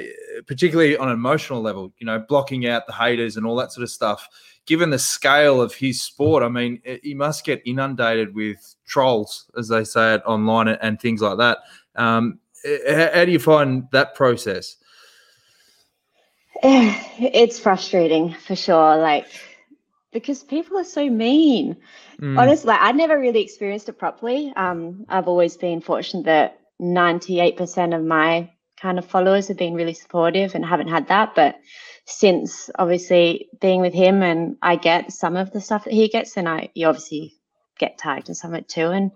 particularly 0.46 0.96
on 0.96 1.08
an 1.08 1.14
emotional 1.14 1.60
level. 1.60 1.92
You 1.98 2.06
know, 2.06 2.24
blocking 2.28 2.68
out 2.68 2.86
the 2.86 2.92
haters 2.92 3.36
and 3.36 3.46
all 3.46 3.56
that 3.56 3.72
sort 3.72 3.82
of 3.82 3.90
stuff. 3.90 4.28
Given 4.66 4.90
the 4.90 4.98
scale 4.98 5.60
of 5.62 5.74
his 5.74 6.02
sport, 6.02 6.42
I 6.42 6.48
mean, 6.48 6.80
he 7.02 7.14
must 7.14 7.44
get 7.44 7.62
inundated 7.64 8.34
with 8.34 8.74
trolls, 8.84 9.48
as 9.56 9.68
they 9.68 9.84
say 9.84 10.14
it 10.14 10.22
online, 10.26 10.68
and 10.68 11.00
things 11.00 11.22
like 11.22 11.38
that. 11.38 11.58
Um, 11.94 12.40
how 12.88 13.24
do 13.24 13.30
you 13.30 13.38
find 13.38 13.86
that 13.92 14.14
process? 14.14 14.76
It's 16.62 17.60
frustrating 17.60 18.34
for 18.34 18.56
sure. 18.56 18.96
Like 18.96 19.26
because 20.16 20.42
people 20.42 20.78
are 20.78 20.84
so 20.84 21.10
mean. 21.10 21.76
Mm. 22.20 22.38
Honestly, 22.38 22.72
I 22.72 22.92
never 22.92 23.18
really 23.18 23.42
experienced 23.42 23.88
it 23.88 23.98
properly. 23.98 24.52
Um, 24.56 25.04
I've 25.08 25.28
always 25.28 25.56
been 25.56 25.80
fortunate 25.80 26.24
that 26.24 26.58
98% 26.80 27.96
of 27.96 28.04
my 28.04 28.50
kind 28.80 28.98
of 28.98 29.06
followers 29.06 29.48
have 29.48 29.56
been 29.56 29.74
really 29.74 29.94
supportive 29.94 30.54
and 30.54 30.64
haven't 30.64 30.88
had 30.88 31.08
that. 31.08 31.34
But 31.34 31.56
since 32.06 32.70
obviously 32.78 33.48
being 33.60 33.80
with 33.80 33.94
him 33.94 34.22
and 34.22 34.56
I 34.62 34.76
get 34.76 35.12
some 35.12 35.36
of 35.36 35.50
the 35.50 35.60
stuff 35.60 35.84
that 35.84 35.92
he 35.92 36.08
gets, 36.08 36.36
and 36.36 36.48
I 36.48 36.70
you 36.74 36.86
obviously 36.86 37.34
get 37.78 37.98
tagged 37.98 38.28
in 38.28 38.34
some 38.34 38.54
of 38.54 38.60
it 38.60 38.68
too. 38.68 38.88
And 38.88 39.10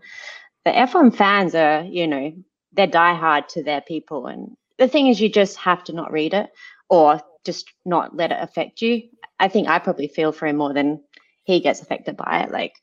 the 0.65 0.73
F1 0.73 1.15
fans 1.15 1.55
are, 1.55 1.83
you 1.83 2.07
know, 2.07 2.33
they're 2.73 2.87
diehard 2.87 3.49
to 3.49 3.63
their 3.63 3.81
people. 3.81 4.27
And 4.27 4.57
the 4.79 4.89
thing 4.89 5.07
is, 5.07 5.21
you 5.21 5.29
just 5.29 5.57
have 5.59 5.85
to 5.85 5.93
not 5.93 6.13
read 6.13 6.35
it 6.35 6.51
or 6.89 7.21
just 7.45 7.71
not 7.85 8.17
let 8.17 8.33
it 8.33 8.39
affect 8.41 8.83
you. 8.83 9.03
I 9.39 9.49
think 9.49 9.69
I 9.69 9.79
probably 9.79 10.09
feel 10.09 10.33
for 10.33 10.47
him 10.47 10.57
more 10.57 10.75
than 10.75 11.03
he 11.51 11.61
gets 11.61 11.83
affected 11.83 12.17
by 12.17 12.45
it. 12.45 12.51
Like, 12.51 12.75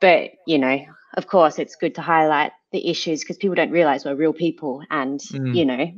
but 0.00 0.30
you 0.46 0.58
know, 0.58 0.78
of 1.14 1.26
course, 1.26 1.58
it's 1.58 1.76
good 1.76 1.94
to 1.96 2.02
highlight 2.02 2.52
the 2.72 2.88
issues 2.88 3.20
because 3.20 3.38
people 3.38 3.54
don't 3.54 3.70
realize 3.70 4.04
we're 4.04 4.14
real 4.14 4.32
people, 4.32 4.82
and 4.90 5.20
mm. 5.20 5.54
you 5.54 5.64
know, 5.64 5.92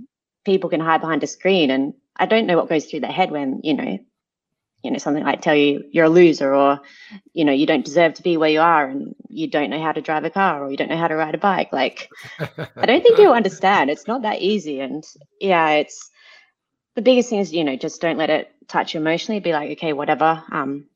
people 0.45 0.71
can 0.71 0.81
hide 0.81 1.01
behind 1.01 1.23
a 1.23 1.27
screen. 1.27 1.71
And 1.71 1.95
I 2.17 2.27
don't 2.27 2.47
know 2.47 2.57
what 2.57 2.69
goes 2.69 2.87
through 2.87 3.01
their 3.01 3.13
head 3.13 3.31
when 3.31 3.61
you 3.63 3.75
know, 3.75 3.99
you 4.83 4.91
know, 4.91 4.99
something 4.99 5.25
like 5.25 5.43
tell 5.43 5.55
you 5.55 5.85
you're 5.93 6.07
a 6.07 6.11
loser, 6.11 6.55
or 6.55 6.81
you 7.33 7.45
know, 7.45 7.53
you 7.53 7.67
don't 7.67 7.85
deserve 7.85 8.15
to 8.15 8.23
be 8.23 8.37
where 8.37 8.51
you 8.51 8.61
are, 8.61 8.87
and 8.87 9.15
you 9.29 9.49
don't 9.49 9.71
know 9.71 9.83
how 9.83 9.93
to 9.93 10.01
drive 10.01 10.25
a 10.25 10.31
car, 10.31 10.65
or 10.65 10.71
you 10.71 10.77
don't 10.77 10.91
know 10.91 10.97
how 10.97 11.09
to 11.09 11.17
ride 11.17 11.35
a 11.35 11.39
bike. 11.39 11.73
Like, 11.73 12.09
I 12.39 12.87
don't 12.87 13.03
think 13.03 13.19
you 13.19 13.33
understand. 13.41 13.91
It's 13.91 14.07
not 14.07 14.23
that 14.23 14.41
easy, 14.41 14.81
and 14.81 15.05
yeah, 15.41 15.71
it's 15.71 16.11
the 16.95 17.03
biggest 17.03 17.31
thing 17.31 17.41
is 17.41 17.53
you 17.53 17.65
know 17.65 17.77
just 17.77 18.01
don't 18.01 18.19
let 18.19 18.31
it 18.31 18.51
touch 18.69 18.95
you 18.95 19.01
emotionally 19.01 19.41
be 19.41 19.53
like 19.53 19.71
okay 19.73 19.93
whatever 19.93 20.43
um 20.53 20.87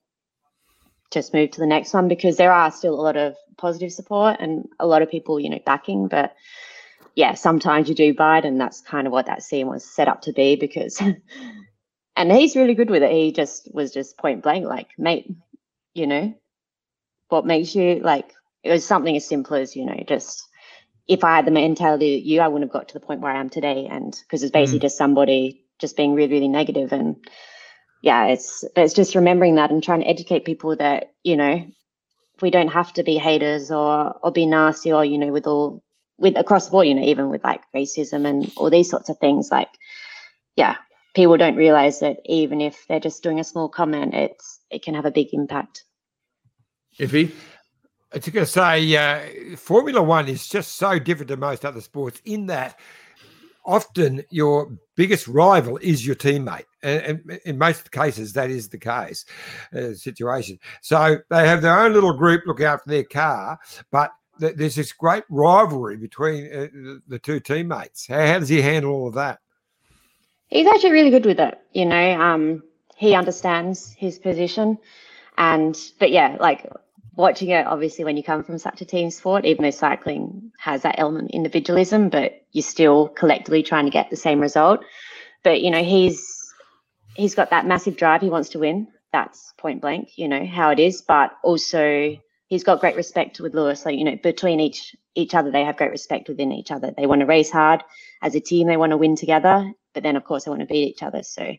just 1.10 1.34
move 1.34 1.50
to 1.52 1.60
the 1.60 1.66
next 1.66 1.92
one 1.92 2.08
because 2.08 2.36
there 2.36 2.52
are 2.52 2.70
still 2.70 2.94
a 2.94 3.02
lot 3.02 3.16
of 3.16 3.36
positive 3.56 3.92
support 3.92 4.36
and 4.40 4.68
a 4.80 4.86
lot 4.86 5.02
of 5.02 5.10
people 5.10 5.38
you 5.38 5.48
know 5.48 5.60
backing 5.64 6.08
but 6.08 6.34
yeah 7.14 7.34
sometimes 7.34 7.88
you 7.88 7.94
do 7.94 8.12
bite 8.14 8.44
and 8.44 8.60
that's 8.60 8.80
kind 8.80 9.06
of 9.06 9.12
what 9.12 9.26
that 9.26 9.42
scene 9.42 9.68
was 9.68 9.84
set 9.84 10.08
up 10.08 10.22
to 10.22 10.32
be 10.32 10.56
because 10.56 11.00
and 12.16 12.32
he's 12.32 12.56
really 12.56 12.74
good 12.74 12.90
with 12.90 13.02
it 13.02 13.12
he 13.12 13.32
just 13.32 13.72
was 13.72 13.92
just 13.92 14.18
point 14.18 14.42
blank 14.42 14.64
like 14.64 14.88
mate 14.98 15.32
you 15.94 16.06
know 16.06 16.34
what 17.28 17.46
makes 17.46 17.74
you 17.74 18.00
like 18.00 18.32
it 18.62 18.70
was 18.70 18.84
something 18.84 19.16
as 19.16 19.26
simple 19.26 19.56
as 19.56 19.76
you 19.76 19.84
know 19.84 20.02
just 20.06 20.48
if 21.06 21.22
I 21.22 21.36
had 21.36 21.46
the 21.46 21.50
mentality 21.50 22.16
that 22.16 22.26
you, 22.26 22.40
I 22.40 22.48
wouldn't 22.48 22.70
have 22.70 22.72
got 22.72 22.88
to 22.88 22.94
the 22.94 23.04
point 23.04 23.20
where 23.20 23.32
I 23.32 23.40
am 23.40 23.50
today. 23.50 23.86
And 23.90 24.18
because 24.22 24.42
it's 24.42 24.52
basically 24.52 24.78
mm. 24.78 24.82
just 24.82 24.98
somebody 24.98 25.64
just 25.78 25.96
being 25.96 26.14
really 26.14 26.32
really 26.32 26.48
negative 26.48 26.92
and 26.92 27.16
yeah 28.04 28.26
it's 28.26 28.64
it's 28.76 28.92
just 28.92 29.14
remembering 29.14 29.54
that 29.54 29.70
and 29.70 29.82
trying 29.82 30.00
to 30.00 30.06
educate 30.06 30.44
people 30.44 30.76
that 30.76 31.14
you 31.22 31.36
know 31.36 31.66
we 32.42 32.50
don't 32.50 32.68
have 32.68 32.92
to 32.92 33.02
be 33.02 33.16
haters 33.16 33.70
or 33.70 34.14
or 34.22 34.30
be 34.30 34.44
nasty 34.44 34.92
or 34.92 35.04
you 35.04 35.16
know 35.16 35.32
with 35.32 35.46
all 35.46 35.82
with 36.18 36.36
across 36.36 36.66
the 36.66 36.70
board 36.70 36.86
you 36.86 36.94
know 36.94 37.02
even 37.02 37.30
with 37.30 37.42
like 37.42 37.62
racism 37.74 38.26
and 38.26 38.52
all 38.56 38.68
these 38.68 38.90
sorts 38.90 39.08
of 39.08 39.18
things 39.18 39.50
like 39.50 39.70
yeah 40.54 40.76
people 41.14 41.38
don't 41.38 41.56
realize 41.56 42.00
that 42.00 42.18
even 42.26 42.60
if 42.60 42.84
they're 42.88 43.00
just 43.00 43.22
doing 43.22 43.40
a 43.40 43.44
small 43.44 43.68
comment 43.70 44.12
it's 44.12 44.60
it 44.70 44.82
can 44.82 44.94
have 44.94 45.06
a 45.06 45.10
big 45.10 45.32
impact 45.32 45.84
Iffy? 46.98 47.32
I 48.12 48.18
was 48.18 48.28
going 48.28 48.46
to 48.46 48.52
say, 48.52 48.96
uh, 48.96 49.56
Formula 49.56 50.00
One 50.00 50.28
is 50.28 50.46
just 50.46 50.76
so 50.76 51.00
different 51.00 51.26
to 51.30 51.36
most 51.36 51.64
other 51.64 51.80
sports 51.80 52.22
in 52.24 52.46
that 52.46 52.78
often 53.64 54.22
your 54.30 54.78
biggest 54.96 55.26
rival 55.28 55.78
is 55.78 56.06
your 56.06 56.16
teammate. 56.16 56.64
And, 56.82 57.40
in 57.44 57.58
most 57.58 57.90
cases, 57.90 58.32
that 58.34 58.50
is 58.50 58.68
the 58.68 58.78
case 58.78 59.24
uh, 59.74 59.94
situation. 59.94 60.58
So 60.82 61.18
they 61.30 61.46
have 61.46 61.62
their 61.62 61.78
own 61.78 61.92
little 61.92 62.12
group 62.12 62.42
look 62.46 62.60
out 62.60 62.82
for 62.82 62.90
their 62.90 63.04
car, 63.04 63.58
but 63.90 64.12
th- 64.40 64.56
there's 64.56 64.74
this 64.74 64.92
great 64.92 65.24
rivalry 65.30 65.96
between 65.96 66.52
uh, 66.52 66.66
the 67.08 67.18
two 67.18 67.40
teammates. 67.40 68.06
How, 68.06 68.26
how, 68.26 68.38
does 68.38 68.48
he 68.48 68.60
handle 68.60 68.92
all 68.92 69.08
of 69.08 69.14
that? 69.14 69.40
He's 70.48 70.66
actually 70.66 70.92
really 70.92 71.10
good 71.10 71.26
with 71.26 71.40
it. 71.40 71.58
You 71.72 71.86
know, 71.86 72.20
um, 72.20 72.62
he 72.96 73.14
understands 73.14 73.92
his 73.92 74.18
position. 74.18 74.78
And, 75.38 75.76
but 75.98 76.10
yeah, 76.10 76.36
like 76.38 76.70
watching 77.16 77.48
it, 77.48 77.66
obviously, 77.66 78.04
when 78.04 78.16
you 78.16 78.22
come 78.22 78.44
from 78.44 78.58
such 78.58 78.80
a 78.80 78.84
team 78.84 79.10
sport, 79.10 79.44
even 79.46 79.64
though 79.64 79.70
cycling 79.70 80.52
has 80.58 80.82
that 80.82 80.96
element 80.98 81.30
individualism, 81.32 82.08
but 82.08 82.43
you're 82.54 82.62
still 82.62 83.08
collectively 83.08 83.62
trying 83.62 83.84
to 83.84 83.90
get 83.90 84.08
the 84.08 84.16
same 84.16 84.40
result. 84.40 84.82
But 85.42 85.60
you 85.60 85.70
know, 85.70 85.84
he's 85.84 86.26
he's 87.14 87.34
got 87.34 87.50
that 87.50 87.66
massive 87.66 87.96
drive. 87.96 88.22
He 88.22 88.30
wants 88.30 88.48
to 88.50 88.58
win. 88.60 88.88
That's 89.12 89.52
point 89.58 89.82
blank. 89.82 90.16
You 90.16 90.28
know 90.28 90.46
how 90.46 90.70
it 90.70 90.78
is. 90.78 91.02
But 91.02 91.32
also, 91.42 92.16
he's 92.48 92.64
got 92.64 92.80
great 92.80 92.96
respect 92.96 93.40
with 93.40 93.54
Lewis. 93.54 93.84
Like 93.84 93.98
you 93.98 94.04
know, 94.04 94.16
between 94.22 94.60
each 94.60 94.96
each 95.14 95.34
other, 95.34 95.50
they 95.50 95.64
have 95.64 95.76
great 95.76 95.90
respect 95.90 96.28
within 96.28 96.52
each 96.52 96.70
other. 96.70 96.92
They 96.96 97.06
want 97.06 97.20
to 97.20 97.26
race 97.26 97.50
hard 97.50 97.82
as 98.22 98.34
a 98.34 98.40
team. 98.40 98.66
They 98.66 98.78
want 98.78 98.90
to 98.90 98.96
win 98.96 99.16
together. 99.16 99.70
But 99.92 100.02
then, 100.02 100.16
of 100.16 100.24
course, 100.24 100.44
they 100.44 100.50
want 100.50 100.60
to 100.60 100.66
beat 100.66 100.88
each 100.88 101.02
other. 101.02 101.22
So 101.22 101.52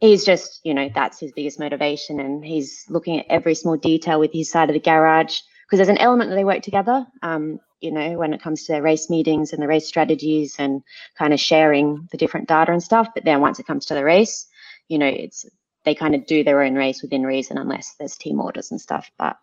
he's 0.00 0.24
just, 0.24 0.60
you 0.64 0.74
know, 0.74 0.90
that's 0.94 1.20
his 1.20 1.32
biggest 1.32 1.58
motivation. 1.58 2.20
And 2.20 2.44
he's 2.44 2.84
looking 2.88 3.20
at 3.20 3.26
every 3.30 3.54
small 3.54 3.76
detail 3.76 4.20
with 4.20 4.32
his 4.32 4.50
side 4.50 4.68
of 4.68 4.74
the 4.74 4.80
garage 4.80 5.40
because 5.66 5.78
there's 5.78 5.88
an 5.88 5.98
element 5.98 6.30
that 6.30 6.36
they 6.36 6.44
work 6.44 6.62
together. 6.62 7.06
Um, 7.22 7.60
you 7.80 7.92
know, 7.92 8.18
when 8.18 8.32
it 8.32 8.42
comes 8.42 8.64
to 8.64 8.72
their 8.72 8.82
race 8.82 9.10
meetings 9.10 9.52
and 9.52 9.62
the 9.62 9.66
race 9.66 9.86
strategies 9.86 10.56
and 10.58 10.82
kind 11.16 11.32
of 11.32 11.40
sharing 11.40 12.08
the 12.10 12.18
different 12.18 12.48
data 12.48 12.72
and 12.72 12.82
stuff. 12.82 13.08
But 13.14 13.24
then 13.24 13.40
once 13.40 13.58
it 13.58 13.66
comes 13.66 13.86
to 13.86 13.94
the 13.94 14.04
race, 14.04 14.46
you 14.88 14.98
know, 14.98 15.06
it's 15.06 15.46
they 15.84 15.94
kind 15.94 16.14
of 16.14 16.26
do 16.26 16.42
their 16.42 16.62
own 16.62 16.74
race 16.74 17.02
within 17.02 17.24
reason 17.24 17.58
unless 17.58 17.94
there's 17.98 18.16
team 18.16 18.40
orders 18.40 18.70
and 18.70 18.80
stuff. 18.80 19.10
But 19.18 19.36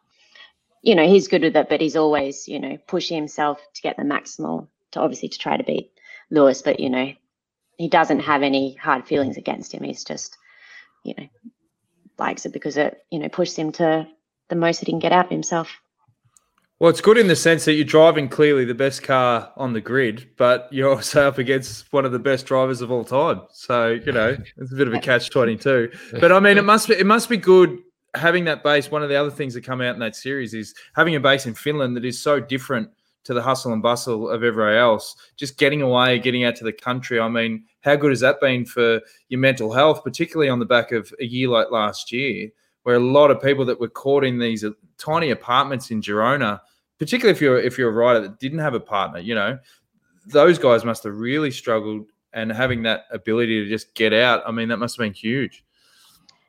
you 0.81 0.95
know, 0.95 1.07
he's 1.07 1.29
good 1.29 1.43
with 1.43 1.55
it, 1.55 1.69
but 1.69 1.79
he's 1.79 1.95
always, 1.95 2.47
you 2.47 2.59
know, 2.59 2.77
pushing 2.87 3.15
himself 3.15 3.59
to 3.75 3.81
get 3.81 3.95
the 3.95 4.03
maximal 4.03 4.67
to 4.91 4.99
obviously 4.99 5.29
to 5.29 5.39
try 5.39 5.55
to 5.55 5.63
beat 5.63 5.91
Lewis. 6.29 6.61
But 6.61 6.79
you 6.79 6.89
know, 6.89 7.13
he 7.77 7.87
doesn't 7.87 8.19
have 8.19 8.43
any 8.43 8.73
hard 8.75 9.05
feelings 9.07 9.37
against 9.37 9.73
him. 9.73 9.83
He's 9.83 10.03
just 10.03 10.37
you 11.03 11.13
know, 11.17 11.27
likes 12.17 12.45
it 12.45 12.53
because 12.53 12.77
it, 12.77 13.05
you 13.11 13.19
know, 13.19 13.29
pushes 13.29 13.55
him 13.55 13.71
to 13.73 14.07
the 14.49 14.55
most 14.55 14.79
that 14.79 14.87
he 14.87 14.91
can 14.91 14.99
get 14.99 15.11
out 15.11 15.25
of 15.25 15.31
himself. 15.31 15.81
Well, 16.79 16.89
it's 16.89 17.01
good 17.01 17.17
in 17.17 17.27
the 17.27 17.35
sense 17.35 17.65
that 17.65 17.73
you're 17.73 17.85
driving 17.85 18.27
clearly 18.27 18.65
the 18.65 18.73
best 18.73 19.03
car 19.03 19.53
on 19.55 19.73
the 19.73 19.79
grid, 19.79 20.29
but 20.37 20.67
you're 20.71 20.89
also 20.93 21.27
up 21.27 21.37
against 21.37 21.91
one 21.93 22.03
of 22.03 22.11
the 22.11 22.19
best 22.19 22.45
drivers 22.45 22.81
of 22.81 22.91
all 22.91 23.05
time. 23.05 23.41
So 23.51 23.91
you 23.91 24.11
know 24.11 24.35
it's 24.57 24.71
a 24.71 24.75
bit 24.75 24.87
of 24.87 24.93
a 24.93 24.99
catch 24.99 25.29
twenty 25.29 25.55
two. 25.55 25.91
But 26.19 26.31
I 26.31 26.39
mean, 26.39 26.57
it 26.57 26.65
must 26.65 26.87
be 26.89 26.95
it 26.95 27.05
must 27.05 27.29
be 27.29 27.37
good 27.37 27.79
having 28.15 28.43
that 28.45 28.63
base. 28.63 28.91
One 28.91 29.03
of 29.03 29.09
the 29.09 29.15
other 29.15 29.31
things 29.31 29.53
that 29.53 29.63
come 29.63 29.81
out 29.81 29.93
in 29.93 29.99
that 29.99 30.15
series 30.15 30.53
is 30.53 30.73
having 30.95 31.15
a 31.15 31.19
base 31.19 31.45
in 31.45 31.53
Finland 31.53 31.95
that 31.95 32.05
is 32.05 32.21
so 32.21 32.39
different 32.39 32.89
to 33.23 33.33
the 33.33 33.41
hustle 33.41 33.71
and 33.71 33.81
bustle 33.81 34.29
of 34.29 34.43
everywhere 34.43 34.77
else. 34.77 35.15
Just 35.37 35.57
getting 35.57 35.81
away, 35.81 36.19
getting 36.19 36.43
out 36.43 36.55
to 36.57 36.63
the 36.63 36.73
country. 36.73 37.19
I 37.19 37.29
mean, 37.29 37.63
how 37.81 37.95
good 37.95 38.11
has 38.11 38.19
that 38.19 38.41
been 38.41 38.65
for 38.65 38.99
your 39.29 39.39
mental 39.39 39.71
health, 39.71 40.03
particularly 40.03 40.49
on 40.49 40.59
the 40.59 40.65
back 40.65 40.91
of 40.91 41.13
a 41.21 41.25
year 41.25 41.47
like 41.47 41.71
last 41.71 42.11
year, 42.11 42.49
where 42.83 42.95
a 42.95 42.99
lot 42.99 43.31
of 43.31 43.41
people 43.41 43.65
that 43.65 43.79
were 43.79 43.89
caught 43.89 44.23
in 44.23 44.39
these 44.39 44.63
uh, 44.63 44.71
tiny 44.97 45.31
apartments 45.31 45.91
in 45.91 46.01
Girona, 46.01 46.59
particularly 46.99 47.35
if 47.35 47.41
you're 47.41 47.59
if 47.59 47.77
you're 47.77 47.89
a 47.89 47.93
rider 47.93 48.21
that 48.21 48.39
didn't 48.39 48.59
have 48.59 48.73
a 48.73 48.79
partner, 48.79 49.19
you 49.19 49.35
know, 49.35 49.57
those 50.27 50.59
guys 50.59 50.85
must 50.85 51.03
have 51.03 51.17
really 51.17 51.51
struggled. 51.51 52.07
And 52.35 52.51
having 52.51 52.81
that 52.83 53.05
ability 53.11 53.63
to 53.63 53.69
just 53.69 53.93
get 53.93 54.11
out, 54.11 54.41
I 54.47 54.51
mean, 54.51 54.69
that 54.69 54.77
must 54.77 54.97
have 54.97 55.03
been 55.03 55.13
huge. 55.13 55.63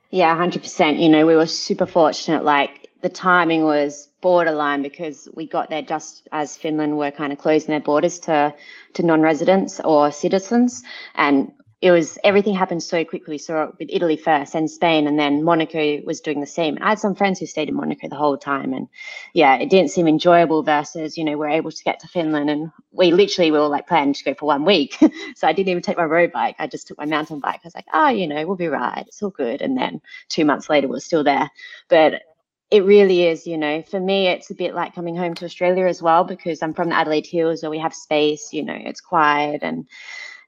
Yeah, 0.09 0.35
hundred 0.35 0.63
percent. 0.63 0.99
You 0.99 1.11
know, 1.11 1.27
we 1.27 1.37
were 1.37 1.47
super 1.47 1.85
fortunate. 1.85 2.43
Like 2.43 2.89
the 3.03 3.11
timing 3.11 3.65
was 3.65 4.09
borderline 4.23 4.81
because 4.81 5.29
we 5.35 5.47
got 5.47 5.69
there 5.69 5.83
just 5.83 6.27
as 6.33 6.57
Finland 6.57 6.97
were 6.97 7.11
kind 7.11 7.35
of 7.35 7.39
closing 7.39 7.69
their 7.69 7.81
borders 7.81 8.19
to 8.21 8.55
to 8.95 9.03
non-residents 9.03 9.79
or 9.81 10.11
citizens, 10.11 10.83
and 11.17 11.53
it 11.85 11.91
was 11.91 12.17
everything 12.25 12.55
happened 12.55 12.83
so 12.83 13.05
quickly. 13.05 13.37
So 13.37 13.75
with 13.79 13.91
Italy 13.93 14.17
first, 14.17 14.55
and 14.55 14.71
Spain, 14.71 15.07
and 15.07 15.19
then 15.19 15.45
Monaco 15.45 16.01
was 16.07 16.23
doing 16.23 16.41
the 16.41 16.47
same. 16.47 16.79
I 16.81 16.89
had 16.89 16.99
some 16.99 17.15
friends 17.15 17.39
who 17.39 17.45
stayed 17.45 17.69
in 17.69 17.75
Monaco 17.75 18.09
the 18.09 18.17
whole 18.17 18.39
time, 18.39 18.73
and 18.73 18.89
yeah, 19.35 19.57
it 19.57 19.69
didn't 19.69 19.91
seem 19.91 20.09
enjoyable. 20.09 20.63
Versus, 20.63 21.19
you 21.19 21.25
know, 21.25 21.37
we're 21.37 21.51
able 21.51 21.71
to 21.71 21.85
get 21.85 22.01
to 22.01 22.09
Finland, 22.09 22.49
and 22.49 22.71
we 22.91 23.13
literally 23.13 23.51
we 23.51 23.59
were 23.59 23.69
like 23.69 23.87
planning 23.87 24.15
to 24.15 24.25
go 24.25 24.33
for 24.33 24.47
one 24.47 24.65
week. 24.65 24.97
so 25.37 25.47
I 25.47 25.53
didn't 25.53 25.69
even 25.69 25.83
take 25.83 25.99
my 25.99 26.05
road 26.05 26.33
bike. 26.33 26.57
I 26.59 26.69
just 26.69 26.87
took 26.89 26.97
my 26.97 27.05
mountain 27.05 27.39
bike. 27.39 27.61
I 27.63 27.67
was 27.67 27.75
like, 27.75 27.89
oh, 27.93 28.09
you 28.09 28.29
know, 28.29 28.47
we'll 28.47 28.57
be 28.57 28.69
right. 28.69 29.05
It's 29.07 29.23
all 29.23 29.29
good. 29.29 29.61
And 29.61 29.77
then 29.77 30.01
two 30.31 30.47
months 30.47 30.71
later, 30.71 30.89
we're 30.89 31.01
still 31.01 31.23
there. 31.23 31.51
But 31.91 32.23
it 32.71 32.83
really 32.85 33.25
is, 33.27 33.47
you 33.47 33.59
know, 33.59 33.83
for 33.83 34.01
me, 34.01 34.29
it's 34.29 34.51
a 34.51 34.55
bit 34.55 34.75
like 34.75 34.95
coming 34.95 35.17
home 35.17 35.35
to 35.35 35.45
Australia 35.45 35.85
as 35.85 36.01
well 36.01 36.25
because 36.25 36.63
I'm 36.63 36.73
from 36.73 36.89
the 36.89 36.97
Adelaide 36.97 37.27
Hills 37.27 37.61
where 37.63 37.71
we 37.71 37.79
have 37.79 37.95
space, 37.95 38.55
you 38.55 38.65
know, 38.65 38.75
it's 38.75 39.03
quiet 39.03 39.63
and 39.63 39.87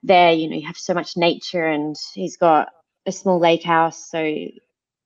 there, 0.03 0.33
you 0.33 0.49
know, 0.49 0.57
you 0.57 0.67
have 0.67 0.79
so 0.79 0.95
much 0.95 1.17
nature, 1.17 1.67
and 1.67 1.97
he's 2.15 2.37
got 2.37 2.69
a 3.07 3.13
small 3.13 3.39
lake 3.39 3.63
house, 3.63 4.11
so 4.11 4.19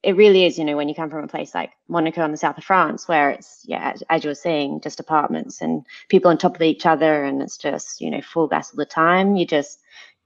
it 0.03 0.16
really 0.16 0.47
is, 0.47 0.59
you 0.59 0.64
know, 0.64 0.76
when 0.76 0.88
you 0.88 0.95
come 0.95 1.11
from 1.11 1.24
a 1.24 1.28
place 1.28 1.55
like 1.55 1.72
Monaco 1.88 2.24
in 2.24 2.30
the 2.30 2.36
south 2.36 2.57
of 2.57 2.64
France, 2.64 3.07
where 3.07 3.30
it's, 3.30 3.62
yeah, 3.66 3.93
as, 3.95 4.03
as 4.09 4.24
you 4.24 4.30
were 4.30 4.34
saying, 4.34 4.80
just 4.82 5.01
apartments 5.01 5.61
and 5.61 5.84
people 6.09 6.30
on 6.30 6.38
top 6.38 6.55
of 6.57 6.62
each 6.62 6.86
other, 6.86 7.24
and 7.24 7.43
it's 7.43 7.59
just, 7.59 8.01
you 8.01 8.11
know, 8.11 8.22
full 8.22 8.49
gas 8.49 8.72
all 8.72 8.78
the 8.78 8.86
time. 8.86 9.36
You 9.36 9.47
just 9.47 9.78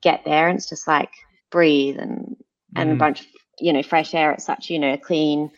get 0.02 0.24
there, 0.24 0.48
and 0.48 0.56
it's 0.58 0.68
just 0.68 0.86
like 0.86 1.10
breathe 1.50 1.98
and 1.98 2.36
and 2.76 2.92
a 2.92 2.94
Mm. 2.94 2.98
bunch 2.98 3.20
of, 3.22 3.26
you 3.58 3.72
know, 3.72 3.82
fresh 3.82 4.14
air. 4.14 4.32
It's 4.32 4.44
such, 4.44 4.70
you 4.70 4.78
know, 4.78 4.96
clean, 4.96 5.50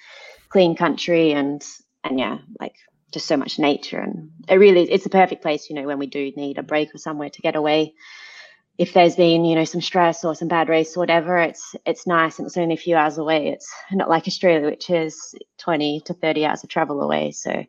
clean 0.48 0.76
country, 0.76 1.32
and 1.32 1.62
and 2.02 2.18
yeah, 2.18 2.38
like 2.59 2.76
just 3.12 3.26
so 3.26 3.36
much 3.36 3.59
nature, 3.59 4.00
and 4.00 4.30
it 4.48 4.57
really, 4.57 4.90
it's 4.90 5.07
a 5.07 5.11
perfect 5.11 5.42
place, 5.42 5.68
you 5.68 5.76
know, 5.76 5.86
when 5.86 5.98
we 5.98 6.07
do 6.07 6.32
need 6.36 6.59
a 6.59 6.62
break 6.62 6.94
or 6.94 6.98
somewhere 6.98 7.30
to 7.30 7.42
get 7.42 7.57
away 7.57 7.94
if 8.79 8.93
there's 8.93 9.16
been 9.16 9.45
you 9.45 9.55
know 9.55 9.64
some 9.64 9.81
stress 9.81 10.24
or 10.24 10.35
some 10.35 10.49
bad 10.49 10.68
race 10.68 10.97
or 10.97 11.01
whatever 11.01 11.39
it's 11.39 11.74
it's 11.85 12.07
nice 12.07 12.39
and 12.39 12.47
it's 12.47 12.57
only 12.57 12.74
a 12.74 12.79
few 12.79 12.97
hours 12.97 13.18
away 13.18 13.49
it's 13.49 13.72
not 13.93 14.09
like 14.09 14.27
australia 14.27 14.66
which 14.66 14.91
is 14.91 15.35
20 15.59 16.01
to 16.01 16.14
30 16.14 16.45
hours 16.45 16.62
of 16.62 16.68
travel 16.68 17.01
away 17.01 17.31
so 17.31 17.64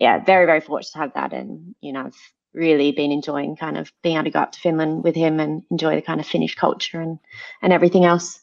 yeah 0.00 0.22
very 0.24 0.46
very 0.46 0.60
fortunate 0.60 0.92
to 0.92 0.98
have 0.98 1.14
that 1.14 1.32
and 1.32 1.74
you 1.80 1.92
know 1.92 2.06
i've 2.06 2.32
really 2.54 2.92
been 2.92 3.12
enjoying 3.12 3.56
kind 3.56 3.78
of 3.78 3.90
being 4.02 4.16
able 4.16 4.24
to 4.24 4.30
go 4.30 4.40
up 4.40 4.52
to 4.52 4.60
finland 4.60 5.04
with 5.04 5.14
him 5.14 5.40
and 5.40 5.62
enjoy 5.70 5.94
the 5.94 6.02
kind 6.02 6.20
of 6.20 6.26
finnish 6.26 6.54
culture 6.54 7.00
and 7.00 7.18
and 7.62 7.72
everything 7.72 8.04
else 8.04 8.40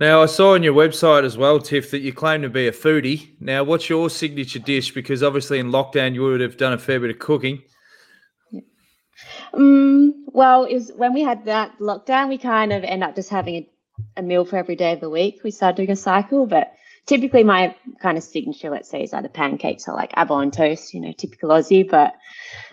Now, 0.00 0.22
I 0.22 0.26
saw 0.26 0.54
on 0.54 0.62
your 0.62 0.74
website 0.74 1.24
as 1.24 1.36
well, 1.36 1.58
Tiff, 1.58 1.90
that 1.90 2.02
you 2.02 2.12
claim 2.12 2.42
to 2.42 2.48
be 2.48 2.68
a 2.68 2.72
foodie. 2.72 3.34
Now, 3.40 3.64
what's 3.64 3.88
your 3.88 4.08
signature 4.08 4.60
dish? 4.60 4.94
Because 4.94 5.24
obviously 5.24 5.58
in 5.58 5.72
lockdown, 5.72 6.14
you 6.14 6.22
would 6.22 6.40
have 6.40 6.56
done 6.56 6.72
a 6.72 6.78
fair 6.78 7.00
bit 7.00 7.10
of 7.10 7.18
cooking. 7.18 7.62
Um, 9.54 10.26
well, 10.28 10.66
was 10.72 10.92
when 10.94 11.14
we 11.14 11.22
had 11.22 11.44
that 11.46 11.78
lockdown, 11.78 12.28
we 12.28 12.38
kind 12.38 12.72
of 12.72 12.84
end 12.84 13.02
up 13.02 13.14
just 13.14 13.30
having 13.30 13.54
a, 13.54 13.68
a 14.18 14.22
meal 14.22 14.44
for 14.44 14.56
every 14.56 14.76
day 14.76 14.92
of 14.92 15.00
the 15.00 15.10
week. 15.10 15.40
We 15.44 15.50
started 15.50 15.76
doing 15.76 15.90
a 15.90 15.96
cycle, 15.96 16.46
but 16.46 16.72
typically 17.06 17.42
my 17.42 17.74
kind 18.00 18.18
of 18.18 18.22
signature, 18.22 18.70
let's 18.70 18.88
say, 18.88 19.02
is 19.02 19.12
either 19.12 19.28
pancakes 19.28 19.88
or 19.88 19.94
like 19.94 20.12
avon 20.16 20.50
toast, 20.50 20.94
you 20.94 21.00
know, 21.00 21.12
typical 21.12 21.50
Aussie. 21.50 21.88
But 21.88 22.14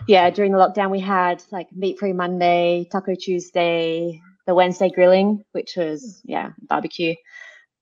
yeah, 0.06 0.30
during 0.30 0.52
the 0.52 0.58
lockdown, 0.58 0.90
we 0.90 1.00
had 1.00 1.42
like 1.50 1.72
meat 1.72 1.98
free 1.98 2.12
Monday, 2.12 2.86
Taco 2.92 3.14
Tuesday, 3.14 4.20
the 4.46 4.54
Wednesday 4.54 4.90
grilling, 4.90 5.42
which 5.52 5.74
was, 5.76 6.20
yeah, 6.24 6.50
barbecue. 6.68 7.14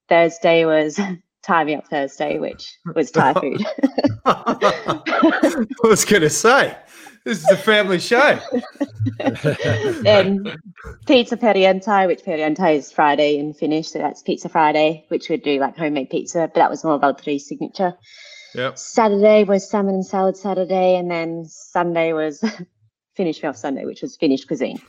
Thursday 0.09 0.65
was 0.65 1.01
tie 1.43 1.65
me 1.65 1.75
up 1.75 1.87
Thursday, 1.89 2.39
which 2.39 2.79
was 2.95 3.11
Thai 3.11 3.35
food. 3.41 3.65
I 4.25 5.67
was 5.83 6.05
going 6.05 6.23
to 6.23 6.31
say, 6.31 6.77
this 7.25 7.43
is 7.43 7.51
a 7.51 7.57
family 7.57 7.99
show. 7.99 8.39
pizza 11.07 11.37
perjantai, 11.37 12.07
which 12.07 12.23
perjantai 12.23 12.77
is 12.77 12.93
Friday 12.93 13.39
in 13.39 13.55
Finnish, 13.55 13.89
so 13.89 13.99
that's 13.99 14.23
Pizza 14.23 14.49
Friday, 14.49 15.05
which 15.09 15.29
would 15.29 15.43
do 15.43 15.59
like 15.59 15.77
homemade 15.77 16.11
pizza, 16.11 16.51
but 16.53 16.55
that 16.55 16.71
was 16.71 16.85
more 16.85 17.01
Valtteri's 17.01 17.47
signature. 17.47 17.95
Yep. 18.55 18.79
Saturday 18.79 19.45
was 19.45 19.69
salmon 19.69 19.95
and 19.95 20.07
salad 20.07 20.37
Saturday, 20.37 20.97
and 20.97 21.11
then 21.11 21.45
Sunday 21.47 22.13
was 22.13 22.45
Finnish 23.17 23.43
me 23.43 23.49
off 23.49 23.57
Sunday, 23.57 23.85
which 23.85 24.03
was 24.03 24.17
Finnish 24.17 24.45
cuisine. 24.45 24.81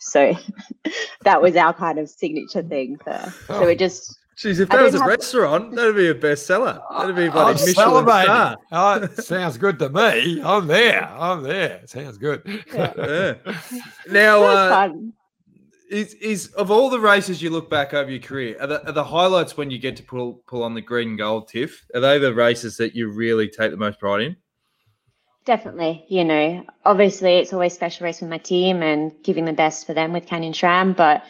So 0.00 0.34
that 1.22 1.42
was 1.42 1.56
our 1.56 1.72
kind 1.72 1.98
of 1.98 2.08
signature 2.08 2.62
thing. 2.62 2.98
For, 3.02 3.32
so 3.46 3.64
oh. 3.64 3.68
it 3.68 3.78
just 3.78 4.18
Jeez, 4.38 4.60
if 4.60 4.70
I 4.70 4.76
that 4.76 4.82
was 4.84 4.94
a 4.94 4.98
have- 5.00 5.08
restaurant, 5.08 5.74
that'd 5.74 5.96
be 5.96 6.08
a 6.08 6.14
bestseller. 6.14 6.80
That'd 6.96 7.16
be 7.16 7.26
I'm 7.28 7.34
like 7.34 7.54
Michelin 7.56 7.74
celebrating. 7.74 8.24
star. 8.26 8.56
Oh, 8.70 9.06
sounds 9.16 9.58
good 9.58 9.78
to 9.80 9.88
me. 9.88 10.40
I'm 10.42 10.66
there. 10.68 11.04
I'm 11.08 11.42
there. 11.42 11.82
Sounds 11.86 12.18
good. 12.18 12.42
Yeah. 12.72 13.34
Now, 14.10 14.42
uh, 14.44 14.88
is 15.90 16.14
is 16.14 16.48
of 16.48 16.70
all 16.70 16.90
the 16.90 17.00
races 17.00 17.40
you 17.42 17.50
look 17.50 17.68
back 17.70 17.94
over 17.94 18.10
your 18.10 18.20
career, 18.20 18.56
are 18.60 18.66
the, 18.66 18.86
are 18.86 18.92
the 18.92 19.02
highlights 19.04 19.56
when 19.56 19.70
you 19.70 19.78
get 19.78 19.96
to 19.96 20.02
pull 20.02 20.34
pull 20.46 20.62
on 20.62 20.74
the 20.74 20.82
green 20.82 21.08
and 21.10 21.18
gold, 21.18 21.48
Tiff? 21.48 21.84
Are 21.94 22.00
they 22.00 22.18
the 22.18 22.32
races 22.34 22.76
that 22.76 22.94
you 22.94 23.08
really 23.10 23.48
take 23.48 23.70
the 23.70 23.76
most 23.76 23.98
pride 23.98 24.20
in? 24.20 24.36
Definitely, 25.46 26.04
you 26.08 26.24
know, 26.24 26.62
obviously 26.84 27.36
it's 27.36 27.54
always 27.54 27.72
special 27.72 28.04
race 28.04 28.20
with 28.20 28.28
my 28.28 28.36
team 28.38 28.82
and 28.82 29.12
giving 29.24 29.46
the 29.46 29.52
best 29.54 29.86
for 29.86 29.94
them 29.94 30.12
with 30.12 30.26
Canyon 30.26 30.52
SRAM, 30.52 30.94
but 30.94 31.24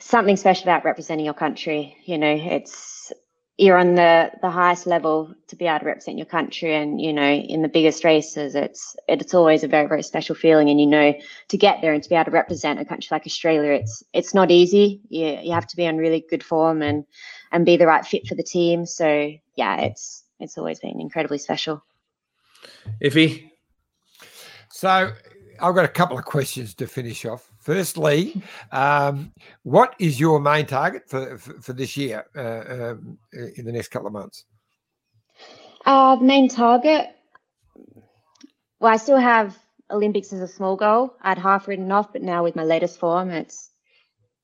something 0.00 0.36
special 0.36 0.64
about 0.64 0.84
representing 0.84 1.24
your 1.24 1.34
country. 1.34 1.96
You 2.04 2.18
know, 2.18 2.32
it's 2.32 3.12
you're 3.58 3.76
on 3.76 3.96
the 3.96 4.30
the 4.40 4.50
highest 4.50 4.86
level 4.86 5.34
to 5.48 5.56
be 5.56 5.66
able 5.66 5.80
to 5.80 5.86
represent 5.86 6.16
your 6.16 6.26
country, 6.26 6.74
and 6.74 7.00
you 7.00 7.12
know, 7.12 7.28
in 7.28 7.62
the 7.62 7.68
biggest 7.68 8.04
races, 8.04 8.54
it's 8.54 8.96
it's 9.08 9.34
always 9.34 9.64
a 9.64 9.68
very 9.68 9.88
very 9.88 10.02
special 10.02 10.34
feeling. 10.34 10.70
And 10.70 10.80
you 10.80 10.86
know, 10.86 11.12
to 11.48 11.56
get 11.56 11.80
there 11.80 11.92
and 11.92 12.02
to 12.02 12.08
be 12.08 12.14
able 12.14 12.26
to 12.26 12.30
represent 12.30 12.80
a 12.80 12.84
country 12.84 13.08
like 13.10 13.26
Australia, 13.26 13.72
it's 13.72 14.02
it's 14.12 14.32
not 14.32 14.50
easy. 14.50 15.00
You 15.08 15.38
you 15.42 15.52
have 15.52 15.66
to 15.66 15.76
be 15.76 15.86
on 15.88 15.96
really 15.96 16.24
good 16.30 16.44
form 16.44 16.82
and 16.82 17.04
and 17.50 17.66
be 17.66 17.76
the 17.76 17.86
right 17.86 18.06
fit 18.06 18.26
for 18.26 18.36
the 18.36 18.44
team. 18.44 18.86
So 18.86 19.32
yeah, 19.56 19.80
it's 19.80 20.24
it's 20.38 20.56
always 20.56 20.78
been 20.78 21.00
incredibly 21.00 21.38
special. 21.38 21.82
Iffy, 23.02 23.50
So 24.70 25.12
I've 25.60 25.74
got 25.74 25.84
a 25.84 25.88
couple 25.88 26.18
of 26.18 26.24
questions 26.24 26.74
to 26.74 26.86
finish 26.86 27.24
off. 27.24 27.47
Firstly, 27.68 28.40
um, 28.72 29.30
what 29.62 29.94
is 29.98 30.18
your 30.18 30.40
main 30.40 30.64
target 30.64 31.02
for 31.06 31.36
for, 31.36 31.60
for 31.60 31.72
this 31.74 31.98
year 31.98 32.24
uh, 32.34 32.92
um, 32.92 33.18
in 33.56 33.66
the 33.66 33.72
next 33.72 33.88
couple 33.88 34.06
of 34.06 34.14
months? 34.14 34.46
Uh, 35.84 36.16
main 36.18 36.48
target. 36.48 37.08
Well, 38.80 38.90
I 38.90 38.96
still 38.96 39.18
have 39.18 39.54
Olympics 39.90 40.32
as 40.32 40.40
a 40.40 40.48
small 40.48 40.76
goal. 40.76 41.12
I'd 41.20 41.36
half 41.36 41.68
written 41.68 41.92
off, 41.92 42.10
but 42.10 42.22
now 42.22 42.42
with 42.42 42.56
my 42.56 42.64
latest 42.64 42.98
form, 42.98 43.28
it's, 43.28 43.70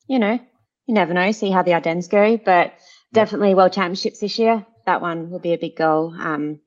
you 0.07 0.19
know, 0.19 0.39
you 0.87 0.95
never 0.95 1.15
know. 1.15 1.33
See 1.33 1.51
how 1.51 1.63
the 1.63 1.73
Ardennes 1.73 2.09
go, 2.09 2.37
but 2.37 2.75
definitely 3.15 3.55
World 3.55 3.73
Championships 3.73 4.21
this 4.21 4.39
year. 4.39 4.67
That 4.85 5.01
one 5.01 5.31
will 5.31 5.41
be 5.41 5.55
a 5.55 5.59
big 5.59 5.77
goal. 5.77 6.15
Um, 6.15 6.61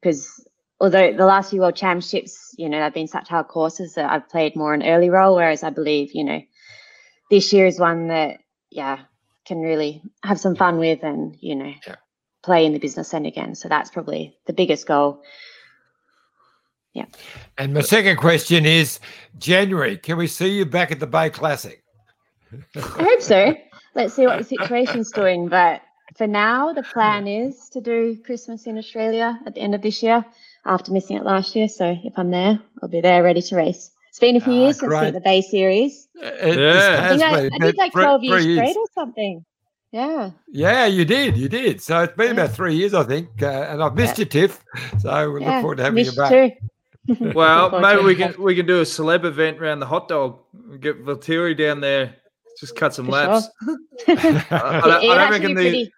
because 0.00 0.28
although 0.84 1.14
the 1.14 1.24
last 1.24 1.48
few 1.48 1.60
World 1.60 1.76
Championships, 1.76 2.54
you 2.58 2.68
know, 2.68 2.78
they've 2.78 2.92
been 2.92 3.08
such 3.08 3.30
hard 3.30 3.48
courses 3.48 3.94
that 3.94 4.10
I've 4.10 4.28
played 4.28 4.54
more 4.54 4.74
an 4.74 4.82
early 4.82 5.08
role, 5.08 5.34
whereas 5.34 5.62
I 5.62 5.70
believe, 5.70 6.10
you 6.12 6.24
know, 6.24 6.42
this 7.30 7.54
year 7.54 7.66
is 7.66 7.80
one 7.80 8.08
that, 8.08 8.40
yeah, 8.70 8.98
can 9.46 9.62
really 9.62 10.02
have 10.22 10.38
some 10.38 10.54
fun 10.54 10.78
with 10.78 11.02
and, 11.02 11.36
you 11.40 11.56
know, 11.56 11.72
play 12.42 12.66
in 12.66 12.74
the 12.74 12.78
business 12.78 13.14
end 13.14 13.26
again. 13.26 13.54
So 13.54 13.66
that's 13.66 13.90
probably 13.90 14.36
the 14.46 14.52
biggest 14.52 14.86
goal. 14.86 15.22
Yeah. 16.92 17.06
And 17.56 17.72
my 17.72 17.80
second 17.80 18.18
question 18.18 18.66
is 18.66 19.00
January. 19.38 19.96
Can 19.96 20.18
we 20.18 20.26
see 20.26 20.50
you 20.50 20.66
back 20.66 20.92
at 20.92 21.00
the 21.00 21.06
Bay 21.06 21.30
Classic? 21.30 21.82
I 22.76 22.80
hope 22.80 23.22
so. 23.22 23.56
Let's 23.94 24.12
see 24.12 24.26
what 24.26 24.38
the 24.38 24.44
situation's 24.44 25.10
doing. 25.10 25.48
But 25.48 25.80
for 26.14 26.26
now, 26.26 26.74
the 26.74 26.82
plan 26.82 27.26
is 27.26 27.70
to 27.70 27.80
do 27.80 28.18
Christmas 28.26 28.66
in 28.66 28.76
Australia 28.76 29.40
at 29.46 29.54
the 29.54 29.62
end 29.62 29.74
of 29.74 29.80
this 29.80 30.02
year 30.02 30.26
after 30.66 30.92
missing 30.92 31.16
it 31.16 31.24
last 31.24 31.54
year. 31.56 31.68
So 31.68 31.96
if 32.04 32.12
I'm 32.18 32.30
there, 32.30 32.58
I'll 32.82 32.88
be 32.88 33.00
there 33.00 33.22
ready 33.22 33.42
to 33.42 33.56
race. 33.56 33.90
It's 34.10 34.18
been 34.18 34.36
a 34.36 34.40
few 34.40 34.52
years 34.52 34.78
since 34.78 34.84
Ah, 34.92 34.96
great. 35.00 35.04
hit 35.06 35.14
the 35.14 35.20
Bay 35.20 35.40
Series. 35.42 36.08
It 36.14 36.58
Yeah. 36.58 37.00
I 37.02 37.08
think 37.08 37.22
I, 37.22 37.42
been 37.42 37.52
I 37.54 37.58
did 37.66 37.76
like 37.76 37.92
12 37.92 38.20
three 38.20 38.28
years 38.28 38.58
straight 38.58 38.76
or 38.76 38.86
something. 38.94 39.44
Yeah. 39.90 40.30
Yeah, 40.48 40.86
you 40.86 41.04
did. 41.04 41.36
You 41.36 41.48
did. 41.48 41.80
So 41.80 42.00
it's 42.02 42.16
been 42.16 42.32
about 42.32 42.52
three 42.52 42.74
years, 42.74 42.94
I 42.94 43.02
think. 43.04 43.42
Uh, 43.42 43.46
and 43.70 43.82
I've 43.82 43.94
missed 43.94 44.18
you, 44.18 44.24
Tiff. 44.24 44.64
So 45.00 45.30
we 45.32 45.40
yeah. 45.40 45.54
look 45.54 45.60
forward 45.62 45.76
to 45.78 45.82
having 45.84 45.98
you 45.98 46.04
missed 46.06 46.16
back. 46.16 46.30
too. 47.18 47.32
well, 47.34 47.80
maybe 47.80 48.02
we 48.02 48.14
can 48.14 48.34
we 48.40 48.54
can 48.56 48.66
do 48.66 48.78
a 48.78 48.82
celeb 48.84 49.24
event 49.24 49.60
around 49.60 49.80
the 49.80 49.86
hot 49.86 50.08
dog. 50.08 50.38
Get 50.80 51.04
Valtteri 51.04 51.56
down 51.56 51.80
there, 51.80 52.14
just 52.58 52.74
cut 52.76 52.94
some 52.94 53.06
For 53.06 53.12
laps. 53.12 53.48
sure. 53.64 53.76
I, 54.08 54.12
I 54.12 54.14
don't, 54.16 54.24
It- 54.24 54.50
I 54.50 54.96
it'd 54.98 55.00
don't 55.02 55.30
reckon 55.30 55.48
be 55.48 55.54
the 55.54 55.54
pretty- 55.54 55.92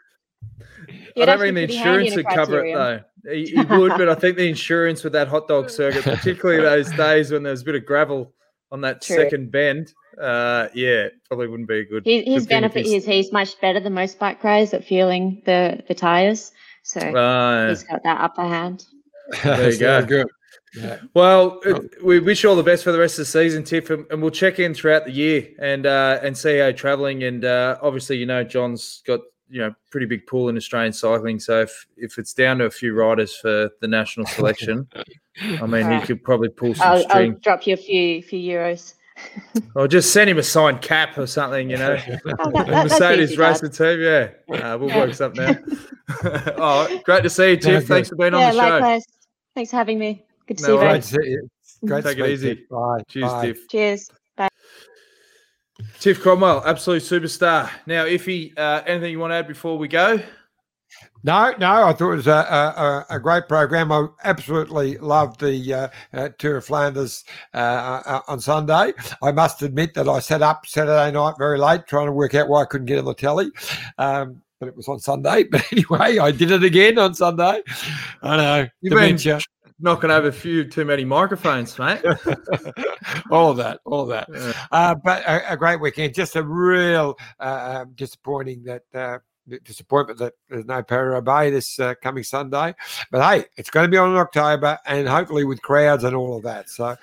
I 1.23 1.27
don't 1.27 1.29
actually 1.35 1.45
reckon 1.51 1.55
the 1.55 1.61
be 1.61 1.67
pretty 1.67 1.77
handy 1.77 2.07
insurance 2.07 2.17
would 2.17 2.35
cover 2.35 2.65
it 2.65 2.75
though. 2.75 3.33
He, 3.33 3.47
he 3.47 3.65
would, 3.65 3.93
but 3.97 4.09
I 4.09 4.15
think 4.15 4.37
the 4.37 4.49
insurance 4.49 5.03
with 5.05 5.13
that 5.15 5.29
hot 5.29 5.49
dog 5.49 5.71
circuit, 5.81 6.05
particularly 6.05 6.63
those 6.63 6.91
days 6.93 7.33
when 7.33 7.43
there's 7.43 7.63
a 7.63 7.65
bit 7.65 7.75
of 7.75 7.85
gravel 7.87 8.33
on 8.71 8.81
that 8.83 9.03
True. 9.03 9.17
second 9.17 9.51
bend, 9.51 9.93
uh, 10.21 10.69
yeah, 10.75 11.09
probably 11.29 11.49
wouldn't 11.49 11.69
be 11.69 11.81
a 11.81 11.85
good. 11.85 12.05
His, 12.05 12.25
his 12.25 12.25
good 12.25 12.33
thing 12.49 12.65
if 12.65 12.73
benefit 12.75 12.87
is 12.87 13.05
he's 13.05 13.33
much 13.33 13.61
better 13.61 13.81
than 13.81 13.95
most 13.95 14.19
bike 14.19 14.43
riders 14.45 14.73
at 14.75 14.85
feeling 14.85 15.43
the, 15.47 15.83
the 15.89 15.95
tires. 15.95 16.53
So 16.83 17.01
Right. 17.01 17.69
he's 17.71 17.83
got 17.83 18.03
that 18.05 18.21
upper 18.21 18.43
hand. 18.43 18.85
There 19.43 19.71
you 19.73 19.79
go. 19.79 20.01
Sounds 20.01 20.07
good. 20.07 20.27
Yeah. 20.77 20.99
Well, 21.15 21.61
it- 21.65 22.05
we 22.05 22.19
wish 22.21 22.43
you 22.43 22.51
all 22.51 22.57
the 22.57 22.63
best 22.63 22.85
for 22.85 22.93
the 22.93 22.99
rest 22.99 23.15
of 23.19 23.23
the 23.27 23.31
season, 23.31 23.65
Tiff, 23.65 23.91
and, 23.91 24.07
and 24.11 24.21
we'll 24.23 24.31
check 24.31 24.59
in 24.59 24.75
throughout 24.75 25.05
the 25.05 25.11
year 25.13 25.49
and 25.59 25.87
uh, 25.87 26.21
and 26.23 26.37
see 26.37 26.59
how 26.59 26.65
you're 26.65 26.73
traveling. 26.75 27.23
And 27.25 27.45
uh, 27.45 27.79
obviously, 27.83 28.19
you 28.19 28.27
know, 28.27 28.45
John's 28.45 29.03
got 29.07 29.21
you 29.49 29.61
know 29.61 29.75
pretty 29.91 30.07
big 30.07 30.27
pool 30.27 30.49
in 30.49 30.57
Australian 30.57 30.93
cycling. 30.93 31.39
So 31.41 31.61
if 31.63 31.87
if 31.97 32.19
it's 32.19 32.33
down 32.35 32.59
to 32.59 32.65
a 32.65 32.71
few 32.71 32.95
riders 32.95 33.37
for 33.37 33.71
the 33.81 33.89
national 33.89 34.27
selection, 34.27 34.89
I 35.41 35.67
mean, 35.67 35.71
he 35.71 35.83
Alright. 35.85 36.07
could 36.07 36.23
probably 36.25 36.49
pull 36.49 36.75
some 36.75 36.87
I'll, 36.89 37.05
I'll 37.11 37.31
drop 37.33 37.67
you 37.67 37.75
a 37.75 37.77
few 37.77 38.23
few 38.23 38.39
euros. 38.39 38.95
or 39.75 39.89
just 39.89 40.13
send 40.13 40.29
him 40.29 40.37
a 40.37 40.43
signed 40.43 40.83
cap 40.83 41.17
or 41.17 41.27
something. 41.27 41.71
You 41.71 41.79
know, 41.79 41.97
Oh, 42.39 42.51
that- 42.51 42.67
that- 42.67 42.69
Mercedes 43.01 43.31
easy, 43.31 43.37
Dad. 43.37 43.49
racing 43.49 43.71
team. 43.71 44.01
Yeah, 44.01 44.29
uh, 44.75 44.77
we'll 44.79 44.95
work 44.95 45.15
something 45.15 45.43
out. 45.43 45.57
oh, 46.59 47.01
great 47.05 47.23
to 47.23 47.31
see 47.31 47.51
you, 47.51 47.57
Tiff. 47.57 47.73
Sounds. 47.75 47.89
Thanks 47.89 48.09
for 48.11 48.17
being 48.17 48.33
yeah, 48.35 48.49
on 48.51 48.55
the 48.55 48.61
show. 48.61 48.69
likewise. 48.69 49.05
Thanks 49.55 49.71
for 49.71 49.77
having 49.79 49.99
me. 49.99 50.25
Good 50.47 50.59
to 50.59 50.63
No 50.65 50.67
see 50.69 50.73
you 50.75 50.79
Great 50.79 50.93
both. 51.01 51.11
to. 51.11 51.87
Great 51.87 52.05
Take 52.05 52.19
it 52.19 52.31
easy. 52.31 52.49
you. 52.49 52.57
Bye. 52.71 53.03
Cheers, 53.09 53.33
Bye. 53.33 53.47
Tiff. 53.47 53.69
Cheers. 53.69 54.11
Tiff 56.01 56.21
Cromwell, 56.21 56.63
absolute 56.67 57.03
superstar. 57.03 57.71
Now, 57.87 58.05
Iffy, 58.05 58.57
uh, 58.59 58.83
anything 58.87 59.11
you 59.13 59.19
want 59.19 59.33
to 59.33 59.37
add 59.37 59.49
before 59.49 59.79
we 59.79 59.89
go? 59.89 60.21
No, 61.25 61.53
no, 61.59 61.85
I 61.85 61.93
thought 61.93 62.13
it 62.13 62.17
was 62.17 62.27
a, 62.27 62.31
a, 62.31 63.07
a 63.17 63.19
great 63.19 63.49
program. 63.49 63.91
I 63.91 64.07
absolutely 64.23 64.97
loved 64.99 65.41
the 65.41 65.75
uh, 65.75 65.89
uh, 66.13 66.29
Tour 66.39 66.59
of 66.59 66.67
Flanders 66.67 67.25
uh, 67.55 67.57
uh, 68.07 68.21
on 68.29 68.39
Sunday. 68.39 68.93
I 69.23 69.33
must 69.33 69.63
admit 69.63 69.95
that 69.95 70.09
I 70.09 70.21
sat 70.21 70.43
up 70.43 70.67
Saturday 70.67 71.11
night 71.11 71.35
very 71.39 71.59
late 71.59 71.87
trying 71.89 72.07
to 72.07 72.13
work 72.13 72.35
out 72.35 72.49
why 72.49 72.63
I 72.63 72.67
couldn't 72.67 72.87
get 72.87 72.99
on 72.99 73.07
the 73.07 73.15
telly. 73.15 73.51
Um, 73.99 74.41
but 74.61 74.69
it 74.69 74.77
was 74.77 74.89
on 74.89 75.01
Sunday. 75.01 75.45
But 75.51 75.65
anyway, 75.73 76.19
I 76.19 76.31
did 76.31 76.51
it 76.51 76.63
again 76.63 76.99
on 76.99 77.15
Sunday. 77.15 77.63
I 78.23 78.37
know. 78.37 78.69
You've 78.81 78.93
dementia. 78.93 79.35
been 79.35 79.43
knocking 79.79 80.11
over 80.11 80.29
a 80.29 80.33
few 80.33 80.65
too 80.65 80.85
many 80.85 81.05
microphones, 81.05 81.79
mate. 81.79 82.03
all 83.31 83.51
of 83.51 83.57
that, 83.59 83.81
all 83.85 84.03
of 84.03 84.09
that. 84.09 84.29
Yeah. 84.33 84.53
Uh, 84.71 84.95
but 84.95 85.23
a, 85.25 85.53
a, 85.53 85.57
great 85.57 85.81
weekend. 85.81 86.15
Just 86.15 86.37
a 86.37 86.43
real 86.43 87.17
uh, 87.41 87.83
um, 87.83 87.93
disappointing 87.95 88.65
that 88.65 88.83
uh, 88.95 89.19
disappointment 89.65 90.19
that 90.19 90.35
there's 90.49 90.65
no 90.65 90.83
Paris 90.83 91.23
Bay 91.25 91.51
this 91.51 91.79
uh, 91.79 91.95
coming 92.03 92.25
Sunday. 92.25 92.75
But 93.11 93.29
hey, 93.29 93.45
it's 93.57 93.71
going 93.71 93.85
to 93.85 93.91
be 93.91 93.99
on 93.99 94.11
in 94.11 94.17
October 94.17 94.79
and 94.87 95.09
hopefully 95.09 95.45
with 95.45 95.63
crowds 95.63 96.05
and 96.05 96.17
all 96.17 96.37
of 96.37 96.43
that. 96.45 96.69
So, 96.69 96.97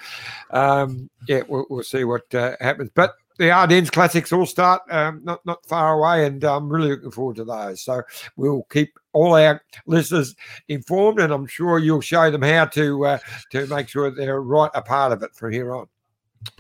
um, 0.52 1.10
yeah, 1.28 1.42
we'll, 1.48 1.66
we'll, 1.70 1.84
see 1.84 2.04
what 2.04 2.34
uh, 2.34 2.56
happens. 2.60 2.90
But 2.94 3.14
the 3.38 3.52
Ardennes 3.52 3.90
Classics 3.90 4.32
all 4.32 4.46
start 4.46 4.82
um, 4.90 5.22
not 5.24 5.46
not 5.46 5.66
far 5.66 6.00
away, 6.00 6.26
and 6.26 6.44
I'm 6.44 6.70
really 6.70 6.90
looking 6.90 7.12
forward 7.12 7.38
to 7.38 7.46
those. 7.46 7.82
So 7.82 8.02
we'll 8.36 8.64
keep 8.72 8.98
all 9.14 9.36
our 9.36 9.62
listeners 9.86 10.36
informed, 10.68 11.20
and 11.20 11.34
I'm 11.34 11.48
sure 11.48 11.80
you'll 11.80 12.02
show 12.02 12.30
them 12.30 12.42
how 12.42 12.66
to 12.66 13.06
uh, 13.06 13.18
to 13.52 13.68
make 13.68 13.90
sure 13.90 14.12
they're 14.12 14.42
right 14.42 14.72
a 14.74 14.82
part 14.82 15.12
of 15.12 15.24
it 15.24 15.34
from 15.36 15.52
here 15.52 15.76
on. 15.76 15.88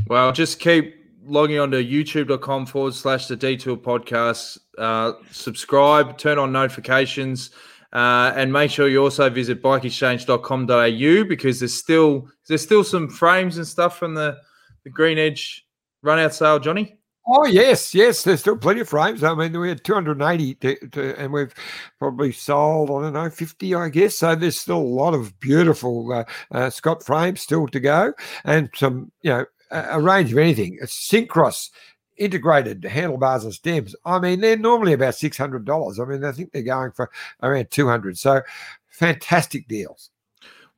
Well, 0.07 0.31
just 0.31 0.59
keep 0.59 0.95
logging 1.25 1.59
on 1.59 1.71
to 1.71 1.83
youtube.com 1.83 2.65
forward 2.65 2.93
slash 2.93 3.27
the 3.27 3.35
detour 3.35 3.77
podcast. 3.77 4.57
Uh, 4.77 5.13
subscribe, 5.31 6.17
turn 6.17 6.37
on 6.37 6.51
notifications, 6.51 7.51
uh, 7.93 8.33
and 8.35 8.51
make 8.51 8.71
sure 8.71 8.87
you 8.87 9.01
also 9.01 9.29
visit 9.29 9.61
bikeexchange.com.au 9.61 11.23
because 11.27 11.59
there's 11.59 11.73
still 11.73 12.27
there's 12.47 12.61
still 12.61 12.83
some 12.83 13.09
frames 13.09 13.57
and 13.57 13.67
stuff 13.67 13.97
from 13.97 14.15
the, 14.15 14.37
the 14.83 14.89
Green 14.89 15.17
Edge 15.17 15.65
run 16.03 16.19
out 16.19 16.33
sale, 16.35 16.59
Johnny. 16.59 16.97
Oh 17.25 17.45
yes, 17.45 17.95
yes. 17.95 18.23
There's 18.23 18.41
still 18.41 18.57
plenty 18.57 18.81
of 18.81 18.89
frames. 18.89 19.23
I 19.23 19.33
mean, 19.33 19.57
we 19.57 19.69
had 19.69 19.83
280, 19.83 20.55
to, 20.55 20.75
to, 20.89 21.19
and 21.19 21.31
we've 21.31 21.53
probably 21.97 22.33
sold 22.33 22.89
I 22.89 23.03
don't 23.03 23.13
know 23.13 23.29
50, 23.29 23.75
I 23.75 23.89
guess. 23.89 24.17
So 24.17 24.35
there's 24.35 24.59
still 24.59 24.77
a 24.77 24.79
lot 24.79 25.13
of 25.13 25.39
beautiful 25.39 26.11
uh, 26.11 26.25
uh, 26.51 26.69
Scott 26.69 27.03
frames 27.03 27.41
still 27.41 27.67
to 27.67 27.79
go, 27.79 28.13
and 28.43 28.69
some 28.75 29.11
you 29.21 29.31
know 29.31 29.45
a, 29.71 30.01
range 30.01 30.33
of 30.33 30.37
anything. 30.37 30.77
Syncros 30.83 31.69
integrated 32.17 32.83
handlebars 32.83 33.45
and 33.45 33.53
stems. 33.53 33.95
I 34.05 34.19
mean, 34.19 34.41
they're 34.41 34.57
normally 34.57 34.91
about 34.91 35.15
six 35.15 35.37
hundred 35.37 35.63
dollars. 35.63 35.99
I 35.99 36.05
mean, 36.05 36.25
I 36.25 36.33
think 36.33 36.51
they're 36.51 36.61
going 36.61 36.91
for 36.91 37.09
around 37.41 37.71
two 37.71 37.87
hundred. 37.87 38.17
So, 38.17 38.41
fantastic 38.89 39.69
deals. 39.69 40.09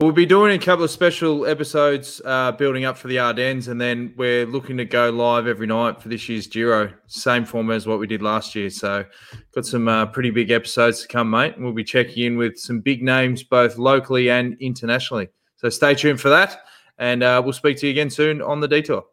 We'll 0.01 0.11
be 0.11 0.25
doing 0.25 0.51
a 0.53 0.59
couple 0.61 0.83
of 0.83 0.91
special 0.91 1.45
episodes 1.45 2.21
uh, 2.25 2.51
building 2.51 2.83
up 2.83 2.97
for 2.97 3.07
the 3.07 3.17
Ardennes, 3.17 3.69
and 3.69 3.79
then 3.79 4.13
we're 4.17 4.45
looking 4.45 4.75
to 4.75 4.83
go 4.83 5.09
live 5.09 5.47
every 5.47 5.67
night 5.67 6.01
for 6.01 6.09
this 6.09 6.27
year's 6.27 6.47
Giro. 6.47 6.91
Same 7.07 7.45
form 7.45 7.71
as 7.71 7.87
what 7.87 7.97
we 7.97 8.05
did 8.05 8.21
last 8.21 8.55
year. 8.55 8.69
So, 8.69 9.05
got 9.53 9.65
some 9.65 9.87
uh, 9.87 10.07
pretty 10.07 10.31
big 10.31 10.51
episodes 10.51 11.03
to 11.03 11.07
come, 11.07 11.29
mate. 11.29 11.55
And 11.55 11.63
we'll 11.63 11.73
be 11.73 11.85
checking 11.85 12.25
in 12.25 12.35
with 12.35 12.57
some 12.57 12.81
big 12.81 13.03
names 13.03 13.41
both 13.43 13.77
locally 13.77 14.29
and 14.29 14.57
internationally. 14.59 15.29
So, 15.55 15.69
stay 15.69 15.95
tuned 15.95 16.19
for 16.19 16.27
that. 16.27 16.65
And 16.97 17.23
uh, 17.23 17.41
we'll 17.41 17.53
speak 17.53 17.77
to 17.77 17.87
you 17.87 17.91
again 17.91 18.09
soon 18.09 18.41
on 18.41 18.59
the 18.59 18.67
detour. 18.67 19.05